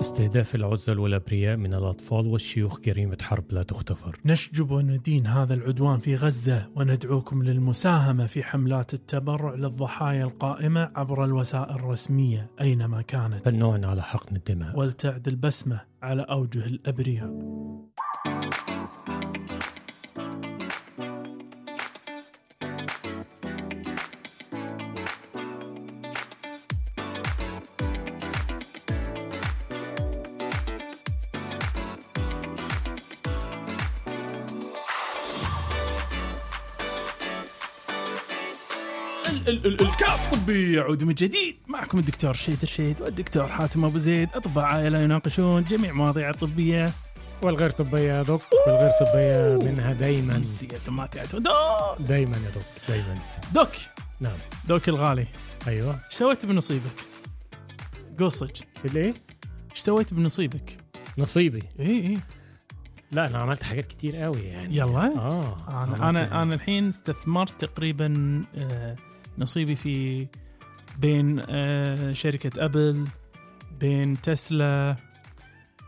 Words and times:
استهداف 0.00 0.54
العزل 0.54 0.98
والأبرياء 0.98 1.56
من 1.56 1.74
الأطفال 1.74 2.26
والشيوخ 2.26 2.80
جريمة 2.80 3.16
حرب 3.22 3.44
لا 3.50 3.62
تغتفر 3.62 4.20
نشجب 4.24 4.70
وندين 4.70 5.26
هذا 5.26 5.54
العدوان 5.54 5.98
في 5.98 6.14
غزة 6.14 6.68
وندعوكم 6.76 7.42
للمساهمة 7.42 8.26
في 8.26 8.42
حملات 8.42 8.94
التبرع 8.94 9.54
للضحايا 9.54 10.24
القائمة 10.24 10.88
عبر 10.94 11.24
الوسائل 11.24 11.74
الرسمية 11.74 12.50
أينما 12.60 13.02
كانت. 13.02 13.44
فالنوع 13.44 13.86
على 13.86 14.02
حقن 14.02 14.36
الدماء. 14.36 14.78
ولتعد 14.78 15.28
البسمة 15.28 15.80
على 16.02 16.22
أوجه 16.22 16.66
الأبرياء. 16.66 17.30
الكاست 39.64 40.24
الطبي 40.24 40.72
يعود 40.72 41.04
من 41.04 41.14
جديد. 41.14 41.56
معكم 41.68 41.98
الدكتور 41.98 42.32
شيد 42.32 42.62
الشيد 42.62 43.00
والدكتور 43.00 43.48
حاتم 43.48 43.84
أبو 43.84 43.98
زيد. 43.98 44.28
أطباء 44.34 44.64
عائلة 44.64 44.98
يناقشون 44.98 45.64
جميع 45.64 45.92
مواضيع 45.92 46.30
الطبية. 46.30 46.90
والغير 47.42 47.70
طبية 47.70 48.00
يا 48.00 48.22
doc 48.22 48.42
والغير 48.66 48.90
طبية 49.00 49.68
منها 49.70 49.92
دايما. 49.92 50.38
نفسيه 50.38 50.68
ما 50.88 51.06
تعتمد 51.06 51.48
دايما 52.00 52.36
يا 52.36 52.50
doc 52.54 52.64
دايما. 52.88 53.18
doc! 53.54 53.70
نعم. 54.20 54.36
doc 54.68 54.88
الغالي. 54.88 55.26
أيوه. 55.68 55.92
إيش 55.92 56.14
سويت 56.14 56.46
بنصيبك؟ 56.46 56.82
قصج 58.20 58.50
الإيه؟ 58.84 59.14
إيش 59.70 59.78
سويت 59.78 60.14
بنصيبك؟ 60.14 60.78
نصيبي؟ 61.18 61.62
إي 61.80 61.86
إي. 61.86 62.18
لا 63.12 63.26
أنا 63.26 63.38
عملت 63.38 63.62
حاجات 63.62 63.86
كتير 63.86 64.16
قوي 64.16 64.40
يعني. 64.40 64.76
يلا. 64.76 65.18
آه 65.18 65.56
أنا 65.68 66.08
أنا 66.10 66.42
أنا 66.42 66.54
الحين 66.54 66.88
استثمرت 66.88 67.64
تقريبا 67.64 68.42
آه، 68.54 68.96
نصيبي 69.38 69.74
في 69.74 70.26
بين 70.98 71.42
آه، 71.48 72.12
شركة 72.12 72.64
أبل 72.64 73.04
بين 73.80 74.20
تسلا 74.20 74.96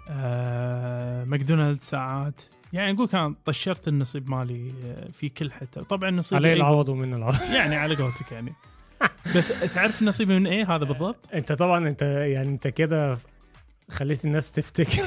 آه، 0.09 1.25
ماكدونالدز 1.25 1.83
ساعات. 1.85 2.41
يعني 2.73 2.93
نقول 2.93 3.09
كان 3.09 3.35
طشرت 3.45 3.89
النصيب 3.89 4.31
مالي 4.31 4.73
آه، 4.85 5.11
في 5.11 5.29
كل 5.29 5.53
حتة. 5.53 5.83
طبعا 5.83 6.11
نصيبي 6.11 6.37
عليه 6.37 6.53
أي- 6.55 6.57
العوض 6.57 6.89
ومن 6.89 7.15
العوض. 7.15 7.35
يعني 7.57 7.77
على 7.77 7.95
قولتك 7.97 8.33
يعني. 8.33 8.53
بس 9.37 9.49
تعرف 9.75 10.03
نصيبي 10.03 10.39
من 10.39 10.47
إيه؟ 10.47 10.77
هذا 10.77 10.85
بالضبط؟ 10.85 11.29
أنت 11.35 11.53
طبعا 11.53 11.89
أنت 11.89 12.03
يعني 12.03 12.49
أنت 12.49 12.69
كده 12.69 13.19
خليت 13.91 14.25
الناس 14.25 14.53
تفتكر. 14.53 15.03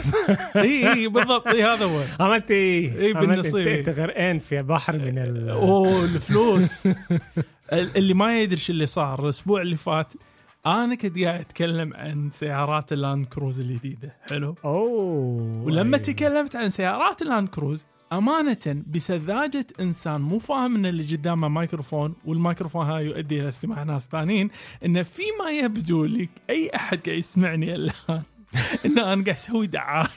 اي 0.56 0.88
اي 0.94 1.08
بالضبط. 1.08 1.48
اي 1.48 1.64
هذا 1.64 1.86
هو. 1.86 2.04
عملت 2.20 2.52
إيه؟ 2.52 2.96
إيه 2.96 3.16
عملت- 3.16 3.30
بالنصيبي. 3.30 3.80
أنت, 3.80 3.90
غرقان 3.90 4.40
في 4.40 4.62
بحر 4.62 4.98
من 4.98 5.18
ال 5.18 5.50
أوه 5.50 6.06
الفلوس. 6.06 6.88
ال- 6.88 6.96
اللي 7.72 8.14
ما 8.14 8.42
يدري 8.42 8.60
شو 8.60 8.74
اللي 8.74 8.86
صار 8.86 9.24
الأسبوع 9.24 9.62
اللي 9.62 9.76
فات 9.76 10.14
أنا 10.66 10.96
كنت 10.96 11.20
قاعد 11.20 11.40
أتكلم 11.40 11.94
عن 11.94 12.30
سيارات 12.32 12.94
اللاند 12.94 13.26
كروزر 13.26 13.60
الجديدة 13.60 14.16
حلو 14.30 14.56
أوه 14.66 15.64
ولما 15.64 15.98
أيوة. 15.98 15.98
تكلمت 15.98 16.56
عن 16.56 16.70
سيارات 16.70 17.22
اللاند 17.22 17.50
كروزر 17.50 17.86
أمانة 18.14 18.84
بسذاجة 18.88 19.68
إنسان 19.80 20.22
مو 20.22 20.40
فاهم 20.40 20.76
إن 20.76 20.86
اللي 20.86 21.16
قدامه 21.16 21.48
مايكروفون 21.48 22.16
والمايكروفون 22.26 22.86
هاي 22.86 23.06
يؤدي 23.06 23.42
إلى 23.42 23.50
استماع 23.50 23.84
ناس 23.84 24.08
ثانيين 24.08 24.50
إنه 24.86 25.04
فيما 25.04 25.52
يبدو 25.52 26.06
لك 26.06 26.30
أي 26.50 26.72
أحد 26.76 27.00
قاعد 27.06 27.18
يسمعني 27.18 27.76
الآن 27.76 28.24
ان 28.86 29.00
أنا 29.00 29.04
قاعد 29.04 29.30
أسوي 29.30 29.68
دعاية 29.68 30.08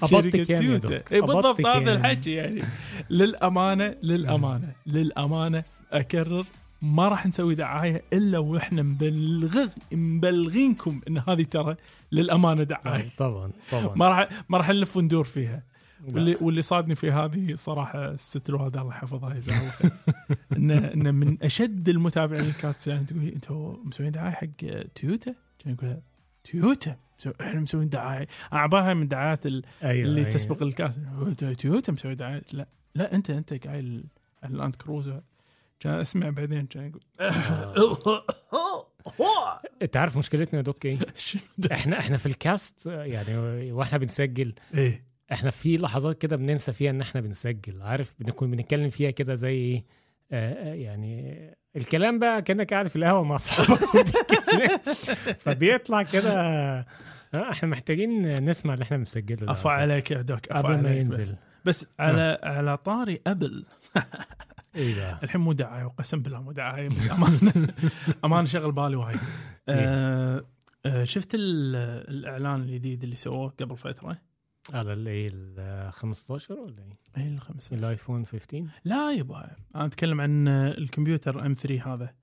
حق 0.00 0.06
شركة 0.10 0.52
يعني 0.52 0.66
تويوتا. 0.66 1.02
إي 1.12 1.20
بالضبط 1.20 1.66
هذا 1.66 1.78
يعني. 1.78 1.92
الحكي 1.92 2.32
يعني 2.32 2.62
للأمانة 3.10 3.94
للأمانة 4.02 4.72
للأمانة 4.86 5.64
أكرر 5.92 6.46
ما 6.82 7.08
راح 7.08 7.26
نسوي 7.26 7.54
دعاية 7.54 8.02
إلا 8.12 8.38
وإحنا 8.38 8.82
مبلغ 8.82 9.66
مبلغينكم 9.92 11.00
إن 11.08 11.18
هذه 11.28 11.42
ترى 11.42 11.76
للأمانة 12.12 12.62
دعاية. 12.62 13.10
طبعا 13.18 13.52
طبعا. 13.70 13.94
ما 13.96 14.08
راح 14.08 14.28
ما 14.48 14.58
راح 14.58 14.68
نلف 14.68 14.96
وندور 14.96 15.24
فيها. 15.24 15.62
لا. 16.08 16.14
واللي 16.14 16.36
واللي 16.40 16.62
صادني 16.62 16.94
في 16.94 17.10
هذه 17.10 17.54
صراحة 17.54 18.10
الست 18.12 18.48
الوالدة 18.48 18.80
الله 18.80 18.92
يحفظها 18.94 19.34
يجزاها 19.34 19.66
الخير 19.66 19.90
انه 20.56 20.78
انه 20.94 21.10
من 21.10 21.42
أشد 21.42 21.88
المتابعين 21.88 22.44
الكاست 22.44 22.86
يعني 22.86 23.04
تقول 23.04 23.22
أنتم 23.28 23.76
مسوين 23.84 24.10
دعاية 24.10 24.32
حق 24.32 24.46
تويوتا؟ 24.94 25.34
كان 25.58 25.72
يقول 25.74 25.96
تويوتا؟ 26.44 26.96
إحنا 27.40 27.60
مسوين 27.60 27.88
دعاية. 27.88 28.28
أنا 28.52 28.60
عباها 28.60 28.94
من 28.94 29.08
دعايات 29.08 29.46
ال- 29.46 29.62
أيوة 29.82 30.08
اللي 30.08 30.20
أيوة. 30.20 30.30
تسبق 30.32 30.62
الكاس 30.62 31.00
تويوتا 31.58 31.92
مسوي 31.92 32.14
دعاية؟ 32.14 32.42
لا. 32.52 32.66
لا 32.94 33.14
أنت 33.14 33.30
أنت 33.30 33.66
قايل 33.66 34.04
اللاند 34.44 34.74
كروزر. 34.74 35.20
كان 35.82 36.00
اسمع 36.00 36.30
بعدين 36.30 36.66
كان 36.66 36.86
يقول 36.86 37.02
انت 39.82 39.96
عارف 39.96 40.16
مشكلتنا 40.16 40.58
يا 40.58 40.64
doc 40.64 40.86
إيه؟ 40.86 40.98
إحنا 41.72 41.98
إحنا 41.98 42.16
في 42.16 42.26
ال 42.26 42.38
cast 42.38 42.86
يعني 42.86 43.36
وإحنا 43.72 43.98
بنسجل 43.98 44.54
إيه 44.74 45.04
إحنا 45.32 45.50
في 45.50 45.76
لحظات 45.76 46.18
كده 46.18 46.36
بننسى 46.36 46.72
فيها 46.72 46.90
إن 46.90 47.00
إحنا 47.00 47.20
بنسجل 47.20 47.82
عارف 47.82 48.14
بنكون 48.18 48.50
بنتكلم 48.50 48.90
فيها 48.90 49.10
كده 49.10 49.34
زي 49.34 49.48
إيه 49.52 49.84
آه، 50.32 50.70
آه، 50.70 50.74
يعني 50.74 51.36
الكلام 51.76 52.18
بقى 52.18 52.42
كأنك 52.42 52.72
قاعد 52.72 52.86
في 52.86 52.96
القهوة 52.96 53.22
مع 53.22 53.36
أصحابك. 53.36 53.78
فبيطلع 55.44 56.02
كده 56.02 56.40
آه، 56.40 56.86
إحنا 57.34 57.68
محتاجين 57.68 58.28
نسمع 58.44 58.74
اللي 58.74 58.82
إحنا 58.82 58.96
بنسجله. 58.96 59.50
افا 59.52 59.70
عليك 59.70 60.10
يا 60.10 60.22
doc 60.22 60.46
قبل 60.46 60.68
ما 60.68 60.88
عليك 60.88 61.06
بس. 61.06 61.16
ينزل 61.16 61.36
بس 61.64 61.86
على 61.98 62.38
على 62.42 62.76
طاري 62.76 63.20
أبل 63.26 63.64
بقى 64.74 65.20
الحين 65.22 65.40
مو 65.40 65.52
دعايه 65.52 65.84
وقسم 65.84 66.22
بالله 66.22 66.40
مو 66.42 66.52
دعايه 66.52 66.88
بس 66.88 67.10
امانه 67.10 67.74
امانه 68.24 68.46
شغل 68.46 68.72
بالي 68.72 68.96
وايد. 68.96 69.18
آه 69.68 70.44
آه 70.86 71.04
شفت 71.04 71.34
ال- 71.34 71.76
الإعلان 72.10 72.60
الجديد 72.62 73.02
اللي 73.04 73.16
سووه 73.16 73.48
قبل 73.60 73.76
فترة؟ 73.76 74.18
على 74.74 74.92
الايه 74.92 75.30
ال 75.34 75.92
15 75.92 76.54
ولا 76.54 76.82
إيه؟ 76.82 77.22
إي 77.22 77.28
الخمسه 77.34 77.76
الايفون 77.76 78.24
15 78.26 78.64
لا 78.84 79.12
يبا 79.12 79.50
أنا 79.74 79.86
أتكلم 79.86 80.20
عن 80.20 80.48
الكمبيوتر 80.48 81.46
M 81.46 81.52
3 81.52 81.94
هذا. 81.94 82.14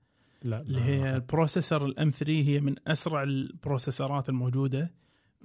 لا 0.42 0.60
اللي 0.60 0.80
هي 0.82 1.14
ال 1.14 1.21
processor 1.21 1.84
ال 1.86 1.98
M 1.98 2.10
3 2.10 2.32
هي 2.32 2.60
من 2.60 2.74
أسرع 2.86 3.22
البروسيسورات 3.22 4.28
الموجودة. 4.28 4.90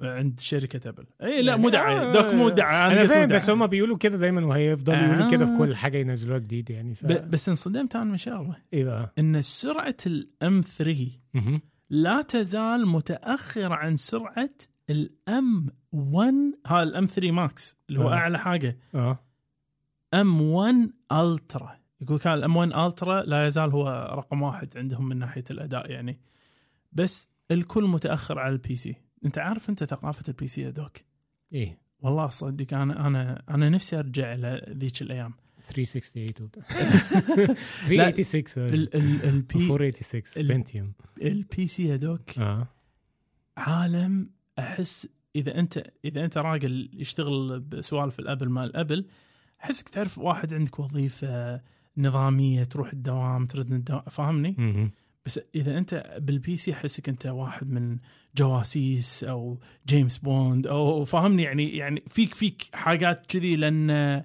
عند 0.02 0.40
شركة 0.40 0.90
ابل 0.90 1.06
اي 1.24 1.42
لا 1.42 1.56
مو 1.56 1.70
دعاية 1.70 2.12
doc 2.12 2.34
مو 2.34 2.50
دعاية 2.50 3.02
أنا 3.02 3.08
فاهم 3.08 3.30
بس. 3.30 3.50
هم 3.50 3.68
بيقولوا 3.68 3.98
كده 3.98 4.18
دايما 4.18 4.46
وهيفضلوا 4.46 4.98
يقولوا 4.98 5.32
كده 5.32 5.46
في 5.46 5.52
آه. 5.52 5.58
كل 5.58 5.76
حاجة 5.76 5.98
ينزلوها 5.98 6.40
جديد 6.40 6.70
يعني 6.70 6.96
ف... 6.96 7.06
بس 7.06 7.50
انصدمت 7.50 7.96
أنا 7.96 8.04
من 8.04 8.18
شغله 8.18 8.56
إيه 8.74 8.84
بقى؟ 8.84 9.14
إن 9.20 9.42
سرعة 9.42 9.96
ال 10.08 10.35
M 10.35 10.62
3 10.62 11.08
مهم. 11.34 11.62
لا 11.90 12.22
تزال 12.22 12.88
متأخرة 12.88 13.74
عن 13.76 13.96
سرعة 13.96 14.50
ال 14.90 15.29
M 15.29 15.68
1 15.92 16.34
هذا 16.68 16.84
ال 16.84 16.95
M 16.95 17.06
3 17.06 17.32
Max 17.32 17.78
اللي 17.90 18.00
هو 18.00 18.10
آه. 18.10 18.14
أعلى 18.14 18.40
حاجة 18.40 18.78
آه 18.96 19.20
M 20.14 20.42
1 20.42 20.90
Ultra 21.12 21.76
يقول 22.02 22.20
كان 22.20 22.34
ال 22.34 22.45
M 22.45 22.56
1 22.56 22.72
Ultra 22.72 23.22
لا 23.24 23.48
يزال 23.48 23.72
هو 23.72 24.14
رقم 24.18 24.42
واحد 24.42 24.78
عندهم 24.78 25.10
من 25.10 25.18
ناحية 25.20 25.44
الأداء 25.52 25.92
يعني 25.92 26.20
بس 26.92 27.30
الكل 27.52 27.84
متأخر 27.84 28.40
على 28.40 28.54
ال 28.54 28.76
PC 28.76 28.96
انت 29.26 29.38
عارف 29.38 29.70
انت 29.70 29.84
ثقافة 29.84 30.24
ال 30.28 30.48
PC 30.48 30.62
يا 30.62 30.70
doc؟ 30.70 30.98
إيه. 31.54 31.78
والله 32.02 32.28
صدق 32.28 32.74
أنا 32.74 33.08
أنا 33.08 33.44
أنا 33.50 33.70
نفسي 33.70 34.00
أرجع 34.00 34.34
إلى 34.34 34.74
ذيك 34.78 35.02
الأيام. 35.02 35.34
368 35.62 36.46
وبتاع. 36.46 36.64
386 37.88 38.66
ال 38.74 38.96
ال 38.96 39.24
البي 39.26 39.66
486 39.72 40.44
ال- 40.44 40.48
بنتيوم 40.48 40.94
البي 41.22 41.68
سي 41.68 41.86
يا 41.88 41.96
دوك؟ 41.96 42.40
آه. 42.40 42.68
عالم 43.58 44.30
أحس 44.60 45.08
إذا 45.36 45.60
أنت 45.60 45.84
إذا 46.06 46.26
أنت 46.26 46.38
راجل 46.38 46.90
يشتغل 46.94 47.60
بسوالف 47.60 48.20
الأبل 48.20 48.50
مال 48.50 48.76
أبل 48.76 49.06
أحسك 49.64 49.90
تعرف 49.90 50.18
واحد 50.18 50.54
عندك 50.54 50.80
وظيفة 50.80 51.62
نظامية 51.98 52.64
تروح 52.64 52.94
الدوام 52.94 53.46
ترد 53.46 53.72
الدوام 53.72 54.02
فاهمني؟ 54.02 54.92
بس 55.26 55.40
إذا 55.56 55.78
أنت 55.78 56.16
بال 56.22 56.56
PC 56.56 56.74
أحسك 56.74 57.10
أنت 57.10 57.26
واحد 57.26 57.70
من 57.70 57.98
جواسيس 58.38 59.24
أو 59.24 59.60
جيمس 59.88 60.18
بوند 60.18 60.68
أو 60.68 61.06
فاهمني؟ 61.06 61.44
يعني 61.44 61.78
يعني 61.78 62.04
فيك 62.08 62.34
فيك 62.34 62.70
حاجات 62.74 63.26
كذي 63.26 63.56
لأن 63.56 64.24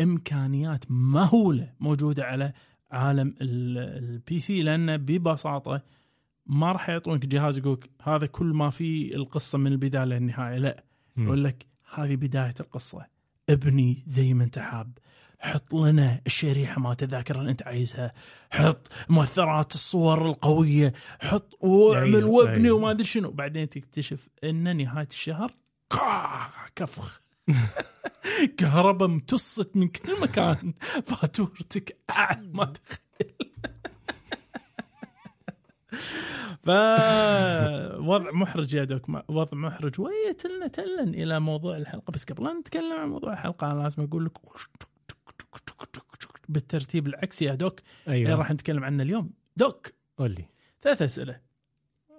إمكانيات 0.00 0.84
مهولة 0.90 1.72
موجودة 1.80 2.24
على 2.24 2.52
عالم 2.90 3.28
ال- 3.40 3.78
ال 4.04 4.38
PC 4.38 4.62
لأن 4.62 4.96
ببساطة 4.96 5.82
ما 6.46 6.72
راح 6.72 6.88
يعطونك 6.88 7.26
جهاز 7.26 7.58
يقولك 7.58 7.90
هذا 8.02 8.26
كل 8.26 8.46
ما 8.46 8.70
فيه 8.70 9.14
القصة 9.14 9.58
من 9.58 9.66
البداية 9.72 10.04
للنهاية 10.04 10.58
لا. 10.58 10.84
يقول 11.18 11.44
لك 11.44 11.66
هذه 11.94 12.16
بداية 12.16 12.54
القصة 12.60 13.06
ابني 13.50 14.02
زي 14.06 14.34
ما 14.34 14.44
أنت 14.44 14.58
حاب. 14.58 14.98
حط 15.44 15.74
لنا 15.74 16.20
الشريحة 16.26 16.80
مالت 16.80 17.02
الذاكرة 17.02 17.38
اللي 17.38 17.50
أنت 17.50 17.62
عايزها. 17.62 18.12
حط 18.50 18.88
مؤثرات 19.08 19.74
الصور 19.74 20.28
القوية. 20.28 20.92
حط 21.20 21.58
واعمل 21.60 22.24
وابني. 22.24 22.70
وما 22.70 22.90
أدري 22.90 23.04
شنو. 23.04 23.30
بعدين 23.30 23.68
تكتشف 23.68 24.28
أن 24.44 24.76
نهاية 24.76 25.08
الشهر 25.10 25.50
كفخ. 26.76 27.20
كهرباء 28.58 29.08
امتصت 29.08 29.76
من 29.76 29.88
كل 29.88 30.20
مكان. 30.20 30.74
فاتورتك 31.06 31.98
أعلى 32.16 32.48
ما 32.52 32.64
تخيل. 32.64 33.34
فوضع 36.62 38.30
محرج 38.32 38.74
يا 38.74 38.84
دوك. 38.84 39.08
وضع 39.28 39.58
محرج. 39.58 40.00
ويتلنا 40.00 40.66
تلا 40.66 41.02
إلى 41.02 41.40
موضوع 41.40 41.76
الحلقة. 41.76 42.10
بس 42.10 42.24
قبل 42.24 42.44
لا 42.44 42.52
نتكلم 42.52 43.00
عن 43.00 43.08
موضوع 43.08 43.32
الحلقة 43.32 43.72
أنا 43.72 43.82
لازم 43.82 44.02
أقول 44.02 44.24
لك 44.24 44.32
بالترتيب 46.48 47.06
العكسي 47.06 47.44
يا 47.44 47.54
دوك. 47.54 47.80
اللي 48.06 48.16
أيوه. 48.18 48.38
راح 48.38 48.50
نتكلم 48.52 48.84
عنه 48.84 49.02
اليوم. 49.02 49.30
دوك. 49.56 49.86
قول 50.18 50.30
لي. 50.30 50.44
ثلاث 50.82 51.02
أسئلة. 51.02 51.40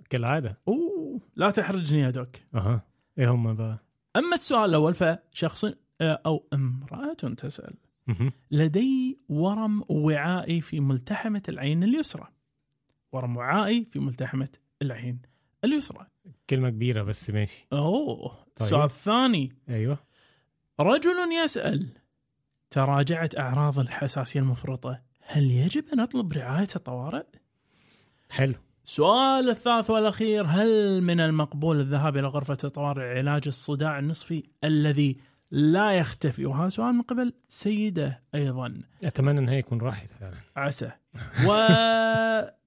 كالعادة. 0.09 0.57
أوه. 0.67 1.21
لا 1.35 1.49
تحرجني 1.49 1.99
يا 1.99 2.09
دوك. 2.09 2.35
أها. 2.55 2.81
إيه 3.19 3.31
هم 3.31 3.53
بقى؟ 3.53 3.77
أما 4.15 4.33
السؤال 4.35 4.69
الأول 4.69 4.93
فشخص 4.93 5.65
آه، 6.01 6.21
أو 6.25 6.47
امرأة 6.53 7.13
تسأل. 7.13 7.73
مهم. 8.07 8.31
لدي 8.51 9.19
ورم 9.29 9.83
وعائي 9.89 10.61
في 10.61 10.79
ملتحمة 10.79 11.43
العين 11.49 11.83
اليسرى. 11.83 12.27
ورم 13.11 13.37
وعائي 13.37 13.85
في 13.85 13.99
ملتحمة 13.99 14.49
العين 14.81 15.21
اليسرى. 15.63 16.07
كلمة 16.49 16.69
كبيرة 16.69 17.03
بس 17.03 17.29
ماشي. 17.29 17.67
أوه. 17.73 18.29
طيب. 18.29 18.45
السؤال 18.61 18.83
الثاني 18.83 19.55
أيوه. 19.69 19.97
رجل 20.79 21.15
يسأل 21.43 21.87
تراجعت 22.75 23.37
أعراض 23.37 23.79
الحساسية 23.79 24.39
المفرطة. 24.39 25.01
هل 25.27 25.51
يجب 25.51 25.83
أن 25.93 25.99
أطلب 25.99 26.33
رعاية 26.33 26.67
الطوارئ؟ 26.75 27.25
حلو. 28.29 28.53
السؤال 28.85 29.49
الثالث 29.49 29.89
والأخير 29.89 30.45
هل 30.45 31.01
من 31.01 31.19
المقبول 31.19 31.79
الذهاب 31.79 32.17
إلى 32.17 32.27
غرفة 32.27 32.57
الطوارئ 32.63 33.17
علاج 33.17 33.43
الصداع 33.47 33.99
النصفي 33.99 34.43
الذي 34.63 35.17
لا 35.51 35.91
يختفي؟ 35.91 36.45
وهذا 36.45 36.69
سؤال 36.69 36.93
من 36.93 37.01
قبل 37.01 37.33
سيده 37.47 38.23
أيضا. 38.35 38.81
أتمنى 39.03 39.39
ان 39.39 39.49
هي 39.49 39.57
يكون 39.57 39.81
راحت 39.81 40.09
فعلا. 40.09 40.35
عسى. 40.55 40.91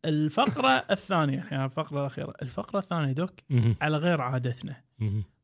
والفقره 0.04 0.84
الثانية 0.90 1.46
يعني 1.50 1.64
الفقره 1.64 2.00
الأخيرة. 2.00 2.34
الفقرة 2.42 2.78
الثانية 2.78 3.12
دوك. 3.12 3.34
على 3.80 3.96
غير 3.96 4.20
عادتنا. 4.20 4.76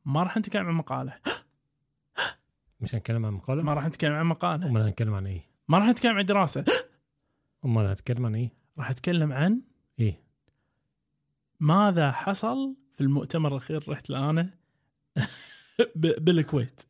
ما 0.05 0.23
راح 0.23 0.37
نتكلم 0.37 0.67
عن 0.67 0.75
مقالة. 0.75 1.13
مش 2.85 2.95
هنتكلم 2.95 3.27
عن 3.27 3.33
مقالة؟ 3.33 3.63
ما 3.63 3.75
راح 3.75 3.87
نتكلم 3.87 4.13
عن 4.13 4.27
مقالة. 4.27 4.67
أمال 4.67 4.83
هنتكلم 4.83 5.15
عن 5.15 5.27
إيه؟ 5.27 5.47
ما 5.69 5.79
راح 5.79 5.87
نتكلم 5.89 6.17
عن 6.19 6.25
دراسة. 6.25 6.65
أمال 7.65 7.87
هنتكلم 7.87 8.27
عن 8.27 8.35
إيه؟ 8.35 8.53
راح 8.79 8.91
أتكلم 8.91 9.33
عن 9.33 9.61
إيه؟ 10.01 10.21
ماذا 11.61 12.13
حصل 12.13 12.75
في 12.93 13.01
المؤتمر 13.01 13.51
الأخير 13.53 13.85
رحت 13.89 14.11
له 14.11 14.31
أنا 14.31 14.51
بالكويت. 15.97 16.81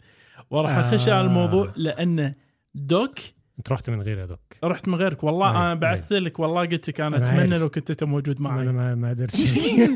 وراح 0.50 0.76
أخش 0.76 1.08
على 1.08 1.20
آه. 1.20 1.24
الموضوع 1.24 1.72
لأن 1.76 2.34
doc 2.74 3.18
أنت 3.58 3.72
رحت 3.72 3.90
من 3.90 4.02
غير 4.02 4.18
يا 4.18 4.26
doc. 4.26 4.40
رحت 4.64 4.88
من 4.88 4.94
غيرك. 4.94 5.24
والله 5.24 5.50
أيوة، 5.50 5.62
أنا 5.66 5.74
بعثت 5.74 6.12
لك 6.12 6.38
والله 6.38 6.60
قلت 6.66 6.88
لك 6.88 7.00
أنا 7.00 7.16
أتمنى. 7.16 7.58
لو 7.58 7.68
كنت 7.70 7.90
أنت 7.90 8.04
موجود 8.04 8.40
ما 8.40 8.48
أنا 8.62 8.72
معي. 8.72 8.72
ما 8.72 8.94
ما 8.94 9.08
قدرتش 9.10 9.40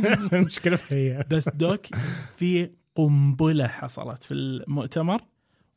المشكلة 0.33 0.77
في 0.77 0.95
هي 0.95 1.25
بس 1.31 1.49
doc 1.49 1.87
في 2.37 2.71
قنبلة 2.95 3.67
حصلت 3.67 4.23
في 4.23 4.35
المؤتمر. 4.35 5.21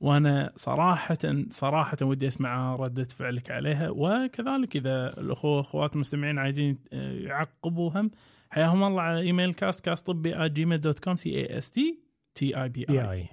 وأنا 0.01 0.53
صراحة 0.55 1.17
صراحة 1.49 1.97
ودي 2.01 2.27
أسمع 2.27 2.75
رده 2.75 3.03
فعلك 3.03 3.51
عليها. 3.51 3.89
وكذلك 3.89 4.75
إذا 4.75 5.19
الاخوه 5.19 5.57
واخوات 5.57 5.93
المستمعين 5.93 6.39
عايزين 6.39 6.77
آه، 6.93 7.13
يعقبوا 7.13 7.91
هم 7.95 8.11
حياهم 8.49 8.83
الله 8.83 9.01
على 9.01 9.19
إيميل 9.21 9.53
كاست 9.53 9.85
كاست 9.85 10.07
طبي 10.07 10.49
Gmail 10.49 10.79
dot 10.79 10.99
com 10.99 11.15
C 11.15 11.29
A 11.29 11.57
S 11.57 11.71
T 11.71 11.99
T 12.35 12.61
E 12.63 12.69
B 12.69 12.85
I 12.89 13.27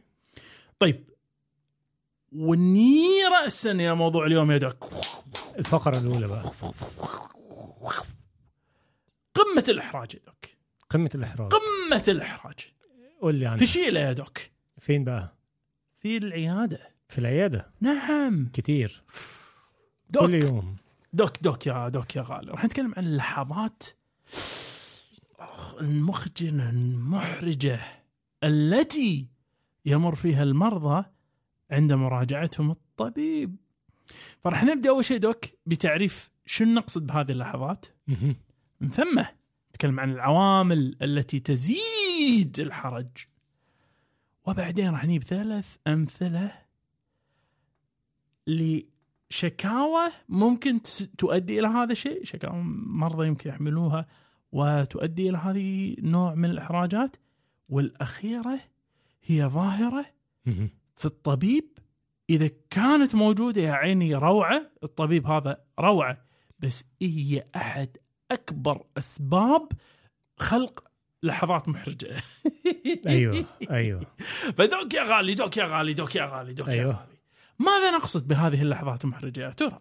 طيب 0.79 1.09
وني 2.33 3.09
راسا 3.33 3.71
إلى 3.71 3.95
موضوع 3.95 4.27
اليوم 4.27 4.51
يا 4.51 4.59
doc 4.59 4.85
الفقرة 5.59 5.99
الأولى 5.99 6.29
بقى. 6.29 6.53
قمة 9.35 9.65
الإحراج 9.69 10.15
يا 10.15 10.21
doc 10.27 10.47
قمة 10.91 11.11
الإحراج. 11.15 11.53
قمة 11.53 12.05
الإحراج. 12.09 12.73
قول 13.23 13.35
لي 13.35 13.47
عنها 13.47 13.59
في 13.59 13.67
شيلة 13.67 14.01
يا 14.01 14.13
doc 14.13 14.39
فين 14.79 15.05
بقى؟ 15.05 15.38
في 16.01 16.17
العيادة. 16.17 16.79
في 17.09 17.19
العيادة؟ 17.19 17.71
نعم. 17.81 18.49
كتير. 18.53 19.03
doc. 20.11 20.25
كل 20.25 20.45
يوم. 20.45 20.77
doc 21.13 21.43
doc 21.43 21.67
يا 21.67 21.89
doc 21.89 22.17
يا 22.17 22.23
غالي. 22.23 22.51
راح 22.53 22.65
نتكلم 22.65 22.95
عن 22.97 23.07
اللحظات. 23.07 23.83
المخجلة 25.81 26.71
المحرجة 26.71 27.81
التي 28.45 29.27
يمر 29.87 30.15
فيها 30.15 30.43
المرضى 30.43 31.05
عند 31.71 31.93
مراجعتهم 31.93 32.71
الطبيب. 32.71 33.57
فراح 34.45 34.65
نبدأ 34.65 34.91
أول 34.91 35.05
شيء 35.05 35.19
دوك 35.19 35.45
بتعريف 35.67 36.31
شو 36.47 36.65
نقصد 36.65 37.07
بهذه 37.07 37.33
اللحظات. 37.33 37.87
من 38.81 38.89
ثم 38.89 39.23
نتكلم 39.71 40.01
عن 40.01 40.11
العوامل 40.13 40.97
التي 41.03 41.41
تزيد 41.41 42.61
الحرج. 42.61 43.09
وبعدين 44.49 44.91
راح 44.91 45.05
نجيب 45.05 45.25
ثلاث 45.25 45.77
أمثلة 45.87 46.53
لشكاوى 48.47 50.09
ممكن 50.29 50.83
تؤدي 51.19 51.59
إلى 51.59 51.69
هذا 51.69 51.93
الشيء. 51.93 52.25
شكاوى 52.25 52.63
مرضى 52.87 53.27
يمكن 53.27 53.51
يحملوها 53.51 54.07
وتؤدي 54.53 55.29
إلى 55.29 55.39
هذه 55.39 55.95
النوع 55.99 56.35
من 56.35 56.51
الإحراجات. 56.51 57.17
والأخيرة 57.69 58.61
هي 59.23 59.47
ظاهرة. 59.47 60.07
في 60.97 61.07
الطبيب. 61.07 61.79
إذا 62.31 62.51
كانت 62.71 63.15
موجودة 63.15 63.61
يا 63.61 63.73
عيني 63.73 64.15
روعة 64.15 64.71
الطبيب 64.83 65.27
هذا 65.27 65.65
روعة 65.81 66.25
بس 66.59 66.85
هي 67.03 67.45
أحد 67.57 67.97
أكبر 68.31 68.85
أسباب 68.99 69.69
خلق 70.37 70.88
لحظات 71.23 71.69
محرجة 71.69 72.09
أيوه 73.07 73.45
أيوه 73.71 74.01
فدوك 74.57 74.95
يا 74.95 75.03
غالي 75.03 75.35
دوك 75.35 75.57
يا 75.57 75.65
غالي 75.65 75.95
دوك 75.95 76.17
يا 76.17 76.25
غالي 76.27 76.53
دوك 76.53 76.69
يا 76.69 76.73
أيوة. 76.73 76.91
غالي 76.91 77.19
ماذا 77.59 77.91
نقصد 77.91 78.29
بهذه 78.29 78.63
اللحظات 78.63 79.05
المحرجة 79.05 79.41
يا 79.41 79.51
ترى؟ 79.51 79.79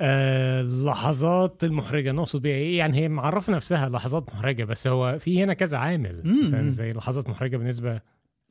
آه، 0.00 0.60
اللحظات 0.60 1.64
المحرجة 1.64 2.12
نقصد 2.12 2.42
بيها 2.42 2.54
إيه 2.56 2.78
يعني 2.78 2.98
هي 2.98 3.08
معرفه 3.08 3.52
نفسها 3.52 3.88
لحظات 3.88 4.28
محرجة 4.28 4.64
بس 4.64 4.86
هو 4.86 5.18
في 5.18 5.42
هنا 5.44 5.54
كذا 5.54 5.78
عامل. 5.78 6.48
فاهم 6.52 6.70
زي 6.70 6.92
لحظات 6.92 7.28
محرجة 7.28 7.56
بالنسبة 7.56 8.00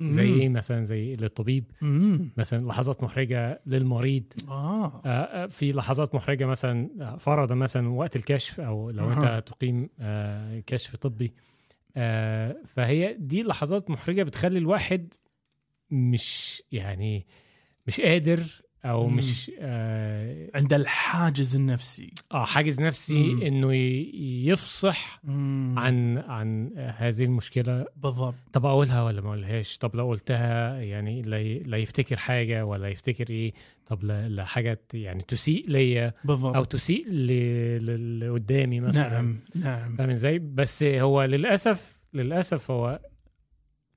زي 0.01 0.33
إيه 0.33 0.49
مثلا؟ 0.49 0.83
زي 0.83 1.15
للطبيب. 1.15 1.63
مم. 1.81 2.29
مثلا 2.37 2.67
لحظات 2.67 3.03
محرجة 3.03 3.61
للمريض. 3.65 4.23
آه. 4.47 4.85
آه، 5.05 5.09
آه، 5.09 5.47
في 5.47 5.71
لحظات 5.71 6.15
محرجة 6.15 6.45
مثلا 6.45 6.89
آه، 7.01 7.17
فرضا 7.17 7.55
مثلا 7.55 7.89
وقت 7.89 8.15
الكشف 8.15 8.59
أو 8.59 8.89
لو 8.89 9.09
أها. 9.11 9.13
أنت 9.37 9.47
تقيم 9.47 9.89
آه، 9.99 10.59
كشف 10.59 10.95
طبي. 10.95 11.33
آه، 11.97 12.55
فهي 12.65 13.13
دي 13.19 13.43
لحظات 13.43 13.89
محرجة 13.89 14.23
بتخلي 14.23 14.57
الواحد 14.59 15.13
مش 15.91 16.63
يعني 16.71 17.25
مش 17.87 18.01
قادر 18.01 18.43
أو 18.85 19.07
مم. 19.07 19.15
مش 19.15 19.51
آه 19.59 20.49
عند 20.55 20.73
الحاجز 20.73 21.55
النفسي. 21.55 22.13
آه، 22.31 22.45
حاجز 22.45 22.81
نفسي 22.81 23.33
مم. 23.33 23.41
إنه 23.41 23.73
يفصح 24.49 25.19
مم. 25.23 25.75
عن 25.77 26.17
عن 26.17 26.71
هذه 26.97 27.23
المشكلة. 27.23 27.85
بالضبط. 27.95 28.35
طب 28.53 28.65
أقولها 28.65 29.03
ولا 29.03 29.21
ما 29.21 29.27
أقولهاش؟ 29.27 29.77
طب 29.77 29.95
لو 29.95 30.07
قلتها 30.09 30.79
يعني 30.81 31.21
لا 31.65 31.77
يفتكر 31.77 32.17
حاجة 32.17 32.65
ولا 32.65 32.87
يفتكر 32.87 33.29
إيه؟ 33.29 33.53
طب 33.87 34.03
لا 34.03 34.29
لا 34.29 34.45
حاجة 34.45 34.79
يعني 34.93 35.23
تسيء 35.23 35.69
ليا 35.69 36.13
بالضبط. 36.25 36.55
أو 36.55 36.63
تسيء 36.63 37.07
للي 37.07 38.29
قدامي 38.29 38.79
مثلا. 38.79 39.09
نعم 39.09 39.39
نعم. 39.55 39.95
فاهم 39.95 40.09
إزاي؟ 40.09 40.39
بس 40.39 40.83
هو 40.83 41.23
للأسف 41.23 41.97
للأسف 42.13 42.71
هو 42.71 42.99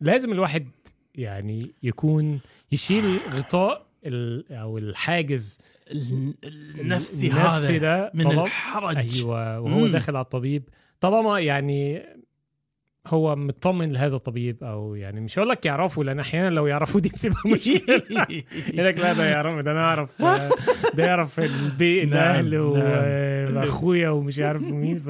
لازم 0.00 0.32
الواحد 0.32 0.68
يعني 1.14 1.70
يكون 1.82 2.40
يشيل 2.72 3.18
غطاء 3.30 3.89
أو 4.50 4.78
الحاجز 4.78 5.58
ال- 5.90 6.34
النفسي 6.80 7.26
النفسي 7.30 7.66
هذا 7.76 7.78
ده 7.78 8.10
من 8.14 8.26
الحرج. 8.38 8.96
أيوه 8.96 9.60
وهو 9.60 9.78
مم. 9.78 9.86
داخل 9.90 10.16
على 10.16 10.24
الطبيب. 10.24 10.68
طالما 11.00 11.40
يعني 11.40 12.02
هو 13.06 13.36
مطمن 13.36 13.92
لهذا 13.92 14.16
الطبيب 14.16 14.64
أو 14.64 14.94
يعني 14.94 15.20
مش 15.20 15.38
هقول 15.38 15.48
لك 15.48 15.66
يعرفه 15.66 16.04
لأن 16.04 16.20
أحيانا 16.20 16.50
لو 16.54 16.66
يعرفوه 16.66 17.00
دي 17.00 17.08
بتبقى 17.08 17.40
مشكلة. 17.52 18.02
يقول 18.68 18.86
لك 18.86 18.98
لا 18.98 19.12
ده 19.12 19.24
يعرف 19.30 19.64
ده 19.64 19.72
أنا 19.72 19.80
أعرف 19.84 20.22
ده 20.94 21.04
يعرف 21.04 21.40
البيت 21.40 22.08
نعم، 22.08 22.46
الأهل 22.46 22.50
نعم. 23.54 23.56
وأخويا 23.56 24.08
ومش 24.10 24.38
عارف 24.40 24.62
مين. 24.62 24.98
ف 24.98 25.08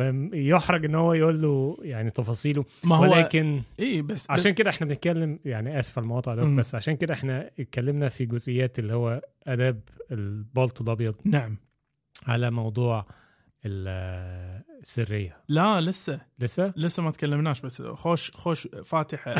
فيحرج 0.00 0.84
إن 0.84 0.94
هو 0.94 1.12
يقول 1.12 1.42
له 1.42 1.76
يعني 1.82 2.10
تفاصيله. 2.10 2.64
ما 2.84 2.96
هو 2.96 3.02
ولكن 3.02 3.62
اي 3.80 4.02
بس 4.02 4.30
عشان 4.30 4.50
كده 4.52 4.70
إحنا 4.70 4.86
بنتكلم 4.86 5.38
يعني 5.44 5.78
آسف 5.78 5.98
على 5.98 6.04
المقاطعة 6.04 6.34
ده. 6.34 6.42
بس 6.44 6.74
عشان 6.74 6.96
كده 6.96 7.14
إحنا 7.14 7.50
اتكلمنا 7.60 8.08
في 8.08 8.24
جزئيات 8.26 8.78
اللي 8.78 8.94
هو 8.94 9.20
آداب 9.46 9.80
البلطو 10.12 10.84
الأبيض. 10.84 11.14
نعم. 11.24 11.56
على 12.26 12.50
موضوع 12.50 13.06
ال- 13.66 14.62
السريه 14.82 15.36
لا 15.48 15.80
لسه. 15.80 16.20
لسه؟ 16.38 16.72
لسه 16.76 17.02
ما 17.02 17.10
تكلمناش 17.10 17.60
بس 17.60 17.82
خوش 17.82 18.30
خوش 18.30 18.68
فاتحة 18.84 19.34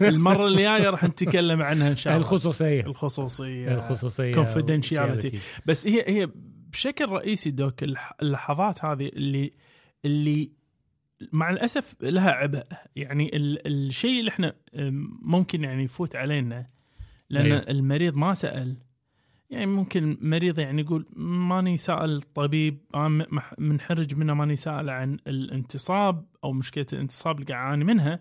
المرة 0.00 0.46
اللي 0.46 0.62
جاية 0.62 0.90
راح 0.90 1.04
نتكلم 1.04 1.62
عنها 1.62 1.90
إن 1.90 1.96
شاء 1.96 2.12
الله. 2.16 2.26
الخصوصية. 2.26 2.80
الخصوصية 2.80 3.74
الخصوصية 3.74 4.32
confidentiality. 4.32 5.36
بس 5.66 5.86
هي 5.86 6.04
هي 6.06 6.28
بشكل 6.72 7.08
رئيسي 7.08 7.50
دوك 7.50 7.74
اللحظات 8.22 8.84
هذه 8.84 9.06
اللي 9.08 9.52
اللي 10.04 10.50
مع 11.32 11.50
الأسف 11.50 11.96
لها 12.02 12.30
عبء. 12.30 12.62
يعني 12.96 13.36
ال 13.36 13.66
الشيء 13.66 14.20
اللي 14.20 14.30
إحنا 14.30 14.54
ممكن 15.22 15.64
يعني 15.64 15.84
يفوت 15.84 16.16
علينا 16.16 16.66
لأن 17.30 17.44
أيوه. 17.44 17.58
المريض 17.58 18.16
ما 18.16 18.34
سأل. 18.34 18.76
يعني 19.50 19.66
ممكن 19.66 20.18
مريض 20.20 20.58
يعني 20.58 20.82
يقول 20.82 21.06
ماني 21.16 21.76
سأل 21.76 22.16
الطبيب 22.16 22.78
منحرج 23.58 24.14
منه 24.14 24.34
ماني 24.34 24.56
سأل 24.56 24.90
عن 24.90 25.18
الانتصاب 25.26 26.26
أو 26.44 26.52
مشكلة 26.52 26.86
الانتصاب 26.92 27.34
اللي 27.40 27.46
قاعد 27.46 27.66
أعاني 27.66 27.84
منها. 27.84 28.20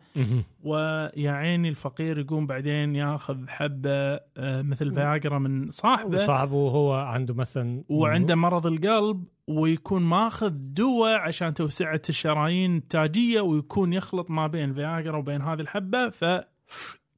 ويا 0.63 1.31
عيني 1.31 1.69
الفقير 1.69 2.19
يقوم 2.19 2.47
بعدين 2.47 2.95
ياخذ 2.95 3.47
حبة 3.47 3.91
آه، 3.91 4.61
مثل 4.61 4.93
فياجرا 4.93 5.39
من 5.39 5.69
صاحبه. 5.71 6.17
صاحبه 6.25 6.69
هو 6.69 6.93
عنده 6.93 7.33
مثلا 7.33 7.83
وعنده 7.89 8.35
مرض 8.35 8.67
القلب. 8.67 9.23
ويكون 9.49 10.01
ماخذ 10.01 10.49
دواء 10.55 11.19
عشان 11.19 11.53
توسعة 11.53 12.01
الشرايين 12.09 12.77
التاجية 12.77 13.41
ويكون 13.41 13.93
يخلط 13.93 14.31
ما 14.31 14.47
بين 14.47 14.73
فياجرا 14.73 15.17
وبين 15.17 15.41
هذه 15.41 15.61
الحبة 15.61 16.09
ف 16.09 16.25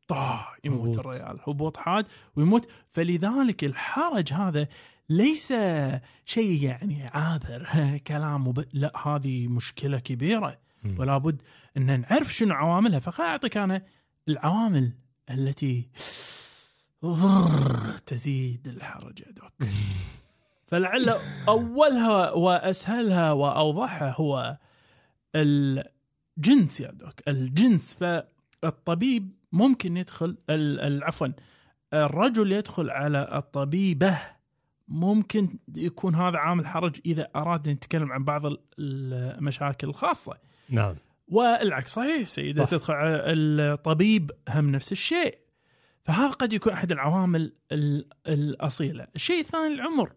طاه 0.07 0.47
يموت 0.65 0.89
هبوط. 0.89 0.99
الرجال 0.99 1.39
هبوط 1.47 1.77
حاد 1.77 2.05
ويموت. 2.35 2.69
فلذلك 2.89 3.63
الحرج 3.63 4.33
هذا 4.33 4.67
ليس 5.09 5.53
شيء 6.25 6.63
يعني 6.63 7.07
عابر 7.07 7.67
كلام 8.07 8.47
وب... 8.47 8.65
لا 8.73 9.07
هذه 9.07 9.47
مشكلة 9.47 9.99
كبيرة. 9.99 10.57
ولا 10.97 11.17
بد 11.17 11.41
أن 11.77 11.99
نعرف 11.99 12.33
شنو 12.33 12.53
عواملها. 12.53 12.99
فخل 12.99 13.23
أعطيك 13.23 13.57
أنا 13.57 13.81
العوامل 14.27 14.91
التي 15.29 15.89
تزيد 18.05 18.67
الحرج 18.67 19.19
يا 19.19 19.31
دوك 19.31 19.69
فلعل 20.71 21.15
أولها 21.47 22.31
وأسهلها 22.31 23.31
وأوضحها 23.31 24.15
هو 24.17 24.57
الجنس 25.35 26.81
يا 26.81 26.91
دوك 26.91 27.13
الجنس. 27.27 27.93
فالطبيب 27.93 29.31
ممكن 29.51 29.97
يدخل 29.97 30.37
عفوا 31.03 31.27
الرجل 31.93 32.51
يدخل 32.51 32.89
على 32.89 33.29
الطبيبة. 33.33 34.17
ممكن 34.87 35.49
يكون 35.77 36.15
هذا 36.15 36.37
عامل 36.37 36.67
حرج 36.67 36.95
إذا 37.05 37.27
أراد 37.35 37.67
أن 37.67 37.73
يتكلم 37.73 38.11
عن 38.11 38.23
بعض 38.23 38.45
ال- 38.45 38.59
المشاكل 38.79 39.89
الخاصة. 39.89 40.37
نعم. 40.69 40.95
والعكس 41.27 41.93
صحيح 41.93 42.27
سيدة 42.27 42.63
صح. 42.63 42.69
تدخل 42.69 42.93
على 42.93 43.13
الطبيب 43.73 44.31
هم 44.49 44.69
نفس 44.69 44.91
الشيء. 44.91 45.37
فهذا 46.03 46.29
قد 46.31 46.53
يكون 46.53 46.73
أحد 46.73 46.91
العوامل 46.91 47.53
ال- 47.71 48.07
الأصيلة. 48.27 49.07
الشيء 49.15 49.39
الثاني 49.39 49.73
العمر. 49.73 50.11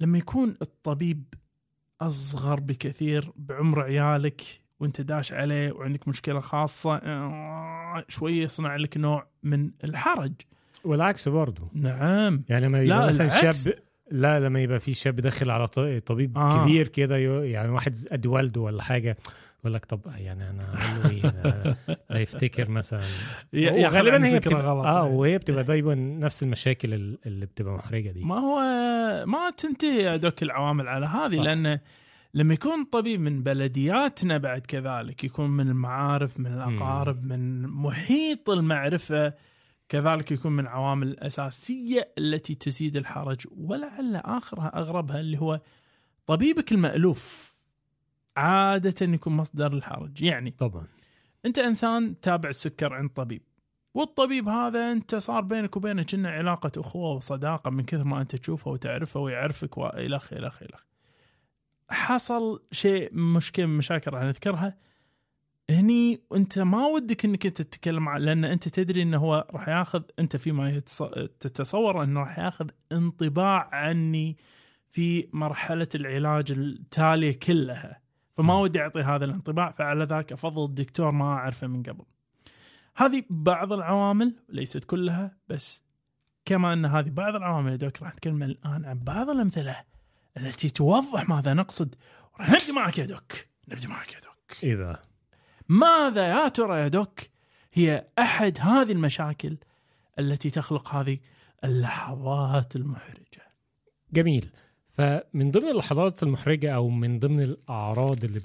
لما 0.00 0.18
يكون 0.18 0.56
الطبيب 0.62 1.24
أصغر 2.00 2.60
بكثير 2.60 3.32
بعمر 3.36 3.80
عيالك 3.82 4.42
وانت 4.80 5.00
داش 5.00 5.32
عليه 5.32 5.72
وعندك 5.72 6.08
مشكلة 6.08 6.40
خاصة 6.40 6.96
آه، 6.96 8.04
شوية 8.08 8.42
يصنع 8.42 8.76
لك 8.76 8.96
نوع 8.96 9.26
من 9.42 9.70
الحرج 9.84 10.32
والعكس 10.84 11.28
برضه 11.28 11.68
نعم 11.74 12.44
يعني 12.48 12.66
لما 12.66 12.82
يبقى 12.82 12.98
لا، 12.98 13.06
مثلا. 13.06 13.52
شاب 13.52 13.74
لا 14.10 14.40
لما 14.40 14.60
يبقى 14.60 14.80
في 14.80 14.94
شاب 14.94 15.16
داخل 15.20 15.50
على 15.50 15.66
طبيب 16.06 16.38
آه. 16.38 16.64
كبير 16.64 16.88
كده 16.88 17.16
يعني 17.44 17.68
واحد 17.68 17.96
قد 18.12 18.26
والده 18.26 18.60
ولا 18.60 18.82
حاجة 18.82 19.16
يقول 19.66 19.74
لك 19.74 19.84
طب 19.84 20.00
يعني 20.16 20.50
أنا 20.50 20.72
أنا- 20.74 21.96
هيفتكر 22.16 22.68
مثلا. 22.70 23.00
ي- 23.52 23.60
ياخذ 23.62 23.96
عن 23.96 24.04
وغالبا 24.06 24.26
هي 24.26 24.38
بتبقى 24.38 24.62
غلط. 24.62 24.86
آه 24.86 25.04
وهي 25.04 25.38
بتبقى 25.38 25.64
دايما 25.64 25.94
نفس 25.94 26.42
المشاكل 26.42 26.94
ال- 26.94 27.18
اللي 27.26 27.46
بتبقى 27.46 27.74
محرجة 27.74 28.10
دي. 28.10 28.24
ما 28.24 28.38
هو 28.38 28.60
ما 29.26 29.50
تنتهي 29.50 30.02
يا 30.02 30.16
دوك 30.16 30.42
العوامل 30.42 30.88
على 30.88 31.06
هذه. 31.06 31.42
لأن 31.42 31.78
لما 32.34 32.54
يكون 32.54 32.84
طبيب 32.84 33.20
من 33.20 33.42
بلدياتنا 33.42 34.38
بعد 34.38 34.60
كذلك 34.60 35.24
يكون 35.24 35.50
من 35.50 35.68
المعارف 35.68 36.40
من 36.40 36.46
الأقارب 36.46 37.24
من 37.24 37.62
محيط 37.66 38.50
المعرفة 38.50 39.32
كذلك 39.88 40.32
يكون 40.32 40.52
من 40.52 40.60
العوامل 40.60 41.08
الاساسيه 41.08 42.12
التي 42.18 42.54
تزيد 42.54 42.96
الحرج 42.96 43.46
ولعل 43.56 44.16
آخرها 44.16 44.72
أغربها 44.78 45.20
اللي 45.20 45.38
هو 45.40 45.60
طبيبك 46.26 46.72
المألوف. 46.72 47.55
عادة 48.36 49.06
يكون 49.06 49.32
مصدر 49.32 49.72
الحرج. 49.72 50.22
يعني 50.22 50.50
طبعا. 50.50 50.86
أنت 51.46 51.58
إنسان 51.58 52.20
تابع 52.20 52.48
السكر 52.48 52.94
عند 52.94 53.10
طبيب 53.10 53.42
والطبيب 53.94 54.48
هذا 54.48 54.92
أنت 54.92 55.14
صار 55.14 55.40
بينك 55.40 55.76
وبينه 55.76 56.02
كنا 56.02 56.30
علاقة 56.30 56.70
أخوة 56.76 57.12
وصداقة 57.12 57.70
من 57.70 57.84
كثر 57.84 58.04
ما 58.04 58.20
أنت 58.20 58.36
تشوفه 58.36 58.70
وتعرفه 58.70 59.20
ويعرفك 59.20 59.78
والخ 59.78 60.32
الخ 60.32 60.62
الخ 60.62 60.82
حصل 61.90 62.62
شيء 62.72 63.14
مشكلة 63.14 63.66
من 63.66 63.76
مشاكل 63.76 64.10
راح 64.10 64.22
نذكرها 64.22 64.76
هني 65.70 66.20
أنت 66.34 66.58
ما 66.58 66.86
ودك 66.86 67.24
إنك 67.24 67.46
أنت 67.46 67.62
تتكلم 67.62 68.08
عن 68.08 68.20
لأن 68.20 68.44
أنت 68.44 68.68
تدري 68.68 69.02
إنه 69.02 69.18
هو 69.18 69.46
راح 69.50 69.68
ياخذ 69.68 70.02
أنت 70.18 70.36
فيما 70.36 70.78
تتصور 71.40 72.02
إنه 72.02 72.20
راح 72.20 72.38
ياخذ 72.38 72.70
انطباع 72.92 73.68
عني 73.72 74.36
في 74.88 75.28
مرحلة 75.32 75.88
العلاج 75.94 76.52
التالية 76.52 77.38
كلها. 77.38 78.05
فما 78.36 78.54
م. 78.54 78.60
ودي 78.60 78.80
أعطي 78.80 79.00
هذا 79.00 79.24
الانطباع 79.24 79.70
فعلى 79.70 80.04
ذاك 80.04 80.32
أفضل 80.32 80.64
الدكتور 80.64 81.10
ما 81.10 81.24
أعرفه 81.24 81.66
من 81.66 81.82
قبل. 81.82 82.04
هذه 82.96 83.22
بعض 83.30 83.72
العوامل 83.72 84.34
ليست 84.48 84.84
كلها 84.84 85.36
بس 85.48 85.84
كما 86.44 86.72
أن 86.72 86.84
هذه 86.84 87.10
بعض 87.10 87.34
العوامل 87.34 87.70
يا 87.70 87.76
دوك 87.76 88.02
راح 88.02 88.12
نتكلم 88.12 88.42
الآن 88.42 88.84
عن 88.84 88.98
بعض 88.98 89.30
الأمثلة 89.30 89.84
التي 90.36 90.68
توضح 90.68 91.28
ماذا 91.28 91.54
نقصد. 91.54 91.94
راح 92.40 92.50
نبدأ 92.50 92.72
معك 92.72 92.98
يا 92.98 93.06
دوك. 93.06 93.32
نبدأ 93.68 93.88
معك 93.88 94.14
يا 94.14 94.20
دوك. 94.20 94.64
إذا. 94.64 95.02
ماذا 95.68 96.28
يا 96.28 96.48
ترى 96.48 96.80
يا 96.80 96.88
دوك 96.88 97.20
هي 97.72 98.08
أحد 98.18 98.58
هذه 98.60 98.92
المشاكل 98.92 99.58
التي 100.18 100.50
تخلق 100.50 100.94
هذه 100.94 101.18
اللحظات 101.64 102.76
المحرجة؟ 102.76 103.52
جميل. 104.12 104.50
فمن 104.96 105.50
ضمن 105.50 105.68
اللحظات 105.68 106.22
المحرجة 106.22 106.74
أو 106.74 106.88
من 106.88 107.18
ضمن 107.18 107.40
الأعراض 107.42 108.24
اللي 108.24 108.38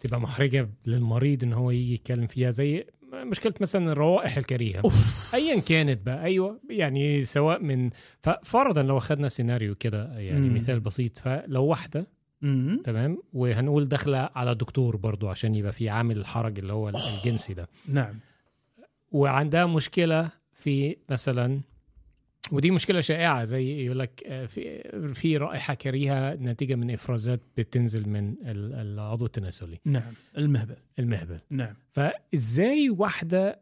بتبقى 0.00 0.20
محرجة 0.20 0.68
للمريض 0.86 1.42
إن 1.44 1.52
هو 1.52 1.70
يجي 1.70 1.94
يتكلم 1.94 2.26
فيها 2.26 2.50
زي 2.50 2.84
مشكلة 3.12 3.54
مثلا 3.60 3.92
الروائح 3.92 4.36
الكريهة. 4.36 4.80
أوف. 4.84 5.30
ايا 5.34 5.60
كانت 5.60 6.06
بقى. 6.06 6.24
أيوه 6.24 6.60
يعني 6.70 7.22
سواء 7.24 7.62
من 7.62 7.90
ففرضا 8.20 8.82
لو 8.82 8.98
أخذنا 8.98 9.28
سيناريو 9.28 9.74
كده 9.74 10.18
يعني 10.18 10.48
مم. 10.48 10.54
مثال 10.54 10.80
بسيط 10.80 11.18
فلو 11.18 11.64
واحدة 11.64 12.06
أمم. 12.42 12.82
تمام 12.84 13.22
وهنقول 13.32 13.88
داخلة 13.88 14.30
على 14.34 14.54
دكتور 14.54 14.96
برضو 14.96 15.28
عشان 15.28 15.54
يبقى 15.54 15.72
في 15.72 15.88
عامل 15.88 16.16
الحرج 16.18 16.58
اللي 16.58 16.72
هو 16.72 16.88
الجنسي 16.88 17.54
ده. 17.54 17.68
نعم. 17.88 18.18
وعندها 19.10 19.66
مشكلة 19.66 20.30
في 20.52 20.96
مثلا 21.10 21.60
ودي 22.50 22.70
مشكلة 22.70 23.00
شائعة 23.00 23.44
زي 23.44 23.84
يقول 23.84 23.98
لك 23.98 24.22
آه، 24.26 24.46
في 24.46 24.82
في 25.14 25.36
رائحة 25.36 25.74
كريهة 25.74 26.34
نتيجه 26.34 26.74
من 26.74 26.90
إفرازات 26.90 27.40
بتنزل 27.56 28.08
من 28.08 28.28
ال- 28.46 28.74
العضو 28.74 29.26
التناسلي. 29.26 29.78
نعم 29.84 30.12
المهبل. 30.38 30.76
المهبل. 30.98 31.38
نعم. 31.50 31.74
فإزاي 31.92 32.90
واحدة 32.90 33.60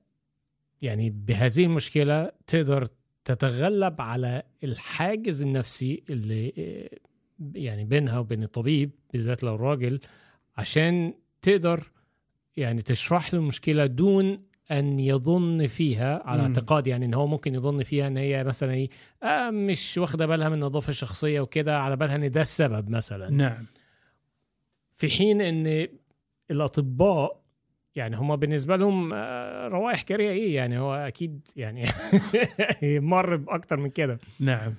يعني 0.82 1.10
بهذه 1.10 1.64
المشكلة 1.64 2.32
تقدر 2.46 2.88
تتغلب 3.24 4.00
على 4.00 4.42
الحاجز 4.64 5.42
النفسي 5.42 6.02
اللي 6.10 6.52
آه، 6.58 6.98
يعني 7.54 7.84
بينها 7.84 8.18
وبين 8.18 8.42
الطبيب 8.42 8.90
بالذات 9.12 9.42
لو 9.42 9.56
راجل 9.56 10.00
عشان 10.56 11.14
تقدر 11.42 11.90
يعني 12.56 12.82
تشرح 12.82 13.34
له 13.34 13.40
المشكلة 13.40 13.86
دون 13.86 14.42
أن 14.70 14.98
يظن 14.98 15.66
فيها 15.66 16.22
على. 16.24 16.42
اعتقاد 16.42 16.86
يعني 16.86 17.06
إن 17.06 17.14
هو 17.14 17.26
ممكن 17.26 17.54
يظن 17.54 17.82
فيها 17.82 18.06
إن 18.06 18.16
هي 18.16 18.44
مثلا 18.44 18.72
إيه 18.74 18.88
آه 19.22 19.50
مش 19.50 19.98
واخدة 19.98 20.26
بالها 20.26 20.48
من 20.48 20.54
النظافة 20.54 20.88
الشخصية 20.90 21.40
وكده 21.40 21.78
على 21.78 21.96
بالها 21.96 22.16
إن 22.16 22.30
ده 22.30 22.40
السبب 22.40 22.90
مثلا 22.90 23.30
نعم 23.30 23.66
في 24.96 25.08
حين 25.10 25.40
إن 25.40 25.88
الأطباء 26.50 27.40
يعني 27.94 28.16
هم 28.16 28.36
بالنسبة 28.36 28.76
لهم 28.76 29.12
آه، 29.14 29.68
روائح 29.68 30.02
كريهه 30.02 30.30
إيه 30.32 30.54
يعني 30.56 30.78
هو 30.78 30.94
أكيد 30.94 31.48
يعني 31.56 31.84
مر 32.82 33.36
بأكتر 33.36 33.76
من 33.76 33.90
كده 33.90 34.18
نعم 34.40 34.74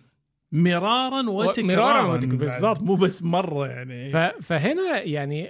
مرارا 0.51 1.29
وتكرارا 1.29 2.01
مرارا 2.01 2.13
وتك- 2.13 2.25
بعد. 2.27 2.37
بالضبط. 2.39 2.81
مو 2.81 2.95
بس 2.95 3.23
مرة 3.23 3.67
يعني 3.67 4.09
ف- 4.09 4.17
فهنا 4.41 5.01
يعني 5.01 5.49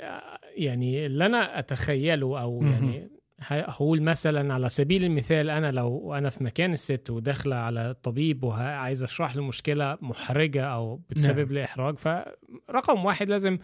يعني 0.57 1.05
اللي 1.05 1.25
أنا 1.25 1.59
أتخيله 1.59 2.41
أو. 2.41 2.61
يعني 2.63 3.09
هقول 3.47 4.01
مثلا 4.01 4.53
على 4.53 4.69
سبيل 4.69 5.03
المثال 5.03 5.49
أنا 5.49 5.71
لو 5.71 6.13
أنا 6.15 6.29
في 6.29 6.43
مكان 6.43 6.73
الست 6.73 7.09
وداخلة 7.09 7.55
على 7.55 7.89
الطبيب 7.89 8.43
وعايز 8.43 9.03
أشرح 9.03 9.35
له 9.35 9.43
مشكلة 9.43 9.97
محرجة 10.01 10.65
أو 10.65 10.99
بتسبب 11.09 11.37
نعم. 11.39 11.53
لي 11.53 11.63
إحراج 11.63 11.97
فرقم 11.97 13.05
واحد 13.05 13.29
لازم 13.29 13.57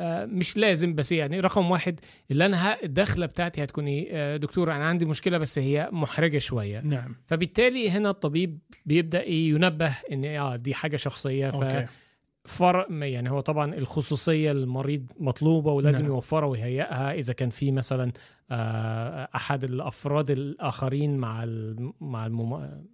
آه، 0.00 0.24
مش 0.24 0.56
لازم 0.56 0.94
بس 0.94 1.12
يعني 1.12 1.40
رقم 1.40 1.70
واحد 1.70 2.00
اللي 2.30 2.46
أنا 2.46 2.82
الدخلة 2.82 3.26
بتاعتي 3.26 3.64
هتكون 3.64 3.86
إيه؟ 3.86 4.08
آه، 4.12 4.36
دكتور 4.36 4.72
أنا 4.72 4.84
عندي 4.84 5.04
مشكلة 5.04 5.38
بس 5.38 5.58
هي 5.58 5.88
محرجة 5.92 6.38
شوية. 6.38 6.80
نعم. 6.80 7.16
فبالتالي 7.26 7.90
هنا 7.90 8.10
الطبيب 8.10 8.58
بيبدأ 8.86 9.20
إيه 9.20 9.50
ينبه 9.50 9.96
إن 10.12 10.24
آه 10.24 10.56
دي 10.56 10.74
حاجة 10.74 10.96
شخصية 10.96 11.50
ف 11.50 11.54
أوكي. 11.54 11.86
فرق 12.44 12.86
يعني 12.90 13.30
هو 13.30 13.40
طبعا 13.40 13.74
الخصوصية 13.74 14.52
للمريض 14.52 15.06
مطلوبة 15.18 15.72
ولازم 15.72 16.02
نعم. 16.02 16.12
يوفرها 16.12 16.48
ويهيئها 16.48 17.12
إذا 17.12 17.32
كان 17.32 17.50
في 17.50 17.72
مثلا 17.72 18.12
آه، 18.50 19.28
أحد 19.34 19.64
الأفراد 19.64 20.30
الآخرين 20.30 21.18
مع 21.18 21.44
مع. 22.00 22.28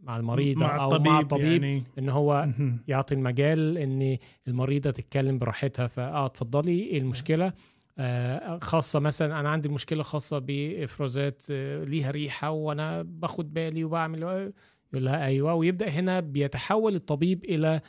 مع 0.03 0.17
المريض 0.17 0.57
مع 0.57 0.83
أو 0.85 0.93
الطبيب 0.93 1.13
مع 1.13 1.21
الطبيب 1.21 1.63
يعني 1.63 1.83
إن 1.99 2.09
هو. 2.09 2.49
يعطي 2.89 3.15
المجال 3.15 3.79
إن 3.79 4.19
المريضة 4.49 4.91
تتكلم 4.91 5.39
براحتها 5.39 5.87
فآه 5.87 6.27
اتفضلي 6.27 6.81
إيه 6.81 6.99
المشكلة 6.99 7.53
آه، 7.99 8.59
خاصة 8.59 9.01
مثلا 9.01 9.41
أنا 9.41 9.51
عندي 9.51 9.69
مشكلة 9.69 10.03
خاصة 10.03 10.39
بإفرازات 10.39 11.43
آه، 11.51 11.85
ليها 11.85 12.11
ريحة 12.11 12.51
وأنا 12.51 13.03
باخد 13.03 13.55
بالي 13.55 13.85
وبعمل 13.85 14.23
يقول 14.23 15.05
لها 15.05 15.27
أيوه 15.27 15.55
ويبدأ 15.55 15.89
هنا 15.89 16.21
بيتحول 16.21 16.95
الطبيب 16.95 17.45
إلى 17.45 17.81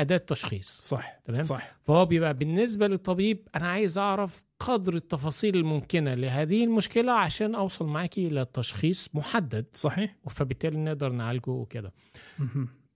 أداة 0.00 0.16
تشخيص 0.16 0.80
صح 0.84 1.20
تمام؟ 1.24 1.42
صح. 1.42 1.76
فهو 1.82 2.04
بيبقى 2.06 2.34
بالنسبة 2.34 2.86
للطبيب 2.86 3.48
أنا 3.56 3.68
عايز 3.68 3.98
أعرف 3.98 4.42
قدر 4.60 4.94
التفاصيل 4.94 5.56
الممكنة 5.56 6.14
لهذه 6.14 6.64
المشكلة 6.64 7.12
عشان 7.12 7.54
أوصل 7.54 7.86
معاكي 7.86 8.26
إلى 8.26 8.46
تشخيص 8.54 9.08
محدد. 9.14 9.66
صحيح. 9.74 10.16
فبالتالي 10.30 10.78
نقدر 10.78 11.12
نعالجه 11.12 11.50
وكده. 11.50 11.92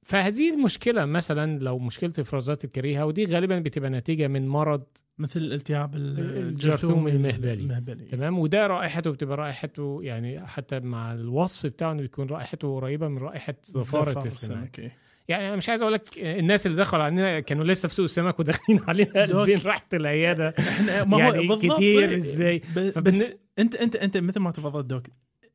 فهذه 0.02 0.54
المشكلة 0.54 1.04
مثلا 1.04 1.58
لو 1.58 1.78
مشكلة 1.78 2.12
إفرازات 2.18 2.64
الكريهة 2.64 3.06
ودي 3.06 3.24
غالبا 3.26 3.58
بتبقى 3.58 3.90
نتيجة 3.90 4.28
من 4.28 4.48
مرض 4.48 4.84
مثل 5.18 5.40
الالتهاب 5.40 5.94
ال- 5.96 6.20
الجرثوم 6.38 7.08
المهبلي. 7.08 7.52
المهبلي. 7.52 8.04
تمام؟ 8.04 8.38
وده 8.38 8.66
رائحته 8.66 9.10
بتبقى 9.10 9.36
رائحته 9.36 9.98
يعني 10.02 10.46
حتى 10.46 10.80
مع 10.80 11.12
الوصف 11.12 11.66
بتاعه 11.66 11.92
انه 11.92 12.02
بيكون 12.02 12.26
رائحته 12.28 12.74
قريبة 12.76 13.08
من 13.08 13.18
رائحة 13.18 13.54
زفارة 13.64 14.26
السمك 14.26 14.78
إيه. 14.78 14.96
يعني 15.28 15.48
أنا 15.48 15.56
مش 15.56 15.68
عايز 15.68 15.82
أقول 15.82 15.94
لك 15.94 16.18
الناس 16.18 16.66
اللي 16.66 16.76
دخلوا 16.78 17.02
علينا 17.04 17.40
كانوا 17.40 17.64
لسه 17.64 17.88
في 17.88 17.94
سوق 17.94 18.04
السمك 18.04 18.40
وداخلين 18.40 18.80
علينا. 18.88 19.22
قلبين 19.22 19.58
ريحه 19.58 19.82
العيادة. 19.92 20.54
ما 21.06 21.16
هو 21.16 21.18
يعني 21.20 21.48
بالضبط. 21.48 21.76
كتير 21.76 22.20
فبالن- 22.20 23.00
بس 23.02 23.34
انت 23.58 23.74
انت 23.76 23.96
أنت 23.96 24.16
مثل 24.16 24.40
ما 24.40 24.50
تفضلت 24.50 24.86
دوك 24.86 25.02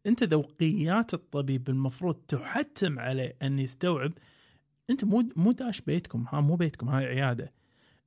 أنت 0.07 0.23
ذوقيات 0.23 1.13
الطبيب 1.13 1.69
المفروض 1.69 2.15
تحتم 2.15 2.99
عليه 2.99 3.35
أن 3.41 3.59
يستوعب 3.59 4.11
أنت 4.89 5.03
مو 5.05 5.23
مو 5.35 5.51
داش 5.51 5.81
بيتكم 5.81 6.25
ها 6.33 6.41
مو 6.41 6.55
بيتكم 6.55 6.89
هاي 6.89 7.05
عيادة. 7.05 7.51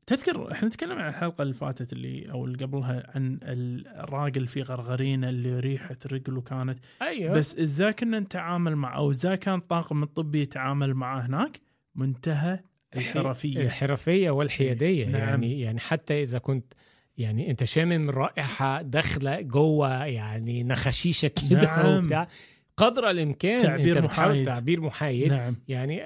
تذكر 0.06 0.52
إحنا 0.52 0.68
نتكلم 0.68 0.98
عن 0.98 1.08
الحلقة 1.08 1.42
اللي 1.42 1.54
فاتت 1.54 1.92
اللي 1.92 2.30
أو 2.30 2.44
اللي 2.44 2.64
قبلها 2.64 3.10
عن 3.14 3.38
الراجل 3.42 4.46
في 4.46 4.62
غرغرينة 4.62 5.28
اللي 5.28 5.60
ريحه 5.60 5.96
رجله 6.12 6.40
كانت. 6.40 6.78
أيوه. 7.02 7.34
بس 7.34 7.58
إزاي 7.58 7.92
كنا 7.92 8.20
نتعامل 8.20 8.76
مع 8.76 8.96
أو 8.96 9.10
إزاي 9.10 9.36
كان 9.36 9.54
الطاقم 9.54 10.02
الطبي 10.02 10.40
يتعامل 10.40 10.94
معه 10.94 11.20
هناك؟ 11.20 11.60
منتهى 11.94 12.60
الحرفية. 12.96 13.60
الحرفية 13.60 14.30
والحيادية. 14.30 15.06
نعم. 15.06 15.14
يعني 15.14 15.60
يعني 15.60 15.80
حتى 15.80 16.22
إذا 16.22 16.38
كنت 16.38 16.72
يعني 17.18 17.50
أنت 17.50 17.64
شامم 17.64 18.10
رائحة 18.10 18.82
داخلة 18.82 19.40
جوه 19.40 20.04
يعني 20.04 20.62
نخشيشة 20.62 21.30
كده 21.50 21.62
نعم. 21.62 21.96
وبتاع. 21.96 22.28
قدر 22.76 23.10
الإمكان 23.10 23.58
تعبير 23.58 24.02
محايد. 24.02 24.46
تعبير 24.46 24.80
محايد. 24.80 25.32
نعم. 25.32 25.56
يعني 25.68 26.00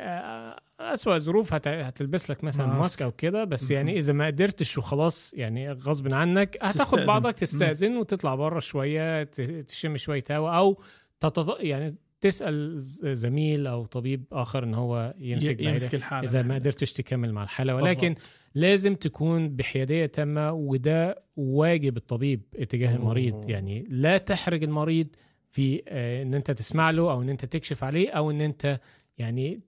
أسوأ 0.95 1.19
ظروف 1.19 1.55
هت- 1.55 1.69
هتلبس 1.69 2.31
لك 2.31 2.45
مثلا 2.45 2.67
ماسك. 2.67 2.79
ماسك 2.79 3.03
أو 3.03 3.13
كده 3.13 3.45
بس. 3.45 3.71
يعني 3.71 3.99
إذا 3.99 4.13
ما 4.13 4.27
قدرتش 4.27 4.79
وخلاص 4.79 5.35
يعني 5.35 5.73
غصب 5.73 6.15
عنك 6.15 6.57
هتاخد 6.63 6.81
تستأذن. 6.81 7.07
بعضك 7.07 7.35
تستأذن 7.35 7.97
وتطلع 7.97 8.35
بره 8.35 8.61
شوية 8.61 9.23
تشم 9.63 9.97
شوية 9.97 10.25
هوا 10.31 10.51
أو 10.51 10.81
تتط... 11.21 11.61
يعني 11.61 11.95
تسأل 12.21 12.75
زميل 13.17 13.67
أو 13.67 13.85
طبيب 13.87 14.25
آخر 14.33 14.65
إن 14.65 14.75
هو 14.75 15.15
يمسك 15.19 15.61
يمسك 15.61 15.95
الحالة 15.95 16.29
إذا 16.29 16.43
ما 16.43 16.55
قدرتش 16.55 16.93
تكمل 16.93 17.33
مع 17.33 17.43
الحالة 17.43 17.75
ولكن 17.75 18.09
بالضبط. 18.09 18.31
لازم 18.55 18.95
تكون 18.95 19.49
بحيادية 19.57 20.07
تامة 20.07 20.53
وده 20.53 21.23
واجب 21.37 21.97
الطبيب 21.97 22.43
اتجاه. 22.57 22.97
المريض 22.97 23.51
يعني 23.51 23.87
لا 23.91 24.19
تحرج 24.19 24.63
المريض 24.65 25.07
في 25.51 25.83
آه، 25.89 26.23
إن 26.23 26.35
أنت 26.35 26.51
تسمع 26.51 26.91
له 26.91 27.11
أو 27.13 27.23
إن 27.23 27.29
أنت 27.29 27.45
تكشف 27.45 27.85
عليه 27.85 28.11
أو 28.11 28.31
إن 28.31 28.41
أنت 28.41 28.81
يعني 29.19 29.61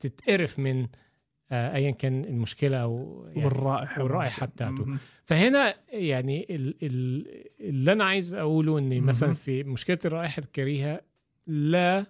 تتقرف 0.00 0.58
من 0.58 0.86
آه، 1.52 1.74
ايا 1.74 1.90
كان 1.90 2.24
المشكلة 2.24 2.76
أو 2.76 3.24
يعني 3.28 3.44
والرائحة 3.44 4.02
والرائحة 4.02 4.46
بتاعته. 4.46 4.86
فهنا 5.24 5.74
يعني 5.92 6.46
ال 6.50 6.74
ال 6.82 7.26
اللي 7.60 7.92
أنا 7.92 8.04
عايز 8.04 8.34
أقوله 8.34 8.78
إن. 8.78 9.00
مثلا 9.00 9.34
في 9.34 9.62
مشكلة 9.62 9.98
الرائحة 10.04 10.40
الكريهة 10.40 11.00
لا 11.46 12.06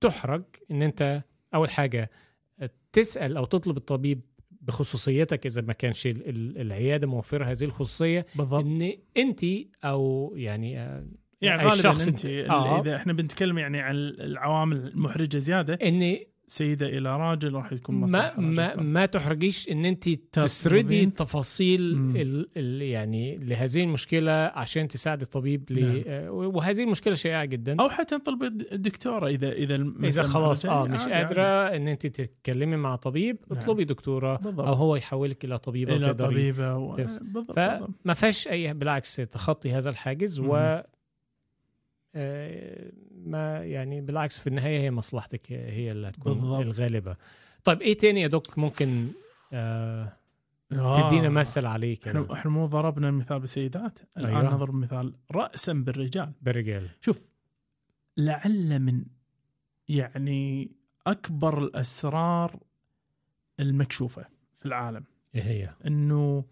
تحرج 0.00 0.42
إن 0.70 0.82
أنت 0.82 1.22
أول 1.54 1.70
حاجة 1.70 2.10
تسأل 2.92 3.36
أو 3.36 3.44
تطلب 3.44 3.76
الطبيب 3.76 4.20
بخصوصيتك 4.60 5.46
إذا 5.46 5.62
ما 5.62 5.72
كانش 5.72 6.06
ال- 6.06 6.28
ال- 6.28 6.58
العيادة 6.60 7.06
موفرة 7.06 7.44
هذه 7.44 7.64
الخصوصية 7.64 8.26
بالضبط 8.36 8.64
إن 8.64 8.92
أنت 9.16 9.44
أو 9.84 10.32
يعني 10.36 10.80
آه، 10.80 11.06
يعني 11.40 11.62
غالبا 11.62 11.74
شخص 11.76 12.08
أنت 12.08 12.26
آه. 12.26 12.80
إذا 12.80 12.96
إحنا 12.96 13.12
بنتكلم 13.12 13.58
يعني 13.58 13.80
عن 13.80 13.94
العوامل 13.96 14.76
المحرجة 14.76 15.38
زيادة 15.38 15.74
إن 15.74 16.16
سيدة 16.50 16.86
إلى 16.86 17.16
راجل 17.16 17.54
راح 17.54 17.74
تكون 17.74 17.94
ما 17.94 18.40
ما. 18.40 18.76
ما 18.76 19.06
تحرجيش 19.06 19.68
إن 19.68 19.84
أنت. 19.84 20.08
تسردي 20.32 21.06
تفاصيل 21.06 21.96
مم. 21.96 22.16
ال 22.16 22.48
ال 22.56 22.82
يعني 22.82 23.36
لهذه 23.36 23.82
المشكلة 23.82 24.32
عشان 24.32 24.88
تساعد 24.88 25.20
الطبيب 25.20 25.70
ل 25.70 25.80
نعم. 25.80 26.28
وهذه 26.34 26.82
المشكلة 26.82 27.14
شائعة 27.14 27.44
جدا 27.44 27.76
أو 27.80 27.88
حتى 27.88 28.14
نطلب 28.14 28.42
الدكتورة 28.72 29.26
اذا 29.28 29.52
إذا 29.52 29.92
إذا 30.02 30.22
خلاص 30.22 30.66
آه 30.66 30.84
مش 30.84 31.00
قادرة 31.00 31.42
عادي. 31.42 31.76
إن 31.76 31.88
أنت 31.88 32.06
تتكلمي 32.06 32.76
مع 32.76 32.96
طبيب 32.96 33.38
نعم. 33.50 33.60
اطلبي 33.60 33.84
دكتورة 33.84 34.36
بالضبط. 34.36 34.66
أو 34.66 34.74
هو 34.74 34.96
يحولك 34.96 35.44
إلى 35.44 35.58
طبيبه 35.58 35.96
إلى 35.96 36.14
طبيبه 36.14 36.76
و... 36.76 36.96
بالضبط. 36.96 37.52
فما 37.52 38.14
فيهاش 38.14 38.48
اي 38.48 38.74
بالعكس 38.74 39.16
تخطي 39.16 39.72
هذا 39.72 39.90
الحاجز 39.90 40.40
و 40.40 40.44
مم. 40.44 40.52
آه، 40.52 40.86
ما 43.24 43.64
يعني 43.64 44.00
بالعكس 44.00 44.38
في 44.38 44.46
النهاية 44.46 44.80
هي 44.80 44.90
مصلحتك 44.90 45.52
هي 45.52 45.92
اللي 45.92 46.08
هتكون 46.08 46.32
بالضبط. 46.32 46.60
الغالبة 46.60 47.16
طيب 47.64 47.82
إيه 47.82 47.96
تاني 47.96 48.20
يا 48.20 48.26
دوك 48.28 48.58
ممكن 48.58 49.06
آه 49.52 50.12
آه. 50.72 51.08
تدينا 51.08 51.28
مثل 51.28 51.66
عليه 51.66 51.96
كده 51.96 52.20
إحنا 52.22 52.34
إحنا 52.34 52.50
مو 52.50 52.66
ضربنا 52.66 53.08
المثال 53.08 53.40
بالسيدات 53.40 53.98
الآن 54.16 54.36
أيوة. 54.36 54.54
نضرب 54.54 54.74
مثال 54.74 55.14
راسا 55.30 55.72
بالرجال 55.72 56.32
بالرجال 56.42 56.88
شوف 57.00 57.30
لعل 58.16 58.78
من 58.78 59.04
يعني 59.88 60.72
أكبر 61.06 61.58
الأسرار 61.64 62.60
المكشوفة 63.60 64.26
في 64.54 64.66
العالم 64.66 65.04
إيه 65.34 65.42
هي 65.42 65.74
إنه 65.86 66.44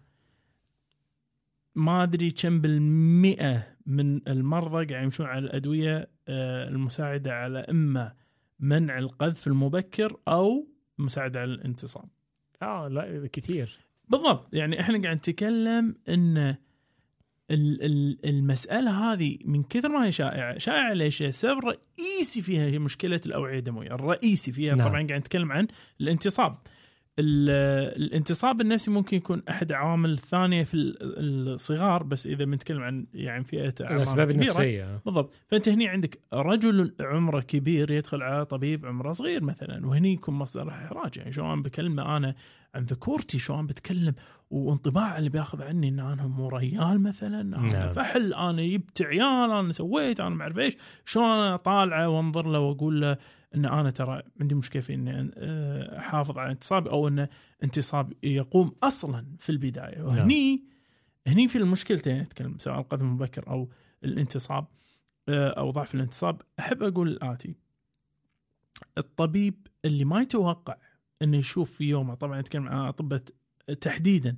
ما 1.75 2.03
أدري 2.03 2.31
كم 2.31 2.61
بالمئة 2.61 3.67
من 3.89 4.27
المرضى 4.27 4.93
قاعد 4.93 5.03
يمشون 5.03 5.25
على 5.25 5.45
الأدوية 5.45 6.09
آه، 6.27 6.67
المساعدة 6.69 7.33
على 7.33 7.59
إما 7.59 8.13
منع 8.59 8.97
القذف 8.99 9.47
المبكر 9.47 10.17
أو 10.27 10.67
مساعدة 10.97 11.39
على 11.39 11.53
الانتصاب. 11.53 12.09
آه 12.61 12.87
لا 12.87 13.27
كتير 13.33 13.77
بالضبط 14.09 14.53
يعني 14.53 14.79
إحنا 14.81 15.01
قاعد 15.01 15.15
نتكلم 15.15 15.95
إن 16.09 16.37
ال- 17.51 17.83
ال- 17.83 18.25
المسألة 18.25 18.91
هذه 19.13 19.37
من 19.45 19.63
كثر 19.63 19.89
ما 19.89 20.05
هي 20.05 20.11
شائعة، 20.11 20.57
شائعة 20.57 20.93
ليش؟ 20.93 21.21
السبب 21.21 21.57
الرئيسي 21.57 22.41
فيها 22.41 22.65
هي 22.65 22.79
مشكلة 22.79 23.21
الأوعية 23.25 23.59
الدموية، 23.59 23.87
الرئيسي 23.95 24.51
فيها 24.51 24.75
نعم. 24.75 24.87
طبعا 24.87 25.07
قاعد 25.07 25.19
نتكلم 25.19 25.51
عن 25.51 25.67
الانتصاب. 26.01 26.57
ال- 27.19 28.01
الانتصاب 28.03 28.61
النفسي 28.61 28.91
ممكن 28.91 29.17
يكون 29.17 29.41
أحد 29.49 29.71
عوامل 29.71 30.11
الثانية 30.13 30.63
في 30.63 30.73
ال- 30.73 30.97
الصغار 31.53 32.03
بس 32.03 32.27
إذا 32.27 32.45
بنتكلم 32.45 32.81
عن 32.83 33.05
يعني 33.13 33.43
فئة 33.43 33.73
الأسباب. 33.81 34.29
النفسية. 34.29 34.99
بالضبط. 35.05 35.33
فأنت 35.47 35.69
هني 35.69 35.87
عندك 35.87 36.19
رجل 36.33 36.95
عمره 36.99 37.39
كبير 37.41 37.91
يدخل 37.91 38.21
على 38.23 38.45
طبيب 38.45 38.85
عمره 38.85 39.11
صغير 39.11 39.43
مثلا 39.43 39.87
وهني 39.87 40.13
يكون 40.13 40.35
مصدر 40.35 40.69
احراج 40.69 41.17
يعني 41.17 41.31
شلون 41.31 41.61
بكلمه 41.61 42.17
أنا 42.17 42.35
عن 42.75 42.83
ذكورتي؟ 42.83 43.39
شلون 43.39 43.65
بتكلم؟ 43.67 44.13
وانطباع 44.51 45.17
اللي 45.17 45.29
بياخذ 45.29 45.61
عني 45.63 45.89
إن 45.89 45.99
أنا 45.99 46.27
مو 46.27 46.47
ريال 46.49 47.01
مثلا 47.01 47.41
أنا 47.41 47.57
نعم. 47.73 47.89
فحل 47.89 48.33
أنا 48.33 48.61
جبت 48.67 49.01
عيال 49.01 49.51
أنا 49.51 49.71
سويت 49.71 50.19
أنا 50.19 50.29
ما 50.29 50.43
أعرف 50.43 50.59
إيش. 50.59 50.77
شلون 51.05 51.25
أنا 51.25 51.55
طالعة 51.57 52.09
وأنظر 52.09 52.47
له 52.47 52.59
وأقول 52.59 53.01
له 53.01 53.17
إن 53.55 53.65
أنا 53.65 53.89
ترى 53.89 54.23
عندي 54.41 54.55
مشكلة 54.55 54.81
في 54.81 54.93
اني 54.93 55.31
آه، 55.37 55.99
أحافظ 55.99 56.37
على 56.37 56.51
انتصابي 56.51 56.89
أو 56.89 57.07
إن 57.07 57.27
انتصاب 57.63 58.13
يقوم 58.23 58.75
أصلا 58.83 59.25
في 59.39 59.49
البداية. 59.49 60.01
وهني 60.01 60.63
هني 61.27 61.47
في 61.47 61.57
المشكلتين 61.57 62.21
نتكلم 62.21 62.57
سواء 62.59 62.79
القدم 62.79 63.05
المبكر 63.05 63.47
أو 63.47 63.69
الانتصاب 64.03 64.67
آه، 65.29 65.49
أو 65.49 65.71
ضعف 65.71 65.95
الانتصاب. 65.95 66.41
أحب 66.59 66.83
أقول 66.83 67.07
الاتي 67.07 67.55
الطبيب 68.97 69.67
اللي 69.85 70.05
ما 70.05 70.21
يتوقع 70.21 70.77
إنه 71.21 71.37
يشوف 71.37 71.71
في 71.71 71.83
يومه 71.83 72.15
طبعا 72.15 72.41
نتكلم 72.41 72.67
عن 72.67 72.87
أطباء 72.87 73.21
تحديدا 73.81 74.37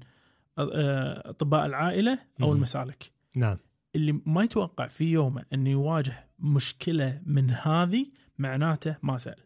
آه، 0.58 1.30
أطباء 1.30 1.65
العائلة 1.65 2.19
أو. 2.41 2.54
المسالك. 2.54 3.12
نعم. 3.36 3.58
اللي 3.95 4.21
ما 4.26 4.43
يتوقع 4.43 4.88
في 4.88 5.12
يومه 5.12 5.45
إنه 5.54 5.69
يواجه 5.69 6.30
مشكلة 6.39 7.21
من 7.26 7.50
هذه 7.50 8.06
معناته 8.41 8.95
ما 9.04 9.17
سأل. 9.17 9.39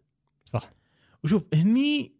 صح. 0.45 0.71
وشوف 1.23 1.47
هني 1.53 2.15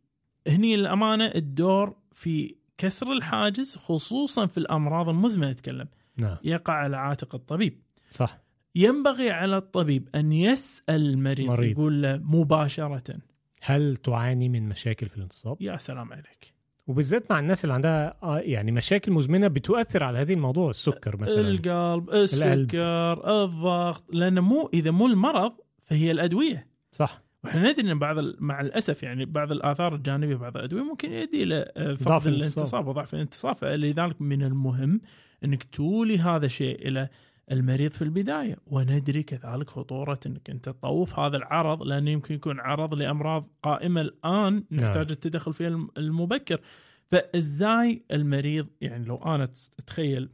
هني 0.47 0.75
الامانه 0.75 1.25
الدور 1.25 1.95
في 2.13 2.55
كسر 2.77 3.11
الحاجز 3.11 3.77
خصوصا 3.77 4.45
في 4.45 4.57
الأمراض 4.57 5.09
المزمنة 5.09 5.49
نتكلم. 5.51 5.87
نعم. 6.17 6.37
يقع 6.43 6.73
على 6.73 6.97
عاتق 6.97 7.35
الطبيب. 7.35 7.81
صح. 8.11 8.39
ينبغي 8.75 9.31
على 9.31 9.57
الطبيب 9.57 10.09
أن 10.15 10.31
يسأل 10.31 11.09
المريض 11.09 11.47
مريض. 11.47 11.71
يقول 11.71 12.01
له 12.01 12.17
مباشرة. 12.17 13.17
هل 13.63 13.97
تعاني 13.97 14.49
من 14.49 14.69
مشاكل 14.69 15.09
في 15.09 15.17
الانتصاب؟ 15.17 15.57
يا 15.61 15.77
سلام 15.77 16.13
عليك. 16.13 16.53
وبالذات 16.87 17.31
مع 17.31 17.39
الناس 17.39 17.63
اللي 17.63 17.73
عندها 17.73 18.17
آه، 18.23 18.39
يعني 18.39 18.71
مشاكل 18.71 19.11
مزمنة 19.11 19.47
بتؤثر 19.47 20.03
على 20.03 20.17
هذه 20.17 20.33
الموضوع 20.33 20.69
السكر 20.69 21.17
مثلا. 21.17 21.41
القلب 21.41 22.09
السكر 22.09 23.43
الضغط 23.43 24.03
لأنه 24.13 24.41
مو 24.41 24.69
إذا 24.73 24.91
مو 24.91 25.07
المرض 25.07 25.53
فهي 25.85 26.11
الأدوية. 26.11 26.67
صح. 26.91 27.21
وإحنا 27.43 27.71
ندري 27.71 27.91
إن 27.91 27.99
بعض 27.99 28.15
مع 28.39 28.61
الأسف 28.61 29.03
يعني 29.03 29.25
بعض 29.25 29.51
الآثار 29.51 29.95
الجانبية 29.95 30.35
بعض 30.35 30.57
الأدوية 30.57 30.81
ممكن 30.83 31.11
يؤدي 31.11 31.43
إلى 31.43 31.71
آه، 31.77 31.93
ضعف 31.93 32.03
فقد 32.03 32.27
الانتصاب. 32.27 32.87
وضعف 32.87 33.13
الانتصاب. 33.13 33.55
فلذلك 33.55 34.21
من 34.21 34.43
المهم 34.43 35.01
إنك 35.43 35.63
تولي 35.63 36.17
هذا 36.19 36.45
الشيء 36.45 36.87
إلى 36.87 37.09
المريض 37.51 37.91
في 37.91 38.01
البداية. 38.01 38.57
وندري 38.67 39.23
كذلك 39.23 39.69
خطورة 39.69 40.19
إنك 40.25 40.49
أنت 40.49 40.69
تطوف 40.69 41.19
هذا 41.19 41.37
العرض 41.37 41.83
لأنه 41.83 42.11
يمكن 42.11 42.35
يكون 42.35 42.59
عرض 42.59 42.93
لأمراض 42.93 43.49
قائمة 43.63 44.01
الآن 44.01 44.63
نحتاج 44.71 45.11
التدخل 45.11 45.53
فيها 45.53 45.67
الم- 45.67 45.89
المبكر. 45.97 46.59
فإزاي 47.07 48.03
المريض 48.11 48.67
يعني 48.81 49.05
لو 49.05 49.15
أنا 49.15 49.43
اتخيل 49.79 50.29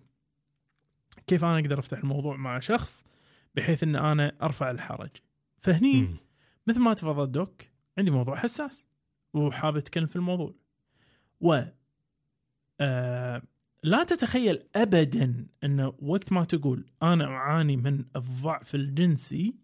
كيف 1.28 1.46
أنا 1.46 1.60
أقدر 1.60 1.80
أفتح 1.80 1.98
الموضوع 1.98 2.36
مع 2.36 2.60
شخص 2.60 3.04
بحيث 3.56 3.84
إن 3.84 3.96
أنا 3.96 4.32
أرفع 4.44 4.72
الحرج. 4.72 5.10
فهني 5.62 5.94
مم. 6.02 6.18
مثل 6.68 6.80
ما 6.80 6.94
تفضل 6.94 7.32
دوك 7.32 7.62
عندي 7.98 8.12
موضوع 8.12 8.36
حساس 8.36 8.88
وحاب 9.34 9.78
أتكلم 9.78 10.06
في 10.06 10.16
الموضوع 10.16 10.54
و 11.42 11.62
آه 12.80 13.42
لا 13.84 14.04
تتخيل 14.04 14.64
ابدا 14.76 15.48
انه 15.64 15.94
وقت 16.02 16.32
ما 16.34 16.44
تقول 16.44 16.86
أنا 17.04 17.26
أعاني 17.26 17.78
من 17.78 18.06
الضعف 18.16 18.76
الجنسي. 18.76 19.56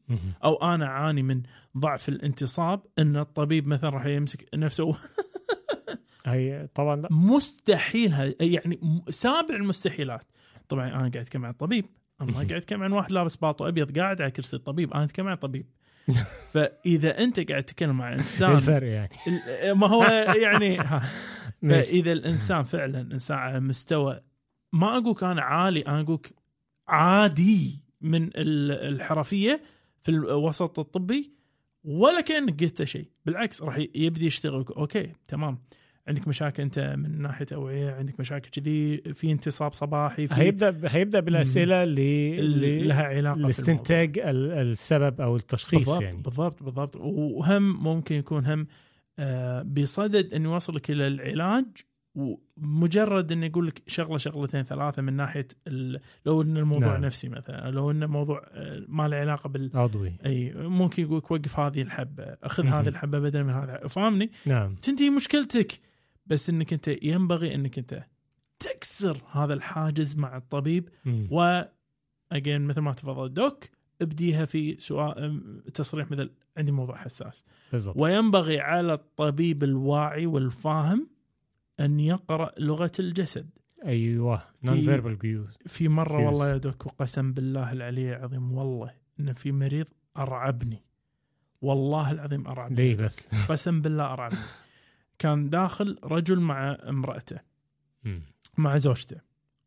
أو 0.44 0.56
أنا 0.56 0.86
أعاني 0.86 1.24
من 1.24 1.44
ضعف 1.78 2.10
الانتصاب 2.10 2.82
إن 3.00 3.18
الطبيب 3.18 3.68
مثلا 3.68 3.90
راح 3.90 4.06
يمسك 4.06 4.50
نفسه 4.56 4.96
هي 6.26 6.68
طبعا 6.76 6.96
لا 6.96 7.08
مستحيل 7.12 8.36
يعني 8.42 8.80
م- 8.82 9.12
سابع 9.12 9.56
المستحيلات 9.56 10.24
طبعا 10.70 10.88
أنا 10.88 10.98
قاعد 10.98 11.18
أتكلم 11.18 11.46
عن 11.46 11.54
طبيب 11.54 11.86
أنا 12.22 12.32
ما. 12.32 12.36
قاعد 12.38 12.52
أتكلم 12.54 12.84
عن 12.84 12.92
واحد 12.92 13.12
لابس 13.12 13.36
باطو 13.38 13.68
أبيض 13.68 13.98
قاعد 14.00 14.22
على 14.22 14.32
كرسي 14.32 14.56
الطبيب 14.56 14.94
أنا 14.94 15.04
أتكلم 15.04 15.28
عن 15.28 15.36
طبيب 15.36 15.66
فاذا 16.54 17.18
أنت 17.24 17.52
قاعد 17.52 17.64
تتكلم 17.64 17.98
مع 17.98 18.14
إنسان 18.14 18.52
الفرق 18.56 18.88
يعني. 18.88 19.10
ال- 19.28 19.72
ما 19.78 19.88
هو 19.88 20.04
يعني. 20.42 20.80
فإذا 21.70 22.12
الإنسان 22.12 22.64
فعلا 22.64 23.02
إنسان 23.02 23.38
على 23.38 23.60
مستوى 23.60 24.22
ما 24.74 24.98
أقولك 24.98 25.24
أنا 25.24 25.42
عالي 25.42 25.82
أنا 25.82 26.02
أقولك 26.02 26.34
عادي 26.88 27.84
من 28.02 28.24
ال- 28.24 28.72
الحرفية 28.96 29.62
في 30.02 30.10
الوسط 30.12 30.80
الطبي 30.80 31.32
ولا 31.84 32.22
كأنك 32.22 32.64
قلت 32.64 32.84
شيء. 32.84 33.06
بالعكس 33.26 33.62
راح 33.62 33.78
يبدي 33.96 34.26
يشتغل 34.26 34.66
أوكي 34.78 35.12
تمام. 35.28 35.60
عندك 36.08 36.28
مشاكل 36.28 36.64
أنت 36.64 36.80
من 36.80 37.22
ناحية 37.22 37.46
اوعيه 37.54 37.92
عندك 37.92 38.20
مشاكل 38.20 38.50
كذي 38.50 38.98
في 39.14 39.32
انتصاب 39.32 39.74
صباحي 39.74 40.28
في 40.28 40.36
هيبدا 40.36 40.80
هيبدأ 40.86 41.20
بالأسئلة 41.20 41.84
اللي 41.84 42.40
ال- 42.40 42.88
لها 42.88 43.04
علاقة. 43.04 43.38
لاستنتاج 43.40 44.20
ال- 44.20 44.52
السبب 44.52 45.22
أو 45.22 45.36
التشخيص 45.36 45.80
بالضبط 45.80 46.02
يعني. 46.02 46.22
بالضبط 46.22 46.64
بالضبط. 46.64 46.96
وهم 46.96 47.84
ممكن 47.84 48.16
يكون 48.16 48.46
هم 48.46 48.68
آه 49.20 49.62
بصدد 49.62 50.34
انه 50.34 50.54
يوصلك 50.54 50.92
إلى 50.92 51.08
العلاج 51.08 51.66
ومجرد 52.16 53.32
انه 53.32 53.46
يقول 53.46 53.68
لك 53.68 53.82
شغلة 53.88 54.18
شغلتين 54.18 54.64
ثلاثة 54.64 55.02
من 55.02 55.14
ناحية 55.14 55.48
لو 56.26 56.42
إن 56.42 56.58
الموضوع 56.58 56.88
نعم. 56.94 57.06
نفسي 57.06 57.30
مثلا 57.30 57.72
لو 57.72 57.92
إن 57.92 58.06
موضوع 58.10 58.42
آه، 58.52 58.84
ما 58.88 59.08
له 59.08 59.16
علاقة 59.18 59.48
بال 59.50 59.72
عضوي. 59.74 60.14
أي 60.26 60.54
ممكن 60.56 61.04
يقول 61.04 61.18
لك 61.18 61.32
وقف 61.32 61.60
هذه 61.60 61.82
الحبة 61.82 62.24
أخذ. 62.44 62.66
هذه 62.68 62.88
الحبة 62.88 63.20
بدل 63.20 63.44
من 63.44 63.50
هذا 63.54 63.88
فاهمني 63.88 64.32
نعم. 64.46 64.76
تنتهي 64.76 65.10
مشكلتك. 65.10 65.87
بس 66.28 66.50
إنك 66.50 66.74
أنت 66.74 66.88
ينبغي 66.88 67.56
إنك 67.56 67.78
أنت 67.78 68.04
تكسر 68.60 69.22
هذا 69.32 69.54
الحاجز 69.54 70.18
مع 70.18 70.38
الطبيب. 70.38 70.90
مم. 71.06 71.28
و 71.32 71.62
اجين 72.32 72.62
مثل 72.62 72.82
ما 72.82 72.94
تفضل 72.94 73.34
دوك 73.34 73.66
ابديها 74.02 74.46
في 74.46 74.80
سؤال 74.80 75.64
تصريح 75.74 76.12
مثل 76.12 76.30
عندي 76.58 76.72
موضوع 76.72 76.96
حساس. 76.98 77.46
بالضبط. 77.72 77.98
وينبغي 77.98 78.60
على 78.60 78.94
الطبيب 78.94 79.64
الواعي 79.64 80.26
والفاهم 80.26 81.10
أن 81.80 82.00
يقرأ 82.00 82.52
لغة 82.60 82.92
الجسد. 83.00 83.50
أيوه 83.86 84.42
نون 84.64 84.82
فيربال 84.82 85.48
في 85.66 85.88
مرة. 85.88 86.26
والله 86.26 86.50
يا 86.50 86.58
دوك 86.58 86.86
وقسم 86.86 87.34
بالله 87.34 87.72
العلي 87.72 88.16
العظيم 88.16 88.52
والله 88.52 88.94
إن 89.20 89.34
في 89.34 89.52
مريض 89.52 89.88
أرعبني. 90.18 90.84
والله 91.62 92.12
العظيم 92.12 92.48
أرعبني 92.48 92.76
ليه 92.76 92.96
بس؟ 92.96 93.30
قسم 93.50 93.82
بالله 93.82 94.14
أرعبني. 94.14 94.40
كان 95.20 95.50
داخل 95.50 96.00
رجل 96.04 96.40
مع 96.40 96.78
امرأته 96.90 97.40
مم. 98.04 98.22
مع 98.58 98.78
زوجته 98.78 99.22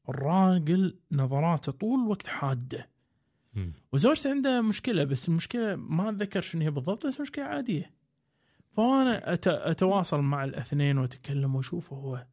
الراجل 0.08 0.98
نظراته 1.12 1.72
طول 1.72 2.00
الوقت 2.04 2.26
حادة. 2.26 2.90
وزوجته 3.92 4.30
عندها 4.30 4.60
مشكلة 4.60 5.04
بس 5.04 5.28
المشكلة 5.28 5.76
ما 5.76 6.08
أتذكر 6.10 6.40
شنو 6.40 6.62
هي 6.62 6.70
بالضبط 6.70 7.06
بس 7.06 7.20
مشكلة 7.20 7.44
عادية 7.44 7.94
فأنا. 8.70 9.34
أتواصل 9.46 10.20
مع 10.20 10.44
الاثنين 10.44 10.98
وأتكلم 10.98 11.54
واشوفه 11.54 11.96
هو 11.96 12.26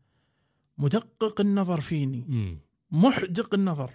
مدقق 0.78 1.42
النظر 1.42 1.82
فيني. 1.82 2.26
محدق 2.92 3.54
النظر 3.54 3.92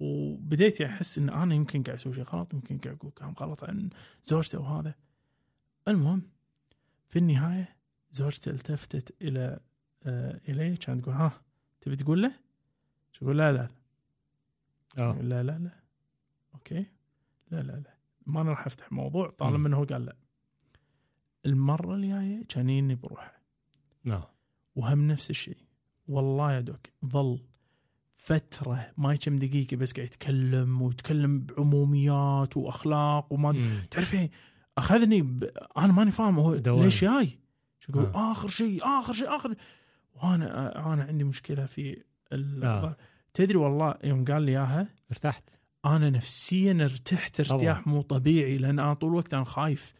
وبديت 0.00 0.80
أحس 0.80 1.18
إن 1.18 1.28
أنا 1.28 1.54
يمكن 1.54 1.82
قاعد 1.82 1.98
أسوي 1.98 2.14
شيء 2.14 2.24
غلط 2.24 2.54
يمكن 2.54 2.78
قاعد 2.78 2.96
أقول 2.96 3.10
كلام 3.10 3.34
غلط 3.40 3.64
عن 3.64 3.90
زوجته 4.24 4.58
وهذا 4.60 4.94
المهم 5.88 6.22
في 7.08 7.18
النهاية 7.18 7.75
زوجته 8.16 8.50
التفتت 8.50 9.22
إلى 9.22 9.60
آه 10.02 10.40
الي 10.48 10.76
كانت 10.76 11.02
تقول 11.04 11.14
ها 11.14 11.40
تبي 11.80 11.96
تقول 11.96 12.22
له؟ 12.22 12.32
شو 13.12 13.24
أقول 13.24 13.38
لا 13.38 13.52
لا. 13.52 13.68
آه. 14.98 15.14
يقول 15.14 15.28
لا 15.28 15.42
لا 15.42 15.58
لا. 15.58 15.70
أوكي. 16.54 16.86
لا 17.50 17.62
لا 17.62 17.72
لا. 17.72 17.94
ما 18.26 18.40
أنا 18.40 18.50
راح 18.50 18.66
أفتح 18.66 18.92
موضوع 18.92 19.30
طالما. 19.30 19.68
إنه 19.68 19.76
هو 19.76 19.84
قال 19.84 20.04
لا. 20.04 20.16
المرة 21.46 21.94
الجاية 21.94 22.44
كان 22.48 22.70
يجيني 22.70 22.94
بروحه. 22.94 23.42
نعم. 24.04 24.22
وهم 24.76 25.06
نفس 25.06 25.30
الشيء. 25.30 25.58
والله 26.08 26.52
يا 26.52 26.60
دوك 26.60 26.86
ظل 27.06 27.38
فترة 28.16 28.92
ما 28.96 29.16
كم 29.16 29.38
دقيقة 29.38 29.76
بس 29.76 29.92
قاعد 29.92 30.06
يتكلم 30.06 30.82
ويتكلم 30.82 31.40
بعموميات 31.40 32.56
وأخلاق 32.56 33.32
وما 33.32 33.52
مم. 33.52 33.80
تعرف 33.90 34.14
إيه؟ 34.14 34.30
أخذني 34.78 35.22
ب... 35.22 35.44
أنا 35.76 35.92
ماني 35.92 36.10
فاهم 36.10 36.38
هو. 36.38 36.54
ليش 36.54 37.04
جاي؟ 37.04 37.38
شو 37.86 37.92
يقول 37.92 38.12
آه. 38.14 38.32
آخر 38.32 38.48
شيء 38.48 38.84
آخر 38.84 39.12
شيء 39.12 39.36
آخر 39.36 39.54
وأنا 40.14 40.92
أنا 40.92 41.04
عندي 41.04 41.24
مشكلة 41.24 41.66
في 41.66 42.02
ال... 42.32 42.64
آه. 42.64 42.96
تدري 43.34 43.56
والله 43.56 43.94
يوم 44.04 44.24
قال 44.24 44.42
لي 44.42 44.52
إياها 44.52 44.88
ارتحت 45.10 45.50
أنا 45.84 46.10
نفسيا 46.10 46.72
ارتحت 46.72 47.40
ارتياح. 47.40 47.86
مو 47.86 48.02
طبيعي 48.02 48.58
لأن 48.58 48.78
أنا 48.78 48.94
طول 48.94 49.10
الوقت 49.10 49.34
أنا 49.34 49.44
خايف 49.44 49.92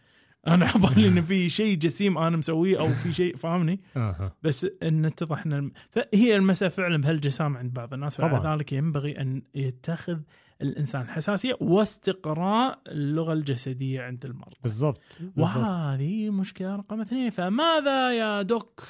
أنا 0.46 0.66
عبالي 0.74 1.08
ان 1.08 1.22
في 1.22 1.50
شيء 1.50 1.76
جسيم 1.78 2.18
أنا 2.18 2.36
مسويه 2.36 2.78
أو 2.80 2.88
في 2.88 3.12
شيء 3.12 3.36
فاهمني 3.36 3.80
أها 3.96 4.32
بس 4.42 4.66
إن 4.82 5.04
اتضح 5.04 5.46
إن 5.46 5.52
الم... 5.52 5.72
فهي 5.90 6.36
المسألة 6.36 6.68
فعلا 6.68 7.00
بهالجسام 7.00 7.56
عند 7.56 7.72
بعض 7.74 7.94
الناس 7.94 8.16
طبعاً. 8.16 8.40
فلذلك 8.40 8.72
ينبغي 8.72 9.20
أن 9.20 9.42
يتخذ 9.54 10.18
الإنسان 10.62 11.08
حساسيه 11.08 11.56
واستقراء 11.60 12.78
اللغة 12.86 13.32
الجسدية 13.32 14.02
عند 14.02 14.24
المرضى. 14.24 14.56
بالضبط 14.62 15.00
بالضبط. 15.20 15.38
وهذه 15.38 16.30
مشكلة 16.30 16.76
رقم 16.76 17.00
اثنين. 17.00 17.30
فماذا 17.30 18.12
يا 18.12 18.42
دوك؟ 18.42 18.82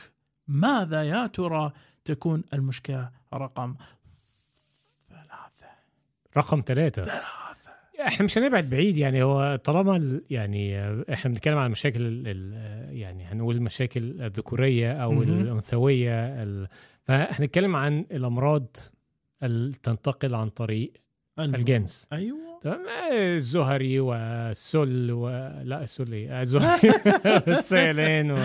ماذا 0.49 1.03
يا 1.03 1.27
ترى 1.27 1.73
تكون 2.05 2.43
المشكلة 2.53 3.11
رقم 3.35 3.75
ثلاثة؟ 5.09 5.67
رقم 6.37 6.63
ثلاثة. 6.67 7.05
ثلاثة. 7.05 7.27
إحنا 8.07 8.25
مش 8.25 8.39
هنبعد 8.39 8.71
بعيد 8.71 8.97
يعني 8.97 9.23
هو 9.23 9.57
طالما 9.65 9.97
ال- 9.97 10.25
يعني 10.31 10.91
إحنا 11.13 11.31
بنتكلم 11.31 11.59
عن 11.59 11.71
مشاكل 11.71 12.01
ال- 12.27 12.97
يعني 12.97 13.25
هنقول 13.25 13.57
المشاكل 13.57 14.23
الذكورية 14.23 14.93
أو 14.93 15.13
مهم. 15.13 15.23
الأنثوية 15.23 16.43
ال- 16.43 16.69
فهنتكلم 17.05 17.77
عن 17.77 18.07
الأمراض 18.11 18.77
اللي 19.43 19.77
تنتقل 19.83 20.35
عن 20.35 20.49
طريق 20.49 20.93
الجنس. 21.39 22.09
أيوه. 22.13 22.59
تمام. 22.61 22.87
آه، 22.89 23.35
الزهري 23.37 24.01
والسل 24.01 25.13
و... 25.13 25.29
لا 25.65 25.83
السل 25.83 26.13
إيه؟ 26.13 26.31
آه، 26.31 26.43
الزهري. 26.43 26.93
والسيلين 27.47 28.31
و... 28.31 28.39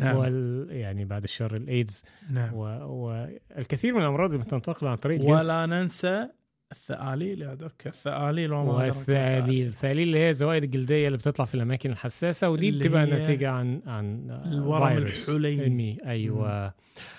نعم. 0.00 0.16
وال... 0.16 0.66
يعني 0.70 1.04
بعد 1.04 1.22
الشر 1.22 1.56
الإيدز. 1.56 2.02
نعم. 2.30 2.54
و... 2.54 2.62
والكثير 2.86 3.94
من 3.94 4.00
الأمراض 4.00 4.32
اللي 4.32 4.44
بتنتقل 4.44 4.86
عن 4.86 4.96
طريق 4.96 5.20
الجنس. 5.20 5.44
ولا 5.44 5.66
ننسى 5.66 6.28
الثآليل 6.72 7.42
يا 7.42 7.54
دوك 7.54 7.86
الثآليل 7.86 8.52
وما 8.52 8.88
الثاليل 8.88 10.08
اللي 10.08 10.18
هي 10.18 10.30
الزوائد 10.30 10.64
الجلدية 10.64 11.06
اللي 11.06 11.18
بتطلع 11.18 11.44
في 11.44 11.54
الأماكن 11.54 11.90
الحساسة 11.90 12.50
ودي 12.50 12.70
بتبقى 12.70 13.06
نتيجة 13.06 13.50
عن 13.50 13.82
عن 13.86 14.30
الورم 14.52 14.96
الحليمي. 14.96 15.98
أيوه. 16.06 16.74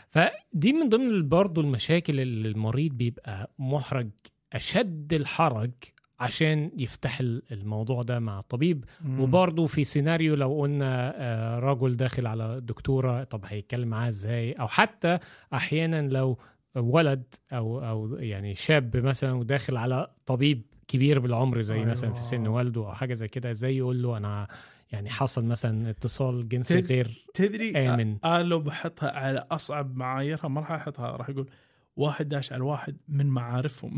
فدي 0.09 0.73
من 0.73 0.89
ضمن 0.89 1.29
برضه 1.29 1.61
المشاكل 1.61 2.19
اللي 2.19 2.47
المريض 2.49 2.93
بيبقى 2.93 3.51
محرج 3.59 4.09
أشد 4.53 5.13
الحرج 5.13 5.71
عشان 6.19 6.71
يفتح 6.77 7.19
ال- 7.19 7.43
الموضوع 7.51 8.01
ده 8.01 8.19
مع 8.19 8.39
الطبيب. 8.39 8.85
وبرضه 9.19 9.67
في 9.67 9.83
سيناريو 9.83 10.35
لو 10.35 10.59
قلنا 10.61 11.13
آه، 11.15 11.59
رجل 11.59 11.95
داخل 11.95 12.27
على 12.27 12.57
دكتورة 12.61 13.23
طب 13.23 13.41
هيتكلم 13.45 13.87
معاها 13.87 14.07
إزاي 14.07 14.51
أو 14.53 14.67
حتى 14.67 15.19
أحيانا 15.53 16.01
لو 16.07 16.37
ولد 16.75 17.23
أو 17.53 17.79
أو 17.89 18.15
يعني 18.15 18.55
شاب 18.55 18.97
مثلا 18.97 19.33
وداخل 19.33 19.77
على 19.77 20.11
طبيب 20.25 20.61
كبير 20.87 21.19
بالعمر 21.19 21.61
زي 21.61 21.75
أيوة. 21.75 21.85
مثلا 21.85 22.13
في 22.13 22.21
سن 22.21 22.47
والده 22.47 22.81
أو 22.81 22.93
حاجة 22.93 23.13
زي 23.13 23.27
كده 23.27 23.51
إزاي 23.51 23.77
يقول 23.77 24.03
له 24.03 24.17
أنا 24.17 24.47
يعني 24.91 25.09
حصل 25.09 25.45
مثلا 25.45 25.89
اتصال 25.89 26.49
جنسي 26.49 26.79
غير 26.79 27.25
تدري 27.33 27.89
آمن. 27.89 28.17
آه 28.23 28.39
آه 28.39 28.41
لو 28.41 28.59
بحطها 28.59 29.11
على 29.11 29.45
أصعب 29.51 29.95
معاييرها 29.95 30.47
ما 30.47 30.61
راح 30.61 30.71
أحطها 30.71 31.07
راح 31.17 31.29
يقول 31.29 31.49
واحد 31.99 32.29
داش 32.29 32.53
على 32.53 32.63
واحد 32.63 32.97
من 33.07 33.25
معارفهم 33.25 33.97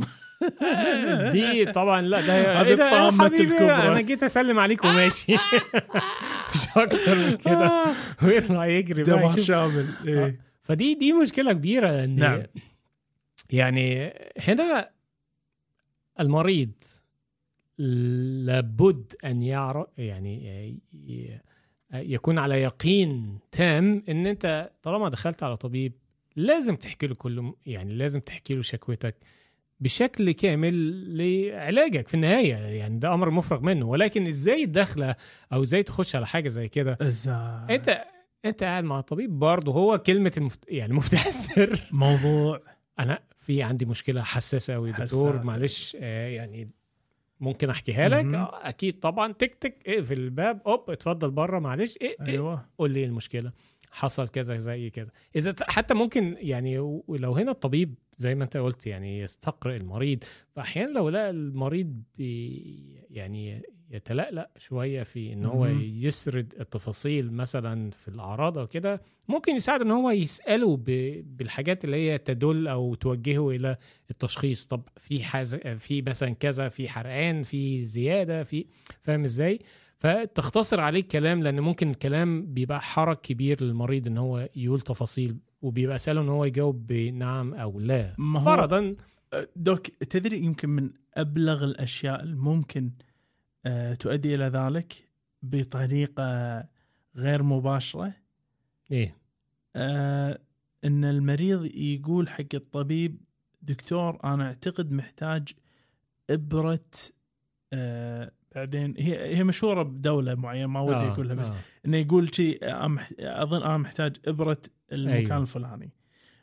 دي 1.34 1.66
طبعا 1.66 2.02
لا 2.02 2.22
ده 2.22 2.62
هذه 2.62 2.68
إيه 2.68 2.76
ده 2.76 2.86
الطامة؟ 2.86 3.26
الكبرى. 3.26 3.72
أنا 3.72 4.02
جيت 4.02 4.24
أسلم 4.24 4.60
عليك 4.60 4.84
وماشي 4.84 5.34
مش 6.56 6.68
أكتر 6.76 7.16
من 7.16 7.38
كده 7.38 7.86
ويطلع 8.24 8.66
يجري 8.66 9.02
يشوف 9.02 9.40
شامل 9.40 9.90
إيه. 10.08 10.40
فدي 10.62 10.96
دي 10.96 11.14
مشكلة 11.14 11.54
كبيرة 11.54 11.92
لأن 11.92 12.16
نعم. 12.16 12.44
يعني 13.50 14.14
هنا 14.40 14.90
المريض 16.20 16.72
لابد 17.78 19.14
أن 19.26 19.42
يعرف 19.42 19.88
يعني 19.98 20.80
يكون 21.94 22.40
على 22.40 22.62
يقين 22.62 23.40
تام 23.52 24.04
إن 24.10 24.28
أنت 24.28 24.72
طالما 24.84 25.10
دخلت 25.10 25.44
على 25.44 25.58
طبيب 25.58 25.94
لازم 26.36 26.76
تحكي 26.76 27.08
له 27.08 27.16
كل 27.16 27.54
يعني 27.66 27.94
لازم 27.94 28.20
تحكي 28.20 28.56
له 28.56 28.62
شكوتك 28.62 29.16
بشكل 29.80 30.32
كامل 30.32 30.74
لعلاجك 31.18 32.08
في 32.08 32.14
النهاية 32.14 32.56
يعني 32.56 33.00
ده 33.00 33.14
أمر 33.14 33.30
مفرغ 33.30 33.60
منه. 33.62 33.86
ولكن 33.86 34.28
إزاي 34.28 34.64
الدخلة 34.64 35.16
أو 35.54 35.64
إزاي 35.64 35.84
تخش 35.84 36.16
على 36.16 36.28
حاجة 36.28 36.50
زي 36.50 36.68
كده. 36.68 36.98
أنت 37.70 38.04
أنت 38.46 38.64
قاعد 38.64 38.84
مع 38.84 39.00
الطبيب 39.00 39.40
برضه 39.40 39.72
هو 39.72 39.98
كلمة 39.98 40.32
المفت... 40.38 40.60
يعني 40.68 40.94
مفتاح 40.94 41.26
السر. 41.28 41.80
موضوع. 41.92 42.62
أنا 43.00 43.20
في 43.38 43.64
عندي 43.64 43.86
مشكلة 43.86 44.22
حساسة 44.22 44.74
قوي 44.74 44.92
دكتور. 44.92 45.42
معلش 45.46 45.98
آه 46.02 46.28
يعني 46.28 46.70
ممكن 47.40 47.70
أحكيها 47.70 48.10
لك. 48.10 48.26
أكيد 48.64 49.00
طبعا. 49.00 49.34
تك 49.34 49.56
تك 49.56 49.78
اقفل 49.88 50.20
الباب. 50.20 50.62
أوب 50.68 50.90
اتفضل 50.90 51.32
بره 51.32 51.60
معلش 51.60 51.98
إيه 52.02 52.16
أيوه. 52.22 52.66
قول 52.78 52.92
لي 52.92 53.00
إيه 53.00 53.06
المشكلة. 53.06 53.52
حصل 53.92 54.28
كذا 54.28 54.58
زي 54.58 54.90
كده 54.90 55.14
إذا 55.36 55.54
حتى 55.62 55.94
ممكن 55.94 56.38
يعني 56.40 56.80
ولو 56.80 57.34
هنا 57.34 57.52
الطبيب 57.52 57.96
زي 58.18 58.36
ما 58.36 58.44
أنت 58.44 58.58
قلت 58.58 58.88
يعني 58.88 59.20
يستقرئ 59.20 59.78
المريض 59.78 60.24
فاحيانا 60.56 60.92
لو 60.92 61.10
لقى 61.10 61.30
المريض 61.30 62.04
بي 62.18 63.06
يعني 63.10 63.62
يتلألأ 63.92 64.50
شوية 64.58 65.04
في 65.04 65.34
إن 65.34 65.46
هو. 65.46 65.66
يسرد 65.66 66.54
التفاصيل 66.60 67.34
مثلا 67.34 67.92
في 67.92 68.08
الأعراض 68.08 68.58
أو 68.58 68.68
كده 68.68 69.02
ممكن 69.28 69.56
يساعد 69.56 69.82
إن 69.82 69.92
هو 69.92 70.12
يسأله. 70.12 70.78
بالحاجات 71.24 71.86
اللي 71.86 71.98
هي 71.98 72.18
تدل 72.18 72.68
أو 72.68 72.96
توجهه 72.96 73.50
إلى 73.50 73.78
التشخيص 74.12 74.68
طب 74.68 74.82
في 74.98 75.24
حاز... 75.24 75.56
في 75.56 76.02
مثلا 76.02 76.30
كذا 76.30 76.70
في 76.70 76.90
حرقان 76.90 77.44
في 77.44 77.86
زيادة 77.86 78.44
في 78.44 78.66
فاهم 79.02 79.24
إزاي 79.24 79.60
فتختصر 80.02 80.82
عليه 80.82 81.00
الكلام 81.00 81.44
لأن 81.44 81.60
ممكن 81.60 81.90
الكلام 81.90 82.54
بيبقى 82.54 82.82
حرج 82.82 83.18
كبير 83.18 83.64
للمريض 83.64 84.08
إن 84.08 84.18
هو 84.18 84.50
يقول 84.56 84.82
تفاصيل 84.82 85.38
وبيبقى 85.62 86.00
سهل 86.00 86.18
إن 86.18 86.30
هو 86.30 86.46
يجاوب 86.46 86.88
بنعم 86.88 87.54
أو 87.54 87.80
لا. 87.80 88.16
ما 88.18 88.40
هو- 88.40 88.46
فرضا 88.46 88.96
دوك 89.56 89.88
تدري 89.88 90.38
يمكن 90.40 90.70
من 90.70 90.90
أبلغ 91.14 91.64
الأشياء 91.64 92.24
الممكن 92.24 92.92
آه، 93.66 93.94
تؤدي 93.94 94.36
إلى 94.36 94.44
ذلك 94.46 95.08
بطريقة 95.44 96.24
غير 97.16 97.44
مباشرة؟ 97.44 98.14
إيه. 98.92 99.18
آه، 99.76 100.40
إن 100.86 101.04
المريض 101.06 101.66
يقول 101.76 102.30
حق 102.30 102.46
الطبيب 102.54 103.18
دكتور 103.62 104.20
أنا 104.24 104.48
أعتقد 104.48 104.92
محتاج 104.92 105.48
إبرة 106.30 106.80
آه، 107.74 108.32
بعدين 108.56 108.94
هي 108.98 109.38
هي 109.38 109.44
مشهورة 109.44 109.84
بدولة 109.84 110.36
معينة 110.36 110.68
ما 110.68 110.82
ودي 110.82 110.96
آه، 110.96 111.14
أقولها 111.14 111.36
بس 111.36 111.50
آه. 111.50 111.56
إنه 111.86 111.98
يقول 111.98 112.36
شيء 112.36 112.60
أظن 113.20 113.64
أنا 113.64 113.78
محتاج 113.78 114.16
إبرة 114.26 114.58
المكان. 114.92 115.32
أيوه. 115.32 115.38
الفلاني 115.38 115.92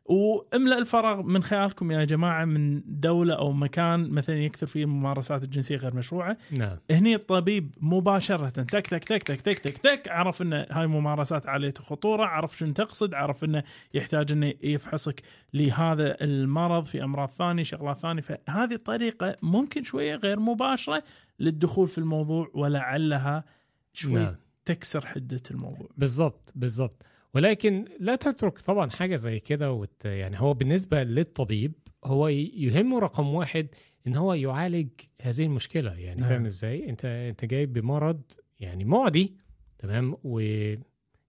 واملأ 0.08 0.78
الفراغ 0.78 1.22
من 1.22 1.42
خيالكم 1.42 1.90
يا 1.90 2.04
جماعة 2.04 2.44
من 2.44 2.82
دولة 2.86 3.34
أو 3.34 3.52
مكان 3.52 4.10
مثلا 4.10 4.36
يكثر 4.36 4.66
فيه 4.66 4.84
الممارسات 4.84 5.42
الجنسية 5.44 5.76
غير 5.76 5.94
مشروعة 5.94 6.36
نعم 6.50 6.76
هني 6.90 7.14
الطبيب 7.14 7.74
مباشرة 7.80 8.48
تك 8.48 8.70
تك 8.70 9.04
تك 9.04 9.22
تك 9.22 9.40
تك 9.40 9.58
تك 9.58 9.78
تك 9.78 10.08
عرف 10.08 10.42
ان 10.42 10.52
هاي 10.70 10.86
ممارسات 10.86 11.46
عالية 11.46 11.74
الخطورة 11.80 12.24
عرف 12.24 12.58
شنو 12.58 12.72
تقصد 12.72 13.14
عرف 13.14 13.44
إنه 13.44 13.62
يحتاج 13.94 14.32
إنه 14.32 14.54
يفحصك 14.62 15.22
لهذا 15.54 16.16
المرض 16.20 16.84
في 16.84 17.04
أمراض 17.04 17.28
ثانية 17.28 17.62
شغلات 17.62 17.98
ثانية 17.98 18.22
فهذه 18.22 18.74
الطريقة 18.74 19.36
ممكن 19.42 19.84
شوية 19.84 20.14
غير 20.14 20.40
مباشرة 20.40 21.02
للدخول 21.40 21.88
في 21.88 21.98
الموضوع 21.98 22.50
ولعلها 22.54 23.44
شوي 23.92 24.12
نعم. 24.12 24.36
تكسر 24.64 25.06
حدة 25.06 25.42
الموضوع. 25.50 25.88
بالظبط 25.96 26.52
بالظبط 26.54 27.02
ولكن 27.34 27.84
لا 28.00 28.16
تترك 28.16 28.58
طبعا 28.58 28.90
حاجة 28.90 29.16
زي 29.16 29.40
كده 29.40 29.72
وت... 29.72 30.04
يعني 30.04 30.40
هو 30.40 30.54
بالنسبة 30.54 31.02
للطبيب 31.02 31.72
هو 32.04 32.28
يهمه 32.28 32.98
رقم 32.98 33.28
واحد 33.28 33.68
إن 34.06 34.16
هو 34.16 34.34
يعالج 34.34 34.88
هذه 35.22 35.44
المشكلة. 35.44 35.94
يعني 35.94 36.20
نعم. 36.20 36.30
فاهم 36.30 36.44
إزاي؟ 36.44 36.90
أنت 36.90 37.04
أنت 37.04 37.44
جاي 37.44 37.66
بمرض 37.66 38.22
يعني 38.60 38.84
معدي 38.84 39.36
تمام؟ 39.78 40.16
و 40.24 40.40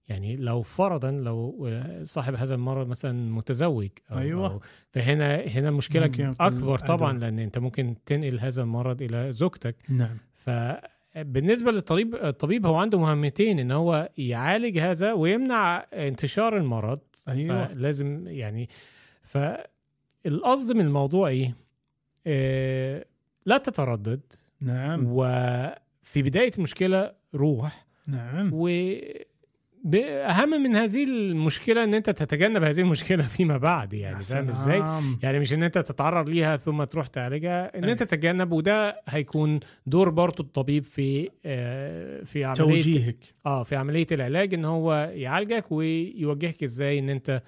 يعني 0.09 0.35
لو 0.35 0.61
فرضا 0.61 1.11
لو 1.11 1.69
صاحب 2.03 2.35
هذا 2.35 2.55
المرض 2.55 2.87
مثلا 2.87 3.31
متزوج 3.31 3.89
أو 4.11 4.17
أيوة. 4.17 4.51
أو 4.53 4.61
فهنا 4.89 5.35
هنا 5.35 5.69
المشكلة 5.69 6.35
أكبر 6.39 6.79
طبعا 6.79 7.09
عدوى. 7.09 7.19
لأن 7.19 7.39
أنت 7.39 7.57
ممكن 7.57 7.95
تنقل 8.05 8.39
هذا 8.39 8.61
المرض 8.61 9.01
إلى 9.01 9.31
زوجتك. 9.31 9.75
نعم. 9.89 10.17
فبالنسبه 10.33 11.71
للطبيب 11.71 12.15
الطبيب 12.15 12.65
هو 12.65 12.75
عنده 12.75 12.99
مهمتين 12.99 13.59
إن 13.59 13.71
هو 13.71 14.09
يعالج 14.17 14.77
هذا 14.77 15.13
ويمنع 15.13 15.85
انتشار 15.93 16.57
المرض. 16.57 16.99
أيوه. 17.27 17.67
فلازم 17.67 18.27
يعني 18.27 18.69
فالقصد 19.21 20.71
من 20.71 20.85
الموضوع 20.85 21.27
إيه؟ 21.27 21.55
آه 22.27 23.05
لا 23.45 23.57
تتردد. 23.57 24.21
نعم. 24.61 25.03
وفي 25.05 26.21
بداية 26.21 26.51
المشكلة 26.57 27.11
روح. 27.35 27.85
نعم. 28.07 28.49
و 28.53 28.69
أهم 30.05 30.49
من 30.63 30.75
هذه 30.75 31.03
المشكلة 31.03 31.83
إن 31.83 31.93
أنت 31.93 32.09
تتجنب 32.09 32.63
هذه 32.63 32.79
المشكلة 32.79 33.25
فيما 33.37 33.57
بعد 33.57 33.93
يعني 33.93 34.21
فاهم 34.21 34.49
إزاي؟ 34.49 34.83
يعني 35.23 35.39
مش 35.39 35.53
إن 35.53 35.63
أنت 35.63 35.77
تتعرض 35.77 36.29
ليها 36.29 36.57
ثم 36.57 36.83
تروح 36.83 37.07
تعالجها 37.07 37.77
إن 37.77 37.83
أي. 37.83 37.91
انت 37.91 38.03
تتجنب 38.03 38.51
وده 38.51 39.01
هيكون 39.07 39.59
دور 39.85 40.09
برضه 40.09 40.43
الطبيب 40.43 40.83
في 40.83 41.29
آه، 41.45 42.23
في 42.23 42.43
عملية 42.43 42.63
توجيهك 42.63 43.17
آه 43.45 43.63
في 43.63 43.75
عملية 43.75 44.07
العلاج 44.11 44.53
إن 44.53 44.65
هو 44.65 45.11
يعالجك 45.13 45.71
ويوجهك 45.71 46.63
إزاي 46.63 46.99
إن 46.99 47.09
أنت 47.09 47.41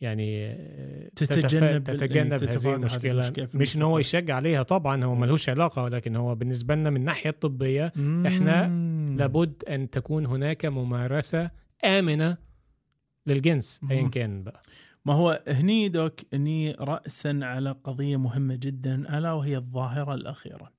يعني 0.00 0.46
آه، 0.46 1.08
تتجنب 1.16 1.84
تتجنب 1.84 2.44
هذه 2.44 2.74
المشكلة 2.74 3.20
في 3.20 3.58
مش 3.58 3.76
إن 3.76 3.82
هو. 3.82 3.98
يشجع 3.98 4.34
عليها 4.34 4.62
طبعا 4.62 5.04
هو 5.04 5.14
ملوش 5.14 5.48
علاقة 5.48 5.82
ولكن 5.82 6.16
هو 6.16 6.34
بالنسبة 6.34 6.74
لنا 6.74 6.90
من 6.90 6.96
الناحية 6.96 7.30
الطبية 7.30 7.92
إحنا 8.26 8.66
مم. 8.66 8.91
لابد 9.16 9.64
أن 9.64 9.90
تكون 9.90 10.26
هناك 10.26 10.66
ممارسة 10.66 11.50
آمنة 11.84 12.36
للجنس 13.26 13.80
ايا. 13.90 14.08
كان 14.08 14.42
بقى. 14.42 14.60
ما 15.04 15.14
هو 15.14 15.42
هني 15.48 15.88
دوك 15.88 16.20
هني 16.34 16.72
رأسا 16.72 17.40
على 17.42 17.76
قضية 17.84 18.16
مهمة 18.16 18.54
جدا 18.54 19.18
ألا 19.18 19.32
وهي 19.32 19.56
الظاهرة 19.56 20.14
الأخيرة. 20.14 20.72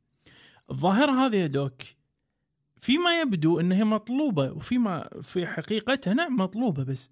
الظاهرة 0.71 1.11
هذه 1.11 1.35
يا 1.35 1.47
دوك 1.47 1.81
فيما 2.77 3.21
يبدو 3.21 3.59
إنها 3.59 3.77
هي 3.77 3.83
مطلوبة 3.83 4.51
وفيما 4.51 5.09
في 5.21 5.47
حقيقتها 5.47 6.13
نعم 6.13 6.35
مطلوبة 6.35 6.83
بس 6.83 7.11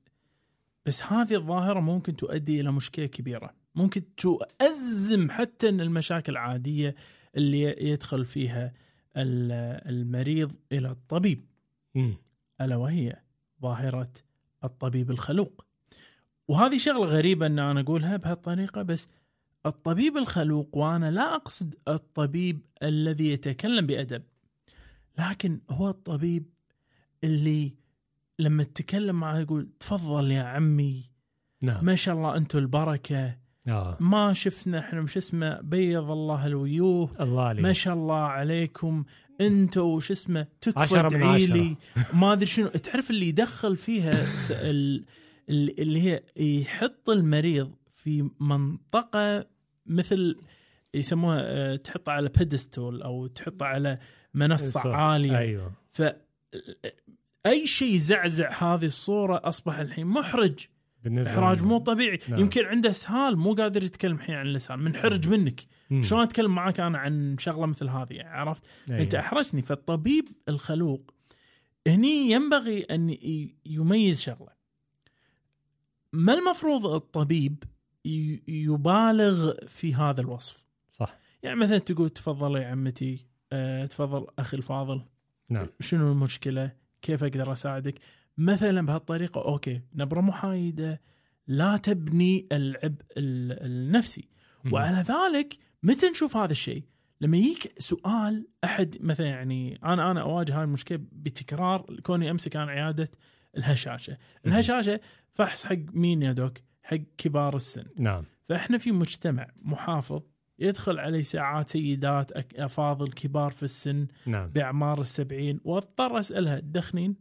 بس 0.86 1.04
هذه 1.04 1.36
الظاهرة 1.36 1.80
ممكن 1.80 2.16
تؤدي 2.16 2.62
إلى 2.62 2.72
مشكلة 2.72 3.06
كبيرة. 3.06 3.54
ممكن 3.76 4.16
تؤزم 4.16 5.30
حتى 5.30 5.70
المشاكل 5.70 6.32
العادية 6.32 6.96
اللي 7.38 7.76
يدخل 7.90 8.26
فيها 8.26 8.74
المريض 9.17 10.52
إلى 10.71 10.89
الطبيب 10.91 11.45
مم. 11.95 12.13
ألا 12.62 12.76
وهي 12.76 13.15
ظاهرة 13.62 14.12
الطبيب 14.63 15.12
الخلوق. 15.12 15.65
وهذه 16.47 16.78
شغلة 16.78 17.06
غريبة 17.06 17.45
إن 17.45 17.60
أنا 17.60 17.80
أقولها 17.80 18.17
بهالطريقة 18.17 18.82
بس 18.82 19.08
الطبيب 19.65 20.17
الخلوق 20.17 20.78
وأنا 20.78 21.12
لا 21.12 21.36
أقصد 21.36 21.76
الطبيب 21.88 22.62
الذي 22.84 23.30
يتكلم 23.30 23.86
بأدب 23.88 24.24
لكن 25.19 25.62
هو 25.69 25.89
الطبيب 25.89 26.50
اللي 27.24 27.74
لما 28.39 28.63
تتكلم 28.63 29.15
معه 29.15 29.39
يقول 29.39 29.69
تفضل 29.80 30.32
يا 30.32 30.43
عمي 30.43 31.12
نعم 31.62 31.86
ما 31.86 31.95
شاء 31.95 32.15
الله 32.15 32.38
أنتم 32.38 32.60
البركة 32.60 33.38
آه. 33.67 33.97
ما 34.00 34.34
شفنا 34.34 34.80
إحنا 34.80 35.02
مش 35.02 35.17
اسمه؟ 35.17 35.62
بيض 35.62 36.12
الله 36.12 36.47
الويوه 36.47 37.10
الله 37.19 37.43
عليك. 37.43 37.63
ما 37.63 37.74
شاء 37.74 37.93
الله 37.93 38.19
عليكم. 38.19 39.04
أنتوا 39.41 39.95
وش 39.95 40.12
اسمه؟ 40.12 40.47
تكفى. 40.62 41.08
لي. 41.47 41.78
ما 42.19 42.34
أدري 42.34 42.45
شنو. 42.45 42.67
تعرف 42.67 43.10
اللي 43.10 43.28
يدخل 43.28 43.76
فيها 43.76 44.28
اللي 45.50 46.02
هي 46.02 46.24
يحط 46.38 47.10
المريض 47.10 47.71
في 47.89 48.30
منطقة 48.39 49.45
مثل 49.86 50.38
يسموها 50.93 51.39
آه، 51.41 51.76
تحطه 51.76 52.12
على 52.12 52.30
بيدستول 52.30 53.02
أو 53.02 53.28
تحطه 53.28 53.65
على 53.65 54.00
منصة. 54.34 54.95
عالية. 54.95 55.38
أيوه. 55.38 55.71
ف 55.89 56.04
أي 57.45 57.67
شيء 57.67 57.95
يزعزع 57.95 58.52
هذه 58.52 58.86
الصورة 58.86 59.41
أصبح 59.43 59.80
الحين 59.80 60.08
محرج. 60.08 60.60
بالنسبة 61.04 61.34
إحراج. 61.34 61.64
مو 61.64 61.78
طبيعي. 61.78 62.20
نعم. 62.30 62.40
يمكن 62.40 62.66
عنده 62.66 62.90
إسهال 62.90 63.38
مو 63.38 63.54
قادر 63.54 63.84
يتكلم 63.84 64.16
الحين 64.16 64.36
عن 64.36 64.48
اللسان 64.48 64.80
منحرج 64.80 65.30
منك. 65.30 65.62
مم. 65.90 66.02
شلون 66.02 66.22
أتكلم 66.22 66.56
معاك 66.56 66.80
أنا 66.80 66.98
عن 66.98 67.36
شغلة 67.40 67.66
مثل 67.66 67.90
هذه 67.90 68.14
يعني 68.14 68.30
عرفت؟ 68.30 68.66
أيوة. 68.90 69.02
أنت 69.02 69.16
أحرجتني. 69.16 69.62
فالطبيب 69.62 70.28
الخلوق 70.50 71.14
هني 71.88 72.32
ينبغي 72.32 72.82
أن 72.82 73.18
يميز 73.66 74.22
شغلة. 74.22 74.52
ما 76.14 76.34
المفروض 76.34 76.86
الطبيب 76.86 77.64
يبالغ 78.48 79.54
في 79.68 79.96
هذا 79.96 80.22
الوصف؟ 80.22 80.66
صح. 80.94 81.18
يعني 81.44 81.60
مثلا 81.60 81.78
تقول 81.78 82.10
تفضل 82.10 82.56
يا 82.56 82.68
عمتي 82.68 83.26
أه 83.52 83.86
تفضل 83.86 84.28
أخي 84.40 84.58
الفاضل. 84.58 85.02
نعم. 85.50 85.68
شنو 85.80 86.12
المشكلة؟ 86.12 86.72
كيف 87.02 87.24
أقدر 87.24 87.52
أساعدك؟ 87.52 87.96
مثلا 88.45 88.86
بهالطريقة 88.86 89.41
أوكي 89.45 89.82
نبرة 89.95 90.21
محايدة 90.21 91.01
لا 91.47 91.77
تبني 91.77 92.47
العبء 92.51 93.01
ال- 93.17 93.65
النفسي. 93.65 94.27
وعلى 94.71 94.97
ذلك 94.97 95.58
متى 95.84 96.10
نشوف 96.10 96.38
هذا 96.38 96.51
الشيء؟ 96.51 96.84
لما 97.21 97.38
يجيك 97.38 97.73
سؤال 97.80 98.47
أحد 98.63 98.97
مثلا 98.99 99.27
يعني 99.27 99.80
أنا 99.84 100.12
أنا 100.12 100.21
أواجه 100.21 100.58
هاي 100.58 100.63
المشكلة 100.63 100.99
بتكرار 101.12 101.99
كوني 102.04 102.32
أمسك 102.32 102.56
أنا 102.56 102.71
عيادة 102.71 103.08
الهشاشة، 103.58 104.17
الهشاشة 104.45 104.99
فحص 105.34 105.65
حق 105.65 105.75
مين 105.93 106.21
يا 106.21 106.32
دوك؟ 106.32 106.58
حق 106.84 106.97
كبار 107.17 107.56
السن، 107.56 107.86
نعم 107.97 108.25
فإحنا 108.49 108.77
في 108.77 108.91
مجتمع 108.91 109.47
محافظ 109.62 110.21
يدخل 110.60 110.99
علي 110.99 111.23
ساعات 111.23 111.69
سيدات 111.69 112.32
أفاضل 112.56 113.08
كبار 113.08 113.49
في 113.51 113.63
السن 113.63 114.08
نعم 114.25 114.47
بأعمار 114.49 115.01
السبعين 115.01 115.60
واضطر 115.63 116.19
أسألها 116.19 116.60
تدخنين؟ 116.60 117.15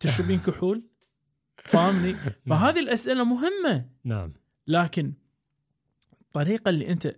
تشربين 0.00 0.40
كحول؟ 0.46 0.82
فاهمني؟ 1.64 2.14
فهذه 2.46 2.80
الأسئلة 2.80 3.24
مهمة. 3.24 3.88
نعم. 4.04 4.32
لكن 4.66 5.12
الطريقة 6.22 6.68
اللي 6.68 6.90
أنت 6.90 7.14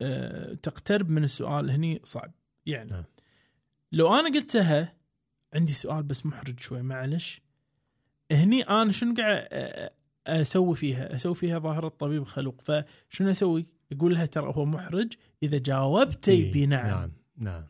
آه، 0.00 0.54
تقترب 0.54 1.10
من 1.10 1.24
السؤال 1.24 1.70
هني 1.70 2.00
صعب. 2.04 2.32
يعني 2.66 2.90
نعم. 2.90 3.04
لو 3.92 4.14
أنا 4.14 4.28
قلتها 4.28 4.96
عندي 5.54 5.72
سؤال 5.72 6.02
بس 6.02 6.26
محرج 6.26 6.60
شوي 6.60 6.82
معلش. 6.82 7.40
هني 8.32 8.62
أنا 8.62 8.92
شنو 8.92 9.14
قاعد 9.14 9.48
آه، 9.50 9.90
أسوي 10.26 10.76
فيها؟ 10.76 11.14
أسوي 11.14 11.34
فيها 11.34 11.58
ظاهرة 11.58 11.88
طبيب 11.88 12.24
خلوق 12.24 12.60
فشنو 12.60 13.30
أسوي؟ 13.30 13.66
أقول 13.92 14.14
لها 14.14 14.26
ترى 14.26 14.52
هو 14.56 14.64
محرج. 14.64 15.12
إذا 15.42 15.58
جاوبتي 15.58 16.30
إيه، 16.30 16.52
بنعم. 16.52 16.86
نعم 16.86 17.12
نعم. 17.36 17.64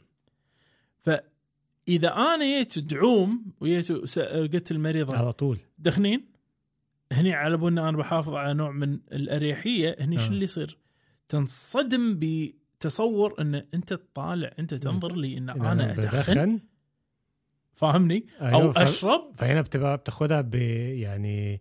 فإذا 1.87 2.09
أنا 2.13 2.45
جيت 2.59 2.79
دعوم 2.79 3.45
وجيت 3.61 3.93
قلت 4.19 4.71
المريضة 4.71 5.17
على 5.17 5.33
طول. 5.33 5.59
دخنين؟ 5.79 6.25
هني 7.13 7.33
على 7.35 7.57
بنا 7.57 7.89
أنا 7.89 7.97
بحافظ 7.97 8.35
على 8.35 8.55
نوع 8.55 8.71
من 8.71 8.99
الأريحية 9.13 9.97
هني 10.01 10.17
آه. 10.17 10.19
شو 10.19 10.33
اللي 10.33 10.45
يصير؟ 10.45 10.79
تنصدم 11.29 12.19
بتصور 12.21 13.35
إن 13.41 13.55
أنت 13.75 13.93
تطالع 13.95 14.51
أنت 14.59 14.75
تنظر 14.75 15.17
لي 15.17 15.39
إن 15.39 15.51
أنا 15.51 15.93
ادخن 15.93 16.03
بدخن. 16.03 16.61
فاهمني؟ 17.73 18.27
أيوة، 18.41 18.63
أو 18.63 18.73
ف- 18.73 18.79
أشرب؟ 18.79 19.33
فهنا 19.39 19.61
بتبقى 19.61 19.97
بتاخدها 19.97 20.41
ب 20.41 20.55
يعني 20.55 21.61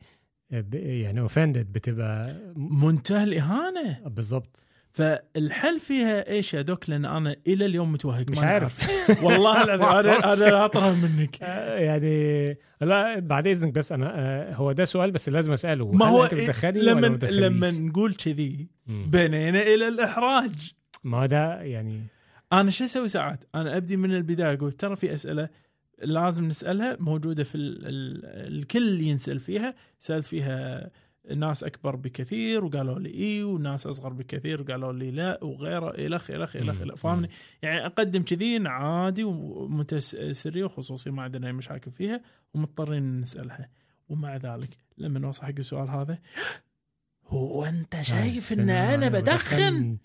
ب 0.52 0.74
يعني 0.74 1.20
اوفندد 1.20 1.72
بتبقى 1.74 2.36
منتهى 2.56 3.24
الإهانة. 3.24 4.00
بالضبط. 4.06 4.68
فالحل 4.96 5.80
فيها 5.80 6.30
إيش 6.30 6.54
يا 6.54 6.62
دوك 6.62 6.90
لأن 6.90 7.06
أنا 7.06 7.36
إلى 7.48 7.66
اليوم 7.66 7.92
متوهق 7.92 8.30
مش 8.30 8.38
عارف. 8.40 8.90
والله 9.24 9.64
العظيم 9.64 10.10
أنا 10.12 10.34
أنا 10.34 10.66
اطرف 10.66 11.04
منك 11.04 11.44
آه، 11.44 11.78
يعني 11.80 12.58
لا 12.82 13.20
بعد 13.20 13.48
إذنك 13.48 13.74
بس 13.74 13.92
أنا 13.92 14.12
آه، 14.16 14.54
هو 14.54 14.72
ده 14.72 14.86
سؤال 14.86 15.12
بس 15.12 15.30
لازم 15.30 15.52
أسأله 15.52 15.92
ما 15.92 16.08
هو 16.08 16.26
بتدخني 16.26 16.82
لما؟ 16.82 17.08
لما 17.24 17.72
نقول 17.72 18.14
كذي. 18.14 18.68
بنينا 18.88 19.62
إلى 19.62 19.88
الإحراج 19.88 20.72
ما 21.04 21.22
هو 21.22 21.26
ده 21.26 21.62
يعني 21.62 22.02
أنا 22.54 22.72
شو 22.72 22.84
أسوي 22.84 23.08
ساعات؟ 23.08 23.44
أنا 23.56 23.78
أبدي 23.78 23.98
من 23.98 24.16
البداية 24.16 24.54
أقول 24.54 24.72
ترى 24.72 24.96
في 24.96 25.14
أسئلة 25.14 25.50
لازم 26.04 26.46
نسألها 26.46 26.98
موجودة 27.00 27.44
في 27.44 27.56
ال 27.56 27.88
ال 27.88 28.26
الكل 28.58 29.02
ينسأل 29.02 29.40
فيها، 29.40 29.76
سالت 30.00 30.26
فيها 30.26 30.90
ناس 31.36 31.64
أكبر 31.64 31.96
بكثير 31.96 32.66
وقالوا 32.66 33.00
لي 33.00 33.14
اي 33.14 33.44
وناس 33.44 33.88
أصغر 33.88 34.14
بكثير 34.14 34.62
وقالوا 34.62 34.94
لي 34.94 35.12
لا 35.12 35.44
وغيره 35.44 35.90
الخ 35.90 36.32
الخ 36.32 36.56
الخ 36.56 36.96
فاهمني؟ 36.96 37.30
يعني 37.62 37.86
أقدم 37.86 38.24
كذي 38.24 38.68
عادي 38.68 39.24
ومتسريه 39.24 40.64
وخصوصي 40.64 41.12
ما 41.12 41.24
عندنا 41.24 41.48
أي 41.48 41.54
مشاكل 41.54 41.92
فيها 41.92 42.22
ومضطرين 42.54 43.22
نسألها 43.22 43.70
ومع 44.10 44.36
ذلك 44.36 44.78
لما 44.98 45.20
نوصل 45.20 45.46
حق 45.46 45.54
السؤال 45.60 45.90
هذا 45.90 46.20
هو 47.28 47.66
أنت 47.66 48.02
شايف 48.02 48.54
إن 48.54 48.70
أنا 48.70 49.10
بدخن؟ 49.10 49.98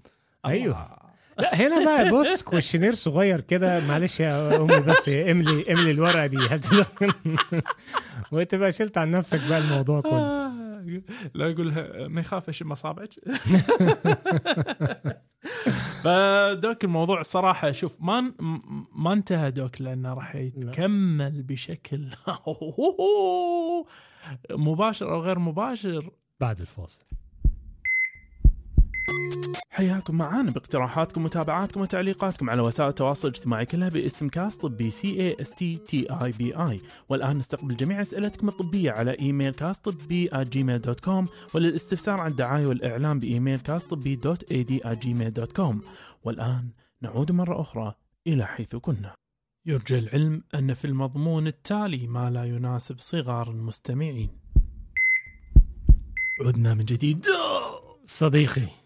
أيوه. 0.47 1.11
لا 1.39 1.55
هنا 1.55 1.85
بقى 1.85 2.11
بص 2.11 2.43
كويشنير 2.43 2.95
صغير 2.95 3.41
كده 3.41 3.81
معلش 3.81 4.21
يا 4.21 4.57
أمي 4.57 4.81
بس 4.81 5.09
إملي 5.09 5.73
إملي 5.73 5.91
الورقة 5.91 6.27
دي 6.27 6.49
تدخن؟ 6.49 7.13
وتبقى 8.33 8.73
شلت 8.73 8.99
عن 8.99 9.11
نفسك 9.11 9.41
بقى 9.49 9.59
الموضوع 9.59 10.01
كله 10.01 10.60
لا 11.35 11.49
يقولها 11.49 12.09
ما 12.09 12.21
يخاف 12.21 12.49
اشم 12.49 12.73
اصابعك 12.73 13.15
ف 16.05 16.25
doc 16.25 16.85
الموضوع 16.85 17.21
الصراحه 17.21 17.73
شوف 17.73 18.03
ما 18.03 18.35
ما 18.93 19.13
انتهى 19.13 19.51
doc 19.51 19.81
لأنه 19.81 20.15
راح 20.15 20.35
يتكمل 20.35 21.43
بشكل 21.43 22.09
مباشر 24.51 25.15
أو 25.15 25.21
غير 25.21 25.39
مباشر. 25.39 26.11
بعد 26.41 26.61
الفاصل 26.61 27.03
حياكم 29.71 30.17
معانا 30.17 30.51
باقتراحاتكم 30.51 31.21
ومتابعاتكم 31.21 31.81
وتعليقاتكم 31.81 32.51
على 32.51 32.63
وسائل 32.63 32.89
التواصل 32.89 33.29
الاجتماعي 33.29 33.67
كلها 33.67 33.89
باسم 33.89 34.29
كاست 34.29 34.57
طبي 34.57 34.91
C 34.91 35.21
A 35.21 35.37
S 35.41 35.55
T 35.55 35.77
T 35.77 36.07
E 36.11 36.33
B 36.33 36.55
I 36.57 36.81
والآن 37.09 37.39
نستقبل 37.39 37.77
جميع 37.77 38.01
أسئلتكم 38.01 38.49
الطبية 38.49 38.91
على 38.91 39.19
إيميل 39.19 39.55
كاست 39.55 39.79
طبي 39.79 40.31
Gmail 40.35 40.81
dot 40.81 41.01
com 41.01 41.29
وللاستفسار 41.55 42.21
عن 42.21 42.31
الدعاية 42.31 42.67
والاعلام 42.67 43.19
بإيميل 43.19 43.59
كاست 43.59 43.85
طبي 43.85 44.17
dot 44.17 44.53
A 44.53 44.63
D 44.63 44.81
Gmail 44.87 45.33
dot 45.33 45.53
com 45.53 45.83
والآن 46.25 46.71
نعود 47.03 47.33
مرة 47.33 47.61
أخرى 47.61 47.95
إلى 48.27 48.47
حيث 48.47 48.77
كنا. 48.77 49.15
يرجى 49.67 49.99
العلم 49.99 50.43
أن 50.55 50.75
في 50.75 50.85
المضمون 50.85 51.47
التالي 51.47 52.07
ما 52.07 52.31
لا 52.31 52.45
يناسب 52.45 52.99
صغار 52.99 53.51
المستمعين. 53.51 54.31
عدنا 56.47 56.75
من 56.75 56.85
جديد. 56.85 57.27
صديقي 58.05 58.80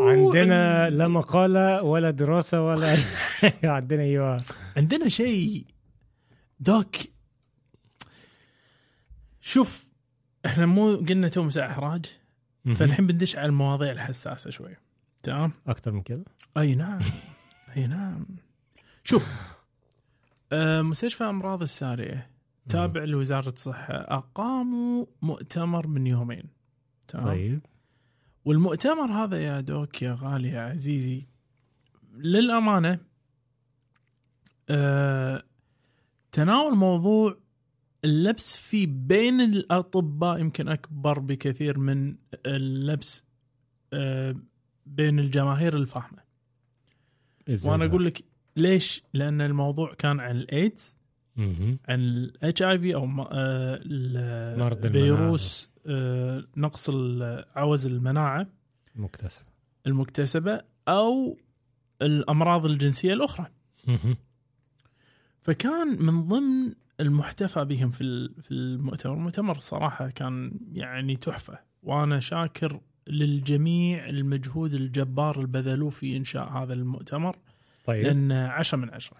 عندنا 0.00 0.90
لا 0.90 1.08
مقالة 1.08 1.82
ولا 1.82 2.10
دراسة 2.10 2.66
ولا. 2.66 2.96
عندنا 3.64 4.02
أيوه 4.02 4.40
عندنا 4.76 5.08
شيء. 5.08 5.66
دوك 6.60 6.96
شوف 9.40 9.92
إحنا 10.46 10.66
مو 10.66 10.96
قلنا 10.96 11.28
تو 11.28 11.42
مساء 11.42 11.70
احراج 11.70 12.04
فالحين 12.74 13.06
بندش 13.06 13.36
على 13.36 13.46
المواضيع 13.46 13.92
الحساسة 13.92 14.50
شوي. 14.50 14.76
تمام؟ 15.22 15.52
أكتر 15.66 15.92
من 15.92 16.02
كده؟ 16.02 16.24
أي 16.56 16.74
نعم 16.74 17.00
أي 17.76 17.86
نعم. 17.86 18.26
شوف 19.04 19.28
آه، 20.52 20.82
مستشفى 20.82 21.24
أمراض 21.24 21.62
السارية 21.62 22.30
تابع 22.68 23.04
لوزارة 23.04 23.48
الصحة 23.48 23.94
أقاموا 23.94 25.06
مؤتمر 25.22 25.86
من 25.86 26.06
يومين. 26.06 26.44
تمام؟ 27.08 27.26
طيب. 27.26 27.60
والمؤتمر 28.46 29.12
هذا 29.12 29.42
يا 29.42 29.60
دوك 29.60 30.02
يا 30.02 30.16
غالي 30.20 30.48
يا 30.48 30.60
عزيزي 30.60 31.26
للأمانة 32.14 32.98
آه 34.68 35.42
تناول 36.32 36.76
موضوع 36.76 37.38
اللبس 38.04 38.56
في 38.56 38.86
بين 38.86 39.40
الأطباء 39.40 40.40
يمكن 40.40 40.68
أكبر 40.68 41.18
بكثير 41.18 41.78
من 41.78 42.16
اللبس 42.46 43.24
آه 43.92 44.36
بين 44.86 45.18
الجماهير 45.18 45.76
الفاهمة 45.76 46.22
إزاي 47.50 47.72
وأنا؟ 47.72 47.84
أقول 47.84 48.04
لك 48.04 48.24
ليش؟ 48.56 49.02
لأن 49.14 49.40
الموضوع 49.40 49.94
كان 49.94 50.20
عن 50.20 50.36
الإيدز. 50.36 50.96
عن 51.88 52.00
الاتش 52.00 52.62
اي 52.62 52.78
في 52.78 52.94
أو 52.94 53.26
آه، 53.30 54.70
فيروس 54.88 55.72
آه، 55.86 56.44
نقص 56.56 56.90
عوز 57.56 57.86
المناعة 57.86 58.46
مكتسب. 58.94 59.42
المكتسبة 59.86 60.60
أو 60.88 61.38
الأمراض 62.02 62.66
الجنسية 62.66 63.12
الأخرى. 63.12 63.46
فكان 65.42 66.02
من 66.02 66.28
ضمن 66.28 66.72
المحتفى 67.00 67.64
بهم 67.64 67.90
في 67.90 68.30
في 68.42 68.50
المؤتمر. 68.50 69.14
المؤتمر 69.14 69.58
صراحة 69.58 70.10
كان 70.10 70.52
يعني 70.72 71.16
تحفة 71.16 71.58
وأنا 71.82 72.20
شاكر 72.20 72.80
للجميع 73.06 74.08
المجهود 74.08 74.74
الجبار 74.74 75.36
اللي 75.36 75.46
بذلوه 75.46 75.90
في 75.90 76.16
إنشاء 76.16 76.48
هذا 76.48 76.72
المؤتمر 76.72 77.36
طيب. 77.84 78.06
لأن 78.06 78.32
عشرة 78.32 78.78
من 78.78 78.90
عشرة. 78.90 79.16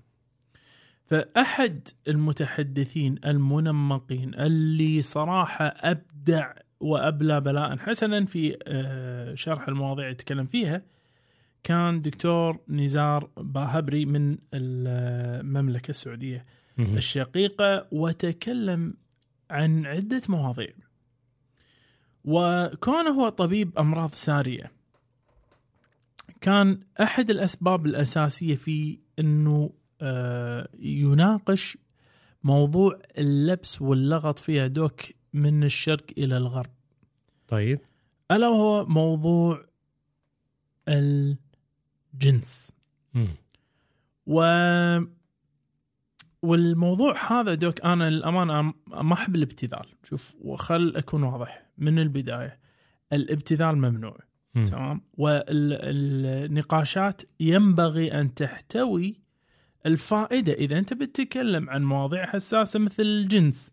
فأحد 1.06 1.88
المتحدثين 2.08 3.18
المنمقين 3.26 4.34
اللي 4.34 5.02
صراحة 5.02 5.64
أبدع 5.66 6.52
وأبلى 6.80 7.40
بلاء 7.40 7.76
حسنا 7.76 8.24
في 8.24 8.56
آه، 8.66 9.34
شرح 9.34 9.68
المواضيع 9.68 10.04
اللي 10.04 10.12
يتكلم 10.12 10.46
فيها 10.46 10.82
كان 11.62 12.00
دكتور 12.00 12.60
نزار 12.68 13.30
باهبري 13.36 14.06
من 14.06 14.38
المملكة 14.54 15.90
السعودية. 15.90 16.46
الشقيقة 16.78 17.86
وتكلم 17.92 18.94
عن 19.50 19.86
عدة 19.86 20.22
مواضيع 20.28 20.72
وكونه 22.24 23.10
هو 23.10 23.28
طبيب 23.28 23.78
أمراض 23.78 24.08
سارية 24.10 24.72
كان 26.40 26.80
أحد 27.00 27.30
الأسباب 27.30 27.86
الأساسية 27.86 28.54
في 28.54 28.98
أنه 29.18 29.70
آه، 29.70 29.85
يناقش 30.78 31.78
موضوع 32.42 32.98
اللبس 33.18 33.82
واللغط 33.82 34.38
فيها. 34.38 34.66
دوك 34.66 35.00
من 35.32 35.64
الشرق 35.64 36.04
إلى 36.18 36.36
الغرب. 36.36 36.70
طيب. 37.48 37.80
ألا 38.30 38.48
وهو 38.48 38.86
موضوع 38.86 39.66
الجنس. 40.88 42.72
و 44.26 44.40
والموضوع 46.42 47.32
هذا 47.32 47.54
دوك 47.54 47.84
أنا 47.84 48.10
للامانه 48.10 48.74
ما 48.86 49.14
أحب 49.14 49.34
الابتذال. 49.34 49.86
شوف 50.04 50.36
وخل 50.40 50.92
أكون 50.96 51.22
واضح 51.22 51.66
من 51.78 51.98
البداية. 51.98 52.60
الابتذال 53.12 53.76
ممنوع. 53.76 54.18
مم. 54.54 54.64
تمام؟ 54.64 55.00
والنقاشات 55.14 57.22
ينبغي 57.40 58.20
أن 58.20 58.34
تحتوي 58.34 59.25
الفائدة 59.86 60.52
إذا 60.52 60.78
أنت 60.78 60.94
بتتكلم 60.94 61.70
عن 61.70 61.84
مواضيع 61.84 62.26
حساسة 62.26 62.78
مثل 62.78 63.02
الجنس 63.02 63.72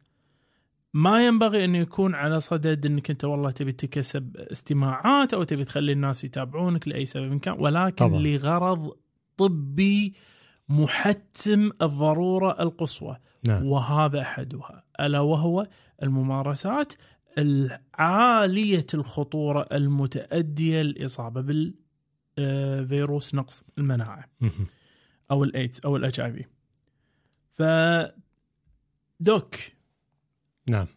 ما 0.93 1.27
ينبغي 1.27 1.65
انه 1.65 1.77
يكون 1.77 2.15
على 2.15 2.39
صدد 2.39 2.85
إنك 2.85 3.09
أنت 3.09 3.25
والله 3.25 3.51
تبي 3.51 3.71
تكسب 3.71 4.37
استماعات 4.37 5.33
أو 5.33 5.43
تبي 5.43 5.63
تخلي 5.63 5.91
الناس 5.91 6.23
يتابعونك 6.23 6.87
لأي 6.87 7.05
سبب 7.05 7.39
كان 7.39 7.55
ولكن 7.59 7.95
طبعاً. 7.95 8.19
لغرض 8.19 8.91
طبي 9.37 10.13
محتم 10.69 11.71
الضرورة 11.81 12.61
القصوى 12.61 13.17
نعم 13.43 13.65
وهذا 13.65 14.21
أحدها 14.21 14.83
ألا 14.99 15.19
وهو 15.19 15.67
الممارسات 16.03 16.93
العالية 17.37 18.85
الخطورة 18.93 19.67
المتأدية 19.71 20.81
للاصابه 20.81 21.67
بالفيروس 22.37 23.35
نقص 23.35 23.63
المناعة. 23.77 24.29
أو 25.33 25.43
الايدز 25.43 25.81
أو 25.85 25.95
ال 25.97 26.19
HIV 26.19 26.45
ف 27.51 27.63
doc 29.19 29.55
نعم 30.69 30.87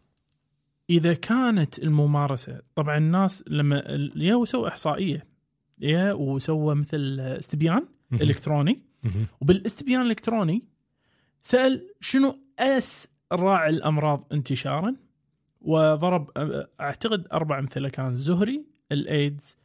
إذا 0.90 1.14
كانت 1.14 1.78
الممارسة 1.78 2.62
طبعا 2.74 2.96
الناس 2.98 3.44
لما 3.46 4.10
يا 4.16 4.34
وسوى 4.34 4.68
إحصائية 4.68 5.26
يا 5.78 6.12
وسوى 6.12 6.74
مثل 6.74 7.20
استبيان. 7.20 7.88
إلكتروني. 8.12 8.82
وبالاستبيان 9.40 10.00
الإلكتروني 10.00 10.62
سأل 11.42 11.90
شنو 12.00 12.38
أسرع 12.58 13.68
الأمراض 13.68 14.26
انتشارا 14.32 14.96
وضرب 15.60 16.30
أعتقد 16.80 17.26
أربع 17.32 17.58
أمثلة 17.58 17.88
كان 17.88 18.06
الزهري 18.06 18.64
الايدز 18.92 19.56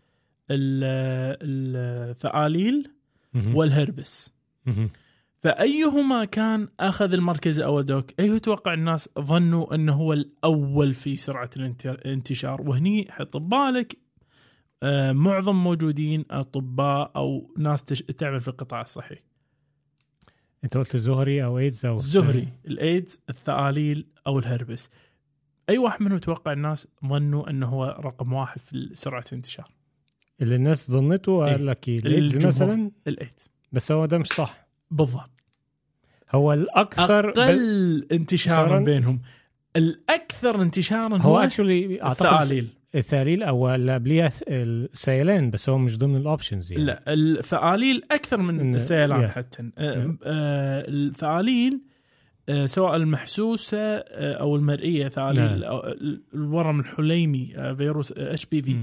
ال- 0.52 2.10
الثآليل. 2.10 2.92
والهربس 3.36 4.34
مهم. 4.66 4.90
فأيهما 5.40 6.26
كان 6.26 6.68
أخذ 6.80 7.14
المركز 7.14 7.60
الأول 7.60 7.84
دوك 7.84 8.20
أيه 8.20 8.38
توقع 8.38 8.74
الناس 8.74 9.10
ظنوا 9.20 9.76
أنه 9.76 9.94
هو 9.94 10.14
الأول 10.14 10.94
في 10.94 11.16
الانت- 11.58 11.86
الانتشار 11.86 12.62
وهني 12.62 13.12
حط 13.12 13.38
ببالك 13.38 13.98
آه، 14.84 15.12
معظم 15.12 15.56
موجودين 15.56 16.26
أطباء 16.32 17.12
أو 17.16 17.54
ناس 17.58 17.84
تش- 17.84 18.02
تعمل 18.02 18.40
في 18.42 18.48
القطاع 18.48 18.82
الصحي 18.82 19.16
أنت 20.64 20.78
قلت 20.78 20.98
زهري 20.98 21.44
أو 21.44 21.58
إيدز 21.60 21.86
أو 21.86 21.96
الزهري 21.96 22.48
الإيدز 22.68 23.20
الثآليل 23.30 24.08
أو 24.28 24.40
الهربس 24.40 24.90
أي 25.70 25.78
واحد 25.78 26.02
منهم 26.02 26.18
توقع 26.18 26.52
الناس 26.54 26.88
ظنوا 27.06 27.50
أنه 27.50 27.68
هو 27.68 27.98
رقم 28.00 28.34
واحد 28.34 28.60
في 28.60 28.90
سرعة 28.94 29.24
الانتشار 29.32 29.72
اللي 30.42 30.56
الناس 30.56 30.92
ظنته 30.92 31.46
إيه. 31.46 31.52
قال 31.52 31.66
لك؟ 31.66 31.90
الإيدز. 31.90 32.46
مثلا 32.48 32.92
الإيدز 33.08 33.50
بس 33.72 33.92
هو 33.92 34.06
ده 34.06 34.18
مش 34.18 34.28
صح 34.28 34.68
بالضبط 34.92 35.32
هو 36.32 36.54
الأكثر 36.54 37.30
أقل 37.30 38.08
انتشارا 38.12 38.62
انتشاراً؟ 38.64 38.80
بينهم 38.80 39.22
الأكثر 39.76 40.62
انتشارا 40.62 41.18
هو 41.18 41.36
هو 41.36 41.40
actually 41.40 42.04
أعتقد 42.04 42.68
الثاليل 42.96 43.44
أو 43.44 43.76
اللي 43.76 43.94
قبليها 43.94 44.30
ث- 44.30 44.44
السيلان 44.48 45.52
بس 45.52 45.70
هو 45.70 45.78
مش 45.78 45.98
ضمن 45.98 46.18
ال 46.18 46.25
options 46.25 46.72
يعني 46.72 46.84
لا 46.84 47.04
الثآليل 47.08 48.02
أكثر 48.12 48.38
من 48.38 48.60
إن- 48.72 48.76
السيلان 48.76 49.22
يا. 49.22 49.28
حتى 49.28 49.64
آه، 49.78 49.96
يا. 49.96 50.18
آه، 50.24 50.86
الثآليل 50.88 51.82
آه، 52.50 52.66
سواء 52.66 52.96
المحسوسة 52.96 53.78
آه، 53.78 54.34
أو 54.34 54.56
المرئية 54.56 55.08
ثآليل 55.10 55.60
نعم. 55.60 55.82
الورم 56.34 56.80
الحليمي 56.80 57.54
آه، 57.58 57.74
فيروس 57.74 58.12
HPV. 58.12 58.78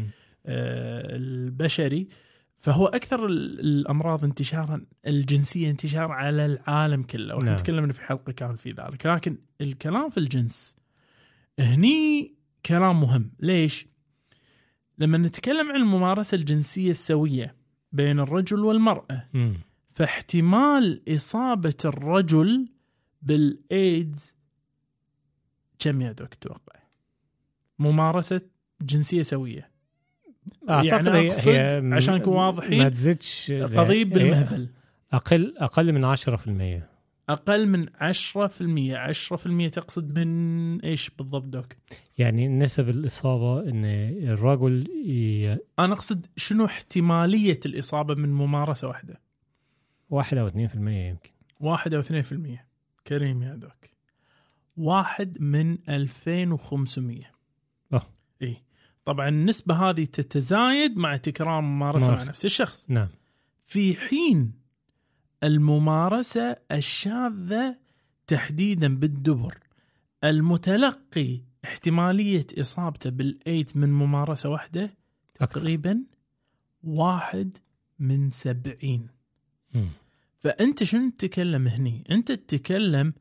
البشري 1.07 2.09
فهو 2.59 2.87
أكثر 2.87 3.27
ال- 3.27 3.61
الأمراض 3.61 4.25
انتشارا 4.25 4.87
الجنسية 5.07 5.71
انتشار 5.71 6.13
على 6.13 6.47
العالم 6.47 7.03
كله 7.03 7.35
وإحنا 7.35 7.51
نعم. 7.51 7.59
تكلمنا 7.59 7.93
في 7.93 8.01
حلقة 8.01 8.33
كامل 8.33 8.59
في 8.59 8.71
ذلك 8.73 9.07
لكن 9.07 9.39
الكلام 9.61 10.11
في 10.11 10.19
الجنس 10.19 10.77
هني 11.59 12.35
كلام 12.67 13.01
مهم 13.01 13.31
ليش؟ 13.41 13.87
لما 14.99 15.19
نتكلم 15.19 15.69
عن 15.73 15.77
الممارسة 15.77 16.35
الجنسية 16.35 16.91
السوية 16.91 17.57
بين 17.93 18.21
الرجل 18.21 18.61
والمرأة 18.61 19.29
مم. 19.35 19.55
فاحتمال 19.91 21.03
إصابة 21.15 21.77
الرجل 21.85 22.69
بالايدز 23.23 24.37
كم 25.79 26.03
يا 26.03 26.13
دوك 26.13 26.35
تتوقع؟ 26.35 26.81
ممارسة 27.79 28.41
جنسية 28.83 29.23
سوية 29.23 29.71
اعتقد 30.71 31.07
يعني 31.07 31.33
هي, 31.33 31.95
عشان 31.95 32.15
نكون 32.15 32.35
واضحين، 32.37 32.79
ما 32.79 32.89
تزيدش 32.89 33.53
قضيب 33.53 34.11
بالمهبل. 34.11 34.69
أقل 35.13 35.55
أقل 35.59 35.93
من 35.93 36.17
10% 36.17 36.83
أقل 37.29 37.69
من 37.69 37.87
10% 37.89 38.97
10% 39.69 39.71
تقصد 39.71 40.19
من 40.19 40.81
إيش 40.81 41.11
بالضبط 41.11 41.45
دوك؟ 41.45 41.67
يعني 42.19 42.49
نسب 42.49 42.89
الإصابة 42.89 43.71
إن 43.71 43.85
الرجل 44.29 44.89
ي... 45.07 45.59
أنا 45.79 45.95
أقصد 45.95 46.27
شنو 46.37 46.65
احتمالية 46.65 47.61
الإصابة 47.67 48.15
من 48.15 48.33
ممارسة 48.33 48.89
واحدة؟ 48.89 49.21
واحد 50.11 50.39
أو 50.39 50.51
2% 50.51 50.55
يمكن. 50.55 51.31
واحد 51.61 51.95
أو 51.95 52.03
2% 52.03 52.07
كريم 53.07 53.43
يا 53.43 53.55
دوك. 53.55 53.89
واحد 54.77 55.41
من 55.41 55.79
2500 55.89 57.21
أه. 57.93 58.03
طبعا 59.09 59.29
النسبة 59.29 59.75
هذه 59.75 60.05
تتزايد 60.05 60.97
مع 60.97 61.17
تكرار 61.17 61.61
ممارسة 61.61 62.07
مع 62.07 62.13
ممارسة. 62.13 62.29
نفس 62.29 62.45
الشخص 62.45 62.91
نعم 62.91 63.09
في 63.65 63.95
حين 63.95 64.53
الممارسة 65.43 66.57
الشاذة 66.73 67.77
تحديدا 68.27 68.97
بالدبر 68.97 69.59
المتلقي 70.25 71.41
احتمالية 71.65 72.47
إصابته 72.61 73.11
بالإيدز 73.11 73.77
من 73.77 73.93
ممارسة 73.93 74.49
واحدة. 74.49 74.95
تقريبا 75.35 76.03
واحد 76.83 77.57
من 77.99 78.31
سبعين 78.31 79.07
مم. 79.75 79.89
فأنت 80.41 80.85
شنو 80.85 81.11
تتكلم 81.11 81.69
هني 81.69 82.05
أنت 82.11 82.33
تتكلم 82.33 83.13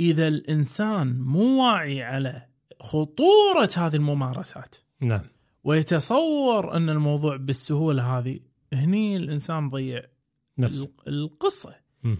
إذا 0.00 0.28
الإنسان 0.28 1.20
مو 1.20 1.62
واعي 1.62 2.02
على 2.02 2.46
خطورة 2.80 3.70
هذه 3.76 3.96
الممارسات 3.96 4.76
نعم 5.00 5.20
ويتصور 5.64 6.76
أن 6.76 6.88
الموضوع 6.88 7.36
بالسهولة 7.36 8.18
هذه 8.18 8.40
هني 8.72 9.16
الإنسان 9.16 9.70
ضيع 9.70 10.02
نفس 10.58 10.82
ال- 10.82 11.08
القصة 11.08 11.74
مم. 12.02 12.16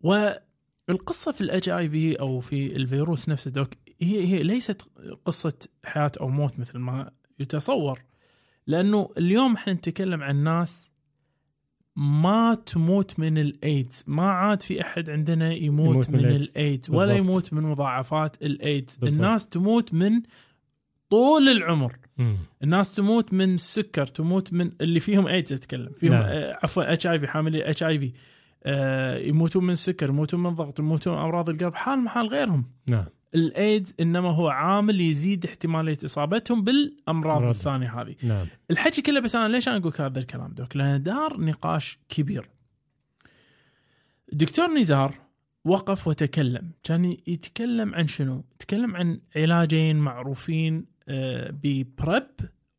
والقصة 0.00 1.32
في 1.32 1.40
الاتش 1.40 1.68
اي 1.68 1.88
في 1.90 2.20
أو 2.20 2.40
في 2.40 2.76
الفيروس 2.76 3.28
نفسه 3.28 3.50
دوك 3.50 3.68
هي 4.02 4.26
هي 4.26 4.42
ليست 4.42 4.82
قصة 5.24 5.58
حياة 5.84 6.12
أو 6.20 6.28
موت 6.28 6.58
مثل 6.58 6.78
ما 6.78 7.10
يتصور 7.38 8.02
لأنه 8.66 9.10
اليوم 9.18 9.54
إحنا 9.54 9.72
نتكلم 9.72 10.22
عن 10.22 10.36
ناس 10.36 10.92
ما 11.96 12.54
تموت 12.54 13.18
من 13.20 13.38
الايدز 13.38 14.04
ما 14.06 14.30
عاد 14.30 14.62
في 14.62 14.80
أحد 14.80 15.10
عندنا 15.10 15.52
يموت, 15.52 15.94
يموت 15.94 16.10
من 16.10 16.18
من. 16.22 16.24
الايدز 16.36 16.90
ولا. 16.90 17.16
يموت 17.16 17.52
من 17.52 17.62
مضاعفات 17.62 18.42
الايدز. 18.42 18.98
الناس 19.04 19.48
تموت 19.48 19.94
من 19.94 20.22
طول 21.10 21.48
العمر. 21.48 21.96
مم. 22.18 22.36
الناس 22.62 22.94
تموت 22.94 23.32
من 23.32 23.54
السكر 23.54 24.06
تموت 24.06 24.52
من 24.52 24.72
اللي 24.80 25.00
فيهم 25.00 25.26
ايدز 25.26 25.52
أتكلم. 25.52 25.92
فيهم 25.92 26.12
نعم. 26.12 26.22
آه، 26.22 26.58
عفوا 26.62 26.92
اتش 26.92 27.06
اي 27.06 27.20
في 27.20 27.26
حاملي 27.26 27.70
اتش 27.70 27.82
اي 27.82 27.98
في 27.98 28.12
يموتون 29.28 29.64
من 29.64 29.70
السكر 29.70 30.08
يموتون 30.08 30.40
من 30.40 30.46
الضغط 30.46 30.78
يموتون 30.78 31.14
من 31.14 31.20
أمراض 31.20 31.48
القلب 31.48 31.74
حال 31.74 31.98
محال 31.98 32.26
غيرهم. 32.26 32.64
نعم. 32.86 33.04
الايدز 33.34 33.94
إنما 34.00 34.30
هو 34.30 34.48
عامل 34.48 35.00
يزيد 35.00 35.46
احتمالية 35.46 35.98
إصابتهم 36.04 36.64
بالأمراض 36.64 37.36
أمراض. 37.36 37.54
الثانية 37.54 38.00
هذه. 38.00 38.14
نعم. 38.22 38.46
الحكي 38.70 39.02
كله 39.02 39.20
بس 39.20 39.36
أنا 39.36 39.48
ليش 39.48 39.68
أنا 39.68 39.76
أقول 39.76 39.92
هذا 39.98 40.18
الكلام 40.18 40.52
doc؟ 40.52 40.76
لأن 40.76 41.02
دار 41.02 41.40
نقاش 41.40 41.98
كبير. 42.08 42.48
الدكتور 44.32 44.66
نزار 44.66 45.14
وقف 45.64 46.08
وتكلم. 46.08 46.70
كان 46.82 47.16
يتكلم 47.26 47.94
عن 47.94 48.06
شنو؟ 48.06 48.44
يتكلم 48.54 48.96
عن 48.96 49.20
علاجين 49.36 49.96
معروفين 49.96 50.95
آه، 51.08 51.50
ب 51.50 51.65
PrEP 51.65 52.26